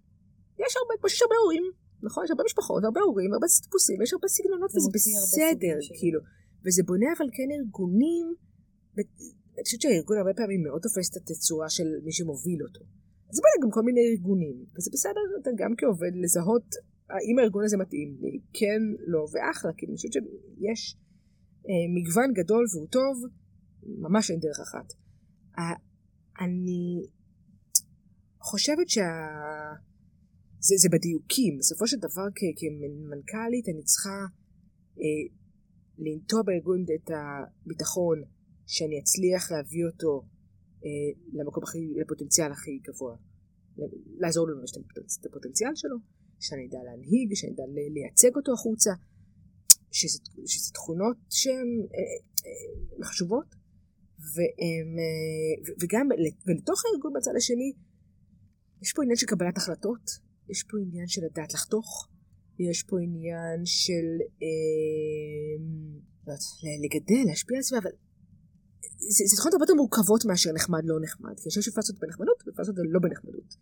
יש 0.65 0.73
הרבה, 0.81 0.95
כמו 1.01 1.09
שיש 1.09 1.23
הרבה 1.23 1.37
הורים, 1.43 1.65
נכון? 2.07 2.25
יש 2.25 2.31
הרבה 2.31 2.45
משפחות, 2.49 2.85
הרבה 2.85 3.01
הורים, 3.01 3.31
הרבה 3.33 3.47
טיפוסים, 3.65 4.03
יש 4.03 4.13
הרבה 4.13 4.29
סגנונות 4.29 4.71
וזה 4.75 4.91
בסדר, 4.97 5.77
כאילו. 5.99 6.21
וזה 6.65 6.83
בונה 6.89 7.09
אבל 7.17 7.29
כן 7.37 7.49
ארגונים, 7.57 8.27
ואני 8.95 9.65
חושבת 9.65 9.81
שהארגון 9.81 10.17
הרבה 10.19 10.35
פעמים 10.41 10.63
מאוד 10.67 10.81
תופס 10.83 11.07
את 11.11 11.17
התצורה 11.17 11.69
של 11.77 11.89
מי 12.05 12.13
שמוביל 12.13 12.61
אותו. 12.67 12.85
זה 13.33 13.43
בונה 13.43 13.67
גם 13.67 13.71
כל 13.71 13.83
מיני 13.83 14.01
ארגונים, 14.11 14.57
וזה 14.75 14.91
בסדר 14.93 15.21
אתה 15.43 15.51
גם 15.57 15.73
כעובד 15.79 16.13
לזהות 16.23 16.69
האם 17.11 17.39
הארגון 17.39 17.65
הזה 17.65 17.77
מתאים 17.77 18.17
לי, 18.21 18.41
כן, 18.53 18.83
לא, 19.07 19.27
ואחלה, 19.33 19.73
כי 19.77 19.87
אני 19.87 19.97
חושבת 19.97 20.13
שיש 20.13 20.97
אה, 21.69 21.87
מגוון 21.97 22.33
גדול 22.33 22.65
והוא 22.75 22.89
טוב, 22.89 23.15
ממש 23.83 24.31
אין 24.31 24.41
דרך 24.41 24.61
אחת. 24.61 24.93
אני 26.41 27.07
חושבת 28.39 28.89
שה... 28.89 29.09
זה, 30.61 30.75
זה 30.83 30.89
בדיוקים. 30.93 31.59
בסופו 31.59 31.87
של 31.87 31.97
דבר 31.97 32.27
כ- 32.37 32.57
כמנכ"לית 32.61 33.69
אני 33.69 33.83
צריכה 33.83 34.19
אה, 35.01 35.23
לנטוע 35.99 36.43
בארגון 36.43 36.83
את 36.83 37.11
הביטחון 37.11 38.19
שאני 38.67 39.01
אצליח 39.01 39.53
להביא 39.53 39.85
אותו 39.93 40.23
אה, 40.23 40.40
למקום 41.33 41.63
הכי, 41.63 41.95
לפוטנציאל 42.01 42.53
הכי 42.53 42.79
גבוה. 42.89 43.17
לעזור 44.19 44.49
לו 44.49 44.55
לממש 44.55 44.71
את 45.21 45.27
הפוטנציאל 45.27 45.71
שלו, 45.75 45.97
שאני 46.41 46.67
אדע 46.67 46.79
להנהיג, 46.85 47.35
שאני 47.35 47.53
אדע 47.53 47.63
לייצג 47.95 48.37
אותו 48.37 48.53
החוצה, 48.53 48.91
שזה, 49.93 50.19
שזה 50.47 50.73
תכונות 50.73 51.17
שהן 51.31 51.71
אה, 51.95 51.99
אה, 52.47 53.05
חשובות, 53.05 53.47
והם, 54.35 54.99
אה, 54.99 55.75
וגם 55.83 56.09
ולתוך 56.47 56.83
הארגון 56.85 57.13
בצד 57.17 57.31
השני 57.37 57.73
יש 58.83 58.93
פה 58.93 59.03
עניין 59.03 59.17
של 59.17 59.27
קבלת 59.27 59.57
החלטות, 59.57 60.11
יש 60.49 60.63
פה 60.63 60.77
עניין 60.83 61.07
של 61.07 61.21
לדעת 61.25 61.55
לחתוך, 61.55 62.09
יש 62.59 62.83
פה 62.83 62.97
עניין 63.01 63.61
של 63.65 64.07
אה, 64.43 65.65
לא 66.27 66.35
לגדל, 66.85 67.29
להשפיע 67.29 67.57
על 67.57 67.63
סביבה, 67.63 67.83
אבל 67.83 67.97
זה, 69.15 69.25
זה 69.31 69.37
תכונות 69.37 69.55
הרבה 69.55 69.65
יותר 69.65 69.75
מורכבות 69.75 70.25
מאשר 70.25 70.53
נחמד 70.53 70.83
לא 70.85 70.97
נחמד, 71.05 71.41
כי 71.41 71.49
יש 71.49 71.59
אפשר 71.59 71.81
לעשות 71.81 71.99
בנחמדות 71.99 72.43
לעשות 72.59 72.75
לא 72.95 73.01
בנחמדות. 73.01 73.57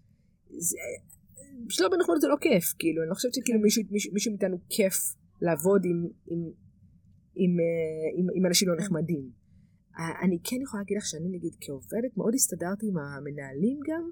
פשוט 1.69 1.81
לא 1.81 1.89
בנחמדות 1.89 2.21
זה 2.21 2.29
לא 2.29 2.37
כיף, 2.41 2.75
כאילו, 2.79 3.03
אני 3.03 3.11
לא 3.11 3.15
חושבת 3.15 3.35
שכאילו 3.35 3.61
מישהו, 3.61 3.83
מישהו, 3.91 4.13
מישהו 4.13 4.33
מאיתנו 4.33 4.57
כיף 4.69 4.97
לעבוד 5.41 5.83
עם, 5.85 5.99
עם, 6.27 6.41
עם, 7.43 7.53
אה, 7.61 8.09
עם, 8.19 8.27
עם 8.37 8.47
אנשים 8.47 8.69
לא 8.69 8.77
נחמדים. 8.77 9.25
אני 10.25 10.39
כן 10.45 10.57
יכולה 10.63 10.83
להגיד 10.83 10.97
לך 10.97 11.07
שאני 11.07 11.29
נגיד 11.29 11.53
כעובדת 11.61 12.13
מאוד 12.17 12.35
הסתדרתי 12.35 12.87
עם 12.87 12.97
המנהלים 12.99 13.79
גם, 13.89 14.05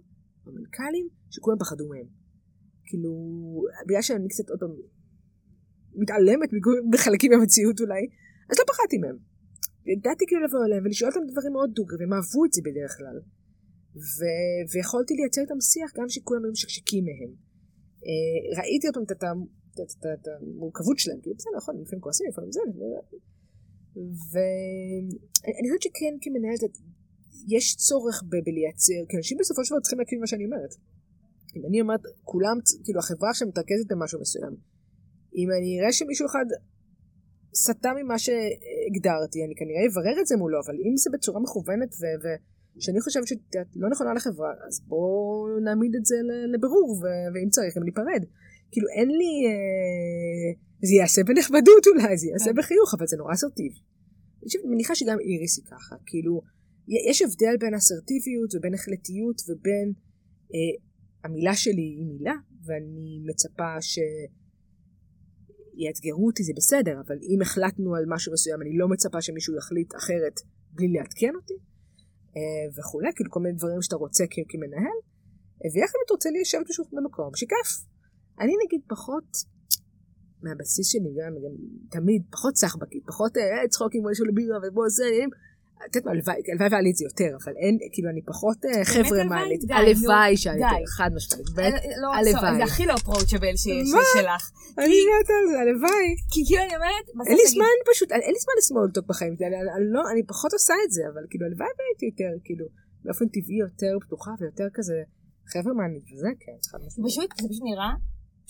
המנכ"לים, 0.46 1.08
שכולם 1.30 1.58
פחדו 1.58 1.88
מהם. 1.88 2.08
כאילו, 2.84 3.10
בגלל 3.86 4.02
שאני 4.02 4.28
קצת 4.28 4.50
עוד 4.50 4.60
פעם 4.60 4.74
מתעלמת 5.94 6.50
בחלקים 6.92 7.30
מהמציאות 7.32 7.80
אולי, 7.80 8.02
אז 8.50 8.56
לא 8.58 8.64
פחדתי 8.72 8.98
מהם. 8.98 9.18
ידעתי 9.92 10.24
כאילו 10.28 10.42
לבוא 10.46 10.62
אליהם 10.66 10.82
ולשאול 10.84 11.10
אותם 11.10 11.24
דברים 11.32 11.52
מאוד 11.52 11.70
דוגרי, 11.78 11.96
והם 12.00 12.12
אהבו 12.12 12.40
את 12.46 12.52
זה 12.52 12.60
בדרך 12.66 12.92
כלל. 12.98 13.18
ו- 14.16 14.62
ויכולתי 14.70 15.14
לייצר 15.18 15.40
איתם 15.40 15.60
שיח 15.70 15.90
גם 15.98 16.08
שכולם 16.14 16.40
היו 16.44 16.52
משקשקים 16.52 17.04
מהם. 17.08 17.32
אה, 18.06 18.38
ראיתי 18.58 18.86
אותם 18.88 19.04
את 19.12 19.22
המורכבות 20.28 20.98
שלהם, 20.98 21.20
כאילו 21.22 21.36
בסדר, 21.36 21.56
נכון, 21.56 21.74
לפעמים 21.82 22.00
כועסים, 22.04 22.26
לפעמים 22.30 22.52
זה, 22.52 22.60
ואני 24.32 25.66
חושבת 25.68 25.82
שכן 25.82 26.14
כמנהלת 26.22 26.60
יש 27.54 27.76
צורך 27.76 28.22
בלייצר, 28.28 29.00
כי 29.08 29.16
אנשים 29.16 29.38
בסופו 29.40 29.64
של 29.64 29.70
דבר 29.70 29.80
צריכים 29.80 29.98
להקשיב 29.98 30.18
מה 30.20 30.26
שאני 30.26 30.44
אומרת. 30.44 30.72
אם 31.56 31.62
אני 31.68 31.80
אומרת, 31.80 32.00
כולם, 32.24 32.56
כאילו 32.84 32.98
החברה 33.00 33.30
עכשיו 33.30 33.48
מתרכזת 33.48 33.86
במשהו 33.90 34.20
מסוים. 34.20 34.54
אם 35.38 35.48
אני 35.58 35.80
אראה 35.80 35.92
שמישהו 35.92 36.26
אחד 36.26 36.46
סטה 37.64 37.90
ממה 37.98 38.18
שהגדרתי, 38.18 39.38
אני 39.44 39.54
כנראה 39.60 39.82
אברר 39.90 40.20
את 40.20 40.26
זה 40.26 40.36
מולו, 40.36 40.58
אבל 40.64 40.74
אם 40.74 40.96
זה 40.96 41.10
בצורה 41.14 41.40
מכוונת 41.40 41.92
ו... 42.00 42.02
ו- 42.22 42.56
שאני 42.78 43.00
חושבת 43.00 43.26
שאת 43.26 43.70
לא 43.76 43.88
נכונה 43.90 44.14
לחברה, 44.14 44.52
אז 44.68 44.80
בואו 44.86 45.58
נעמיד 45.64 45.94
את 45.98 46.04
זה 46.06 46.16
לבירור, 46.52 46.90
ו- 46.90 47.26
ואם 47.34 47.48
צריך, 47.50 47.76
גם 47.76 47.82
ניפרד. 47.82 48.22
כאילו 48.72 48.88
אין 48.98 49.08
לי... 49.08 49.32
אה, 49.48 50.48
זה 50.88 50.94
יעשה 50.94 51.22
בנחמדות 51.24 51.86
אולי, 51.86 52.16
זה 52.18 52.26
יעשה 52.26 52.50
כן. 52.50 52.56
בחיוך, 52.56 52.94
אבל 52.94 53.06
זה 53.06 53.16
נורא 53.16 53.32
אסרטיב. 53.32 53.72
אני 54.42 54.70
מניחה 54.74 54.94
שגם 54.94 55.18
איריס 55.20 55.58
היא 55.58 55.64
ככה, 55.64 55.96
כאילו, 56.06 56.42
יש 57.10 57.22
הבדל 57.22 57.56
בין 57.60 57.74
אסרטיביות 57.74 58.54
ובין 58.54 58.74
החלטיות 58.74 59.38
ובין 59.48 59.92
אה, 60.54 60.74
המילה 61.24 61.54
שלי 61.54 61.88
היא 61.98 62.06
מילה, 62.06 62.34
ואני 62.64 63.20
מצפה 63.28 63.80
שיאתגרו 65.76 66.26
אותי 66.26 66.42
זה 66.44 66.52
בסדר, 66.56 67.00
אבל 67.06 67.18
אם 67.22 67.42
החלטנו 67.42 67.94
על 67.94 68.04
משהו 68.08 68.32
מסוים, 68.32 68.62
אני 68.62 68.78
לא 68.78 68.88
מצפה 68.88 69.20
שמישהו 69.22 69.56
יחליט 69.56 69.90
אחרת 70.00 70.36
בלי 70.72 70.88
לעדכן 70.92 71.34
אותי, 71.34 71.58
אה, 72.36 72.66
וכולי, 72.76 73.10
כאילו 73.16 73.30
כל 73.30 73.40
מיני 73.40 73.56
דברים 73.56 73.82
שאתה 73.82 73.96
רוצה 73.96 74.24
כמנהל, 74.50 74.98
אה, 75.60 75.68
ויחד 75.74 75.98
אתה 76.04 76.12
רוצה 76.14 76.30
להישאר 76.30 76.62
פשוט 76.70 76.88
במקום 76.92 77.30
שכיף. 77.40 77.68
אני 78.40 78.52
נגיד 78.64 78.80
פחות 78.88 79.28
מהבסיס 80.42 80.86
שלי 80.92 81.12
גם, 81.18 81.32
גם 81.44 81.54
תמיד 81.90 82.22
פחות 82.32 82.56
סחבקית, 82.56 83.04
פחות 83.06 83.36
אה, 83.36 83.68
צחוקים 83.68 84.02
בוא 84.02 84.10
נשאול 84.10 84.28
לבירה 84.28 84.58
ובוא 84.62 84.88
זה, 84.88 85.04
את 85.84 85.96
יודעת 85.96 86.06
מה, 86.06 86.12
הלוואי 86.12 86.40
והלוואי 86.58 86.82
לי 86.82 86.90
את 86.90 86.96
זה 86.96 87.04
יותר, 87.04 87.30
אבל 87.44 87.54
אין, 87.62 87.78
כאילו 87.92 88.08
אני 88.10 88.22
פחות 88.22 88.58
אה, 88.64 88.84
חבר'ה 88.84 89.24
מעלית. 89.24 89.60
הלוואי 89.70 90.36
שהיה 90.36 90.56
יותר, 90.56 90.86
חד 90.96 91.10
משמעית. 91.16 91.46
אה, 91.58 91.70
לא, 92.02 92.08
הלוואי. 92.14 92.56
זה 92.56 92.64
הכי 92.64 92.86
לא 92.86 92.94
אפרוצ'בל 92.94 93.56
שיש 93.62 93.88
שלך. 94.14 94.42
אני 94.78 94.98
מתה 95.10 95.32
על 95.40 95.46
זה, 95.50 95.60
הלוואי. 95.60 96.08
כי 96.32 96.40
כאילו 96.46 96.62
אני 96.66 96.76
אומרת, 96.76 97.06
אין 97.28 97.36
לי 97.36 97.46
זמן 97.54 97.76
פשוט, 97.90 98.12
אין 98.12 98.32
לי 98.36 98.40
זמן 98.44 98.54
ל 98.58 98.63
small 98.63 98.87
talk 98.87 99.06
בחיים, 99.06 99.36
לא, 99.94 100.02
אני 100.12 100.22
פחות 100.26 100.52
עושה 100.52 100.74
את 100.86 100.90
זה, 100.92 101.02
אבל 101.12 101.22
כאילו 101.30 101.46
הלוואי 101.46 101.72
והייתי 101.78 102.06
יותר, 102.10 102.32
כאילו, 102.44 102.66
באופן 103.04 103.28
טבעי 103.28 103.58
יותר 103.66 103.92
פתוחה 104.04 104.30
ויותר 104.40 104.68
כזה 104.74 104.98
חברה'מנית, 105.52 106.04
וזה 106.12 106.28
כן, 106.42 106.58
חד 106.70 106.78
משמעית. 106.86 107.30
זה 107.42 107.48
פשוט 107.48 107.64
נראה 107.70 107.92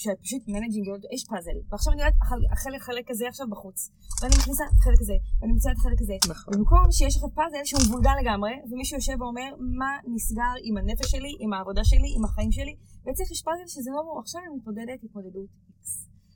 שאת 0.02 0.18
פשוט 0.24 0.42
managing, 0.52 0.86
יש 1.14 1.22
פאזל, 1.30 1.58
ועכשיו 1.68 1.90
אני 1.92 2.00
יודעת 2.02 2.16
החלק 2.54 2.80
חלק 2.88 3.06
הזה 3.12 3.24
עכשיו 3.32 3.46
בחוץ, 3.52 3.78
ואני 4.18 4.34
מכניסה 4.40 4.64
את 4.70 4.76
החלק 4.80 5.00
הזה, 5.04 5.16
ואני 5.38 5.52
מציעה 5.56 5.72
את 5.74 5.80
החלק 5.80 6.00
הזה, 6.04 6.16
נכון. 6.32 6.50
במקום 6.54 6.84
שיש 6.96 7.14
לך 7.16 7.24
פאזל 7.38 7.64
שהוא 7.68 7.82
מבולגן 7.84 8.16
לגמרי, 8.20 8.54
ומישהו 8.68 8.94
יושב 8.98 9.16
ואומר 9.20 9.50
מה 9.80 9.90
נסגר 10.14 10.54
עם 10.66 10.74
הנפש 10.80 11.06
שלי, 11.12 11.32
עם 11.42 11.50
העבודה 11.54 11.82
שלי, 11.90 12.08
עם 12.16 12.22
החיים 12.26 12.52
שלי, 12.56 12.74
ואצלך 13.02 13.28
יש 13.34 13.42
פאזל 13.46 13.66
שזה 13.74 13.90
לא 13.96 14.00
ברור, 14.06 14.18
עכשיו 14.24 14.40
אני 14.46 14.54
מתמודדת 14.58 14.98
התמודדות 15.04 15.50
איקס. 15.68 15.92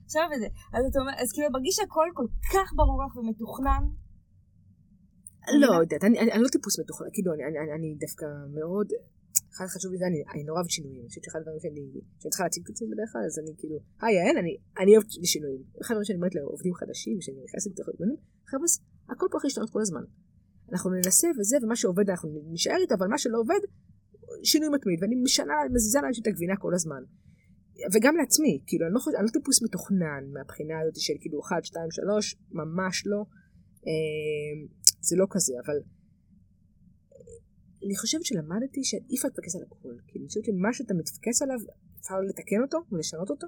עכשיו 0.06 0.26
וזה, 0.30 0.48
אז 0.74 0.82
אתה 0.88 0.98
אומר, 1.02 1.14
אז 1.22 1.28
כאילו 1.34 1.48
מרגיש 1.56 1.74
שהכל 1.78 2.08
כל 2.18 2.28
כך 2.54 2.68
ברור 2.78 2.98
לך 3.04 3.12
ומתוכנן. 3.16 3.82
לא 5.62 5.70
יודעת, 5.80 6.02
אני 6.34 6.42
לא 6.44 6.48
טיפוס 6.54 6.74
מתוכנן, 6.80 7.11
כאילו 7.14 7.30
אני 7.76 7.88
דווקא 8.04 8.26
מאוד... 8.58 8.88
אחד 9.53 9.66
חשוב 9.74 9.92
לי 9.92 9.98
זה, 9.98 10.07
אני, 10.07 10.20
אני 10.32 10.42
נורא 10.44 10.59
אוהבת 10.59 10.70
שינויים. 10.70 11.01
אני 11.01 11.09
חושבת 11.09 11.24
שאחד 11.24 11.38
הדברים 11.38 11.61
שאני, 11.64 11.82
שאני 12.20 12.30
צריכה 12.30 12.44
להציג 12.44 12.62
את 12.64 12.70
עצמי 12.70 12.86
בדרך 12.92 13.11
כלל, 13.12 13.24
אז 13.28 13.38
אני 13.42 13.53
כאילו, 13.61 13.76
היי 14.03 14.14
יעל, 14.16 14.36
אני, 14.42 14.53
אני 14.80 14.90
אוהבת 14.96 15.11
שינויים. 15.32 15.62
אחד 15.82 15.92
הדברים 15.92 16.07
שאני 16.09 16.18
אומרת 16.20 16.34
לעובדים 16.34 16.74
חדשים, 16.74 17.16
שאני 17.24 17.40
נכנסת 17.46 17.70
לתוך 17.72 17.88
ארגונים, 17.88 18.18
חבר'ה, 18.51 18.68
הכל 19.11 19.26
פה 19.30 19.36
יכול 19.38 19.48
להשתנות 19.48 19.70
כל 19.70 19.82
הזמן. 19.86 20.05
אנחנו 20.72 20.90
ננסה 20.90 21.28
וזה, 21.38 21.57
ומה 21.62 21.76
שעובד 21.76 22.11
אנחנו 22.11 22.28
נשאר 22.57 22.78
איתו, 22.82 22.94
אבל 22.98 23.07
מה 23.07 23.18
שלא 23.18 23.38
עובד, 23.38 23.62
שינוי 24.51 24.68
מתמיד, 24.68 24.98
ואני 25.03 25.16
משנה, 25.26 25.55
מזיזה 25.74 25.98
לאנשים 26.03 26.22
את 26.22 26.26
הגבינה 26.26 26.57
כל 26.57 26.74
הזמן. 26.74 27.03
וגם 27.92 28.16
לעצמי, 28.16 28.62
כאילו, 28.66 28.86
אני 28.86 28.94
לא, 28.94 29.01
אני 29.18 29.26
לא 29.26 29.32
טיפוס 29.32 29.62
מתוכנן 29.62 30.22
מהבחינה 30.32 30.80
הזאת 30.80 30.96
של 30.96 31.14
כאילו 31.20 31.40
1, 31.40 31.64
2, 31.64 31.90
3, 31.90 32.36
ממש 32.51 33.03
לא. 33.07 33.20
אה, 33.86 34.55
זה 35.01 35.16
לא 35.16 35.26
כזה, 35.30 35.55
אבל 35.64 35.76
אני 37.84 37.96
חושבת 37.96 38.24
שלמדתי 38.24 38.84
שאי 38.84 39.14
אפשר 39.16 39.28
להתפקס 39.28 39.56
על 39.56 39.62
הכל. 39.66 39.94
כי 40.06 40.18
אני 40.18 40.26
חושבת 40.26 40.44
שמה 40.44 40.72
שאתה 40.72 40.94
מתפקס 40.94 41.42
עליו, 41.42 41.58
אפשר 42.00 42.20
לתקן 42.28 42.62
אותו 42.62 42.78
ולשנות 42.92 43.30
אותו. 43.30 43.46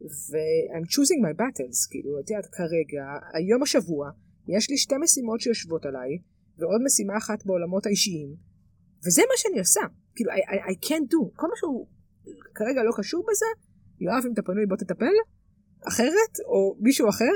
ו-I'm 0.00 0.86
choosing 0.94 1.20
my 1.26 1.34
battles, 1.40 1.78
כאילו, 1.90 2.20
את 2.20 2.30
יודעת, 2.30 2.46
כרגע, 2.46 3.04
היום 3.34 3.62
השבוע, 3.62 4.10
יש 4.48 4.70
לי 4.70 4.76
שתי 4.76 4.94
משימות 5.02 5.40
שיושבות 5.40 5.86
עליי, 5.86 6.18
ועוד 6.58 6.80
משימה 6.86 7.16
אחת 7.16 7.46
בעולמות 7.46 7.86
האישיים, 7.86 8.36
וזה 9.06 9.22
מה 9.30 9.36
שאני 9.36 9.58
עושה. 9.58 9.80
כאילו, 10.14 10.30
I, 10.30 10.34
I, 10.34 10.72
I 10.72 10.86
can't 10.86 11.08
do. 11.14 11.20
כל 11.36 11.46
מה 11.46 11.56
שהוא 11.56 11.86
כרגע 12.54 12.82
לא 12.82 12.92
קשור 12.96 13.24
בזה, 13.28 13.46
יואב, 14.00 14.22
אם 14.26 14.32
אתה 14.32 14.42
פנוי 14.42 14.66
בוא 14.66 14.76
תטפל, 14.76 15.16
אחרת, 15.88 16.34
או 16.46 16.76
מישהו 16.80 17.08
אחר, 17.08 17.34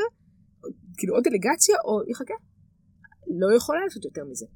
כאילו 0.96 1.14
עוד 1.14 1.24
דלגציה, 1.24 1.76
או 1.84 2.10
יחכה. 2.10 2.34
לא 3.40 3.56
יכולה 3.56 3.80
לעשות 3.84 4.04
יותר 4.04 4.24
מזה. 4.24 4.46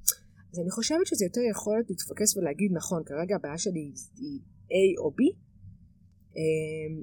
אז 0.53 0.59
אני 0.59 0.71
חושבת 0.71 1.07
שזה 1.07 1.25
יותר 1.25 1.41
יכולת 1.51 1.91
להתפקס 1.91 2.37
ולהגיד, 2.37 2.71
נכון, 2.73 3.03
כרגע 3.07 3.35
הבעיה 3.37 3.59
שלי 3.59 3.93
היא 4.17 4.41
A 4.79 5.01
או 5.01 5.11
B, 5.11 5.21
אמ, 6.37 7.03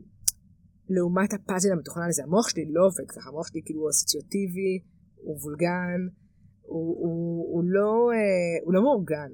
לעומת 0.89 1.33
הפאזל 1.33 1.71
המתוכנן 1.71 2.07
הזה. 2.09 2.23
המוח 2.23 2.49
שלי 2.49 2.65
לא 2.75 2.81
עובד 2.85 3.11
ככה, 3.11 3.29
המוח 3.29 3.47
שלי 3.47 3.61
כאילו 3.65 3.81
הוא 3.81 3.89
אסוציאטיבי, 3.89 4.73
הוא 5.15 5.35
מבולגן, 5.37 6.01
הוא, 6.61 6.95
הוא, 7.01 7.53
הוא, 7.53 7.63
לא, 7.65 8.09
אה, 8.13 8.57
הוא 8.63 8.73
לא 8.73 8.81
מאורגן. 8.81 9.31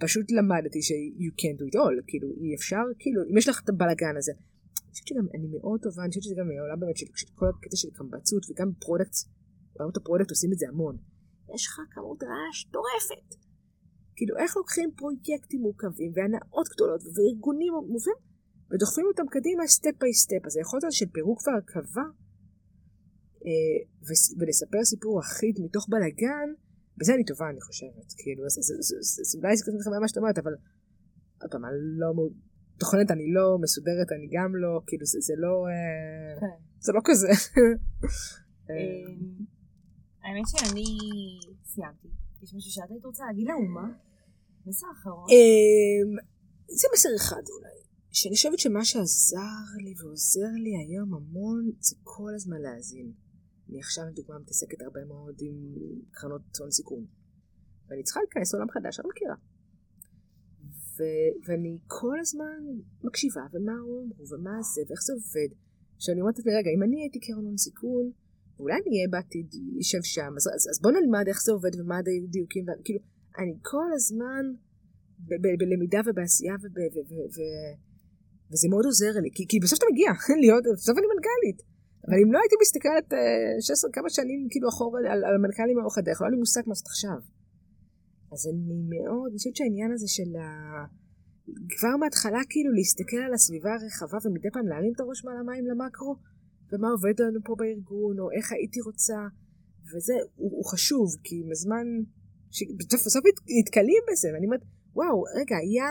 פשוט 0.00 0.26
למדתי 0.30 0.82
ש- 0.82 0.92
you 1.24 1.32
can't 1.40 1.58
do 1.60 1.64
it 1.70 1.76
all, 1.80 1.96
כאילו 2.06 2.28
אי 2.40 2.54
אפשר, 2.54 2.84
כאילו 2.98 3.22
אם 3.30 3.36
יש 3.38 3.48
לך 3.48 3.60
את 3.64 3.68
הבלאגן 3.68 4.16
הזה. 4.16 4.32
אני 4.32 4.90
חושבת 4.90 5.06
שגם 5.06 5.26
אני 5.34 5.46
מאוד 5.46 5.80
טובה, 5.82 6.02
אני 6.02 6.08
חושבת 6.08 6.22
שזה 6.22 6.34
גם 6.38 6.46
העולם 6.58 6.80
באמת 6.80 6.96
של, 6.96 7.06
כל 7.34 7.46
הקטע 7.48 7.76
של 7.76 7.88
קמבצות 7.92 8.42
וגם 8.50 8.68
product, 8.80 9.14
בעולמות 9.76 9.96
ה 9.96 10.00
product 10.00 10.30
עושים 10.30 10.52
את 10.52 10.58
זה 10.58 10.66
המון. 10.68 10.96
יש 11.54 11.66
לך 11.66 11.76
כמות 11.90 12.22
רעש 12.22 12.66
מטורפת. 12.68 13.28
כאילו 14.16 14.36
איך 14.36 14.56
לוקחים 14.56 14.90
פרויקטים 14.96 15.60
מורכבים 15.60 16.12
והנאות 16.14 16.66
גדולות 16.72 17.02
וארגונים 17.14 17.72
מובנים 17.72 18.20
ודוחפים 18.70 19.06
אותם 19.06 19.26
קדימה 19.30 19.66
step 19.66 19.94
by 20.00 20.14
step. 20.14 20.42
אז 20.46 20.56
היכולת 20.56 20.82
של 20.90 21.06
פירוק 21.12 21.38
והרכבה 21.46 22.06
אה, 23.46 23.78
ולספר 24.38 24.84
סיפור 24.84 25.20
אחיד 25.20 25.54
מתוך 25.64 25.86
בלאגן, 25.88 26.48
בזה 26.98 27.14
אני 27.14 27.24
טובה 27.24 27.50
אני 27.50 27.60
חושבת. 27.60 28.08
כאילו, 28.18 28.44
אז, 28.46 28.54
אולי 29.36 29.56
זה 29.56 29.72
מתחמם 29.76 30.00
מה 30.00 30.08
שאת 30.08 30.18
אומרת, 30.18 30.38
אבל 30.38 30.54
עוד 31.42 31.50
פעם, 31.50 31.64
אני 31.64 31.74
לא... 32.00 32.08
תוכנת 32.78 33.10
אני 33.10 33.32
לא, 33.32 33.58
מסודרת 33.60 34.12
אני 34.12 34.28
גם 34.32 34.56
לא, 34.56 34.80
כאילו 34.86 35.06
זה, 35.06 35.34
לא... 35.36 35.66
אה, 35.68 36.40
כן. 36.40 36.56
זה 36.78 36.92
לא 36.92 37.00
כזה. 37.04 37.28
האמת 40.24 40.44
שאני 40.48 40.84
סיימתי. 41.64 42.08
יש 42.42 42.54
משהו 42.54 42.70
שאת 42.70 42.90
היית 42.90 43.04
רוצה 43.04 43.24
להגיד 43.26 43.46
לאומה? 43.48 43.88
מסר 44.66 44.86
אחרון. 44.92 45.26
אמ, 45.30 46.16
זה 46.68 46.88
מסר 46.94 47.08
אחד 47.16 47.42
אולי, 47.56 47.78
שאני 48.12 48.34
חושבת 48.34 48.58
שמה 48.58 48.84
שעזר 48.84 49.64
לי 49.84 49.94
ועוזר 49.98 50.52
לי 50.64 50.72
היום 50.76 51.14
המון 51.14 51.70
זה 51.80 51.96
כל 52.02 52.32
הזמן 52.34 52.60
להאזין. 52.60 53.12
אני 53.68 53.78
עכשיו 53.80 54.04
לדוגמה 54.06 54.38
מתעסקת 54.38 54.82
הרבה 54.82 55.04
מאוד 55.04 55.36
עם 55.40 55.56
קרנות 56.10 56.42
הון 56.60 56.70
סיכון. 56.70 57.04
ואני 57.88 58.02
צריכה 58.02 58.20
להיכנס 58.20 58.54
לעולם 58.54 58.70
חדש, 58.70 59.00
אני 59.00 59.04
לא 59.04 59.10
מכירה. 59.10 59.36
ו- 60.96 61.34
ואני 61.46 61.78
כל 61.86 62.20
הזמן 62.20 62.60
מקשיבה, 63.04 63.42
ומה 63.52 63.72
הוא 63.72 64.04
אמרו, 64.04 64.24
ומה 64.28 64.62
זה, 64.74 64.82
ואיך 64.88 65.00
זה 65.02 65.12
עובד. 65.12 65.50
שאני 65.98 66.20
אומרת 66.20 66.38
לעצמי, 66.38 66.52
רגע, 66.54 66.70
אם 66.76 66.82
אני 66.82 67.00
הייתי 67.02 67.20
קרן 67.20 67.44
הון 67.44 67.56
סיכון, 67.56 68.10
ואולי 68.56 68.74
אני 68.74 68.96
אהיה 68.96 69.08
בעתיד, 69.14 69.48
יישב 69.76 70.02
שם, 70.14 70.32
אז, 70.38 70.44
אז, 70.56 70.62
אז 70.70 70.76
בוא 70.82 70.92
נלמד 70.96 71.24
איך 71.28 71.38
זה 71.46 71.52
עובד 71.52 71.74
ומה 71.78 71.96
הדיוקים, 71.98 72.64
כאילו, 72.84 73.00
אני 73.38 73.52
כל 73.70 73.88
הזמן 73.96 74.44
בלמידה 75.60 76.00
ובעשייה, 76.06 76.54
וב- 76.62 76.94
ו- 76.94 77.06
ו- 77.08 77.28
ו- 77.34 77.74
וזה 78.50 78.66
מאוד 78.72 78.84
עוזר 78.90 79.12
לי, 79.24 79.30
כי, 79.36 79.42
כי 79.50 79.56
בסוף 79.62 79.78
אתה 79.78 79.86
מגיע, 79.92 80.10
להיות, 80.42 80.64
בסוף 80.78 80.96
אני 80.98 81.06
מנכ"לית. 81.12 81.58
אבל 82.06 82.18
אם 82.22 82.30
לא 82.34 82.38
הייתי 82.42 82.56
מסתכלת 82.64 83.06
אה, 83.12 83.54
16 83.60 83.90
כמה 83.96 84.10
שנים 84.16 84.40
כאילו 84.50 84.66
אחורה 84.72 84.98
על, 85.00 85.20
על 85.26 85.34
המנכ"לים 85.38 85.76
לאורך 85.78 85.98
הדרך, 85.98 86.18
לא 86.20 86.26
היה 86.26 86.32
לי 86.34 86.40
מושג 86.44 86.64
מה 86.66 86.72
לעשות 86.74 86.88
עכשיו. 86.92 87.18
אז 88.32 88.40
אני 88.50 88.78
מאוד, 88.92 89.28
אני 89.30 89.38
חושבת 89.38 89.56
שהעניין 89.56 89.90
הזה 89.94 90.08
של 90.16 90.30
ה... 90.42 90.44
כבר 91.74 91.94
מההתחלה 92.00 92.42
כאילו 92.50 92.70
להסתכל 92.78 93.20
על 93.26 93.34
הסביבה 93.34 93.72
הרחבה 93.74 94.18
ומדי 94.24 94.50
פעם 94.54 94.66
להרים 94.70 94.92
את 94.94 95.00
הראש 95.00 95.18
מעל 95.24 95.38
המים 95.42 95.64
למקרו, 95.70 96.12
ומה 96.74 96.88
עובד 96.88 97.20
לנו 97.20 97.40
פה 97.44 97.54
בארגון, 97.58 98.18
או 98.20 98.30
איך 98.36 98.52
הייתי 98.52 98.80
רוצה, 98.80 99.18
וזה, 99.90 100.14
הוא, 100.34 100.50
הוא 100.56 100.64
חשוב, 100.72 101.06
כי 101.24 101.34
עם 101.44 101.50
הזמן, 101.50 101.86
בסוף 102.78 103.06
בסוף 103.06 103.24
נתקלים 103.58 104.02
בזה, 104.08 104.28
ואני 104.32 104.46
אומרת, 104.46 104.64
וואו, 104.94 105.22
רגע, 105.40 105.56
היה 105.56 105.88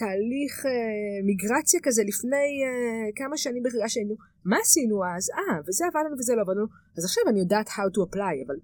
תהליך 0.00 0.54
אה, 0.66 1.16
מיגרציה 1.28 1.80
כזה 1.82 2.02
לפני 2.10 2.48
אה, 2.66 3.06
כמה 3.20 3.36
שנים 3.36 3.62
בחירה 3.62 3.88
שהיינו, 3.88 4.14
מה 4.44 4.56
עשינו 4.64 4.96
אז? 5.04 5.24
אה, 5.38 5.56
וזה 5.66 5.84
עבד 5.86 6.02
לנו 6.06 6.16
וזה 6.18 6.34
לא 6.36 6.42
עבד 6.42 6.56
לנו, 6.56 6.68
אז 6.96 7.04
עכשיו 7.04 7.22
אני 7.30 7.40
יודעת 7.40 7.68
how 7.68 7.88
to 7.94 8.00
apply, 8.06 8.36
אבל 8.46 8.56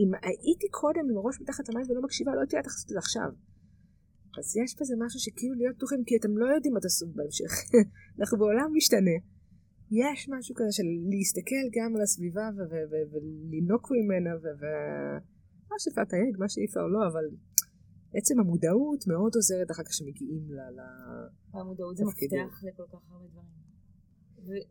אם 0.00 0.10
הייתי 0.22 0.68
קודם 0.80 1.04
עם 1.10 1.16
הראש 1.16 1.40
מתחת 1.40 1.68
למים 1.68 1.86
ולא 1.88 2.02
מקשיבה, 2.02 2.30
לא 2.34 2.40
הייתי 2.40 2.56
יודעת 2.56 2.66
איך 2.66 2.74
לעשות 2.74 2.90
את 2.90 2.94
זה 2.94 2.98
עכשיו. 2.98 3.30
אז 4.38 4.56
יש 4.56 4.70
בזה 4.80 4.94
משהו 5.04 5.20
שכאילו 5.20 5.54
להיות 5.54 5.76
פתוחים, 5.76 6.04
כי 6.06 6.16
אתם 6.16 6.38
לא 6.38 6.46
יודעים 6.54 6.74
מה 6.74 6.80
תעשו 6.80 7.06
בהמשך. 7.14 7.52
אנחנו 8.20 8.38
בעולם 8.38 8.68
משתנה. 8.76 9.16
יש 10.00 10.18
משהו 10.34 10.54
כזה 10.58 10.72
של 10.78 10.88
להסתכל 11.12 11.64
גם 11.76 11.90
על 11.96 12.02
הסביבה 12.02 12.46
ולינוק 13.10 13.84
ממנה, 13.96 14.30
ומה 14.40 15.76
שפת 15.84 16.08
האג, 16.12 16.34
מה 16.42 16.48
שאיפה 16.52 16.80
או 16.84 16.88
לא, 16.94 17.00
אבל 17.10 17.24
עצם 18.18 18.36
המודעות 18.40 19.00
מאוד 19.12 19.32
עוזרת 19.38 19.68
אחר 19.72 19.84
כך 19.86 19.92
שמגיעים 19.98 20.44
ל... 20.56 20.58
המודעות 21.54 21.96
זה. 21.96 22.04
מפתח 22.04 22.52
לכל 22.66 22.86
כך 22.92 23.02
הרבה 23.10 23.26
דברים. 23.32 23.62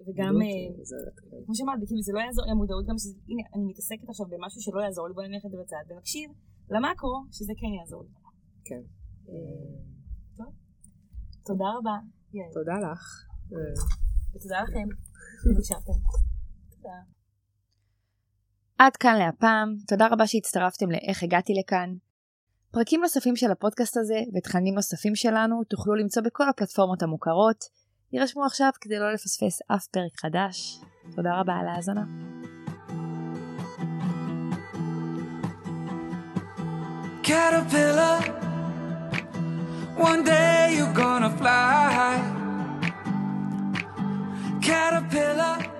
וגם, 0.05 0.33
אה, 0.41 0.67
כן. 1.29 1.37
כמו 1.45 1.53
שאמרת, 1.55 1.79
כאילו 1.87 2.01
זה 2.07 2.13
לא 2.17 2.19
יעזור, 2.25 2.45
המודעות 2.51 2.85
גם 2.89 2.97
שזה, 3.01 3.15
הנה, 3.29 3.43
אני 3.53 3.63
מתעסקת 3.71 4.07
עכשיו 4.09 4.25
במשהו 4.31 4.61
שלא 4.65 4.79
יעזור 4.85 5.07
לי, 5.07 5.13
בוא 5.13 5.23
נניח 5.23 5.43
את 5.45 5.51
זה 5.51 5.57
בצד, 5.61 5.83
ונקשיב 5.89 6.29
למאקרו, 6.73 7.17
שזה 7.35 7.53
כן 7.59 7.71
יעזור 7.79 8.01
לי. 8.05 8.13
כן. 8.67 8.83
טוב. 10.37 10.51
תודה 11.47 11.67
רבה. 11.77 11.95
תודה 12.57 12.75
לך. 12.85 13.03
אה, 13.53 13.73
ותודה 14.33 14.59
לכם. 14.65 15.10
תודה. 15.41 16.95
עד 18.77 18.95
כאן 18.95 19.15
להפעם, 19.15 19.75
תודה 19.87 20.07
רבה 20.07 20.27
שהצטרפתם 20.27 20.91
לאיך 20.91 21.23
הגעתי 21.23 21.53
לכאן. 21.53 21.95
פרקים 22.71 23.01
נוספים 23.01 23.35
של 23.35 23.51
הפודקאסט 23.51 23.97
הזה 23.97 24.19
ותכנים 24.35 24.75
נוספים 24.75 25.15
שלנו 25.15 25.63
תוכלו 25.63 25.95
למצוא 25.95 26.23
בכל 26.23 26.49
הפלטפורמות 26.49 27.03
המוכרות. 27.03 27.65
יירשמו 28.13 28.45
עכשיו 28.45 28.69
כדי 28.81 28.99
לא 28.99 29.13
לפספס 29.13 29.59
אף 29.75 29.87
פרק 29.87 30.19
חדש. 30.19 30.79
תודה 31.15 31.39
רבה 31.39 31.53
על 31.53 31.67
ההאזנה. 31.67 32.03
caterpillar. 37.31 38.19
One 40.09 40.23
day 40.23 40.75
you're 40.77 40.93
gonna 40.93 41.29
caterpillar. 44.61 45.70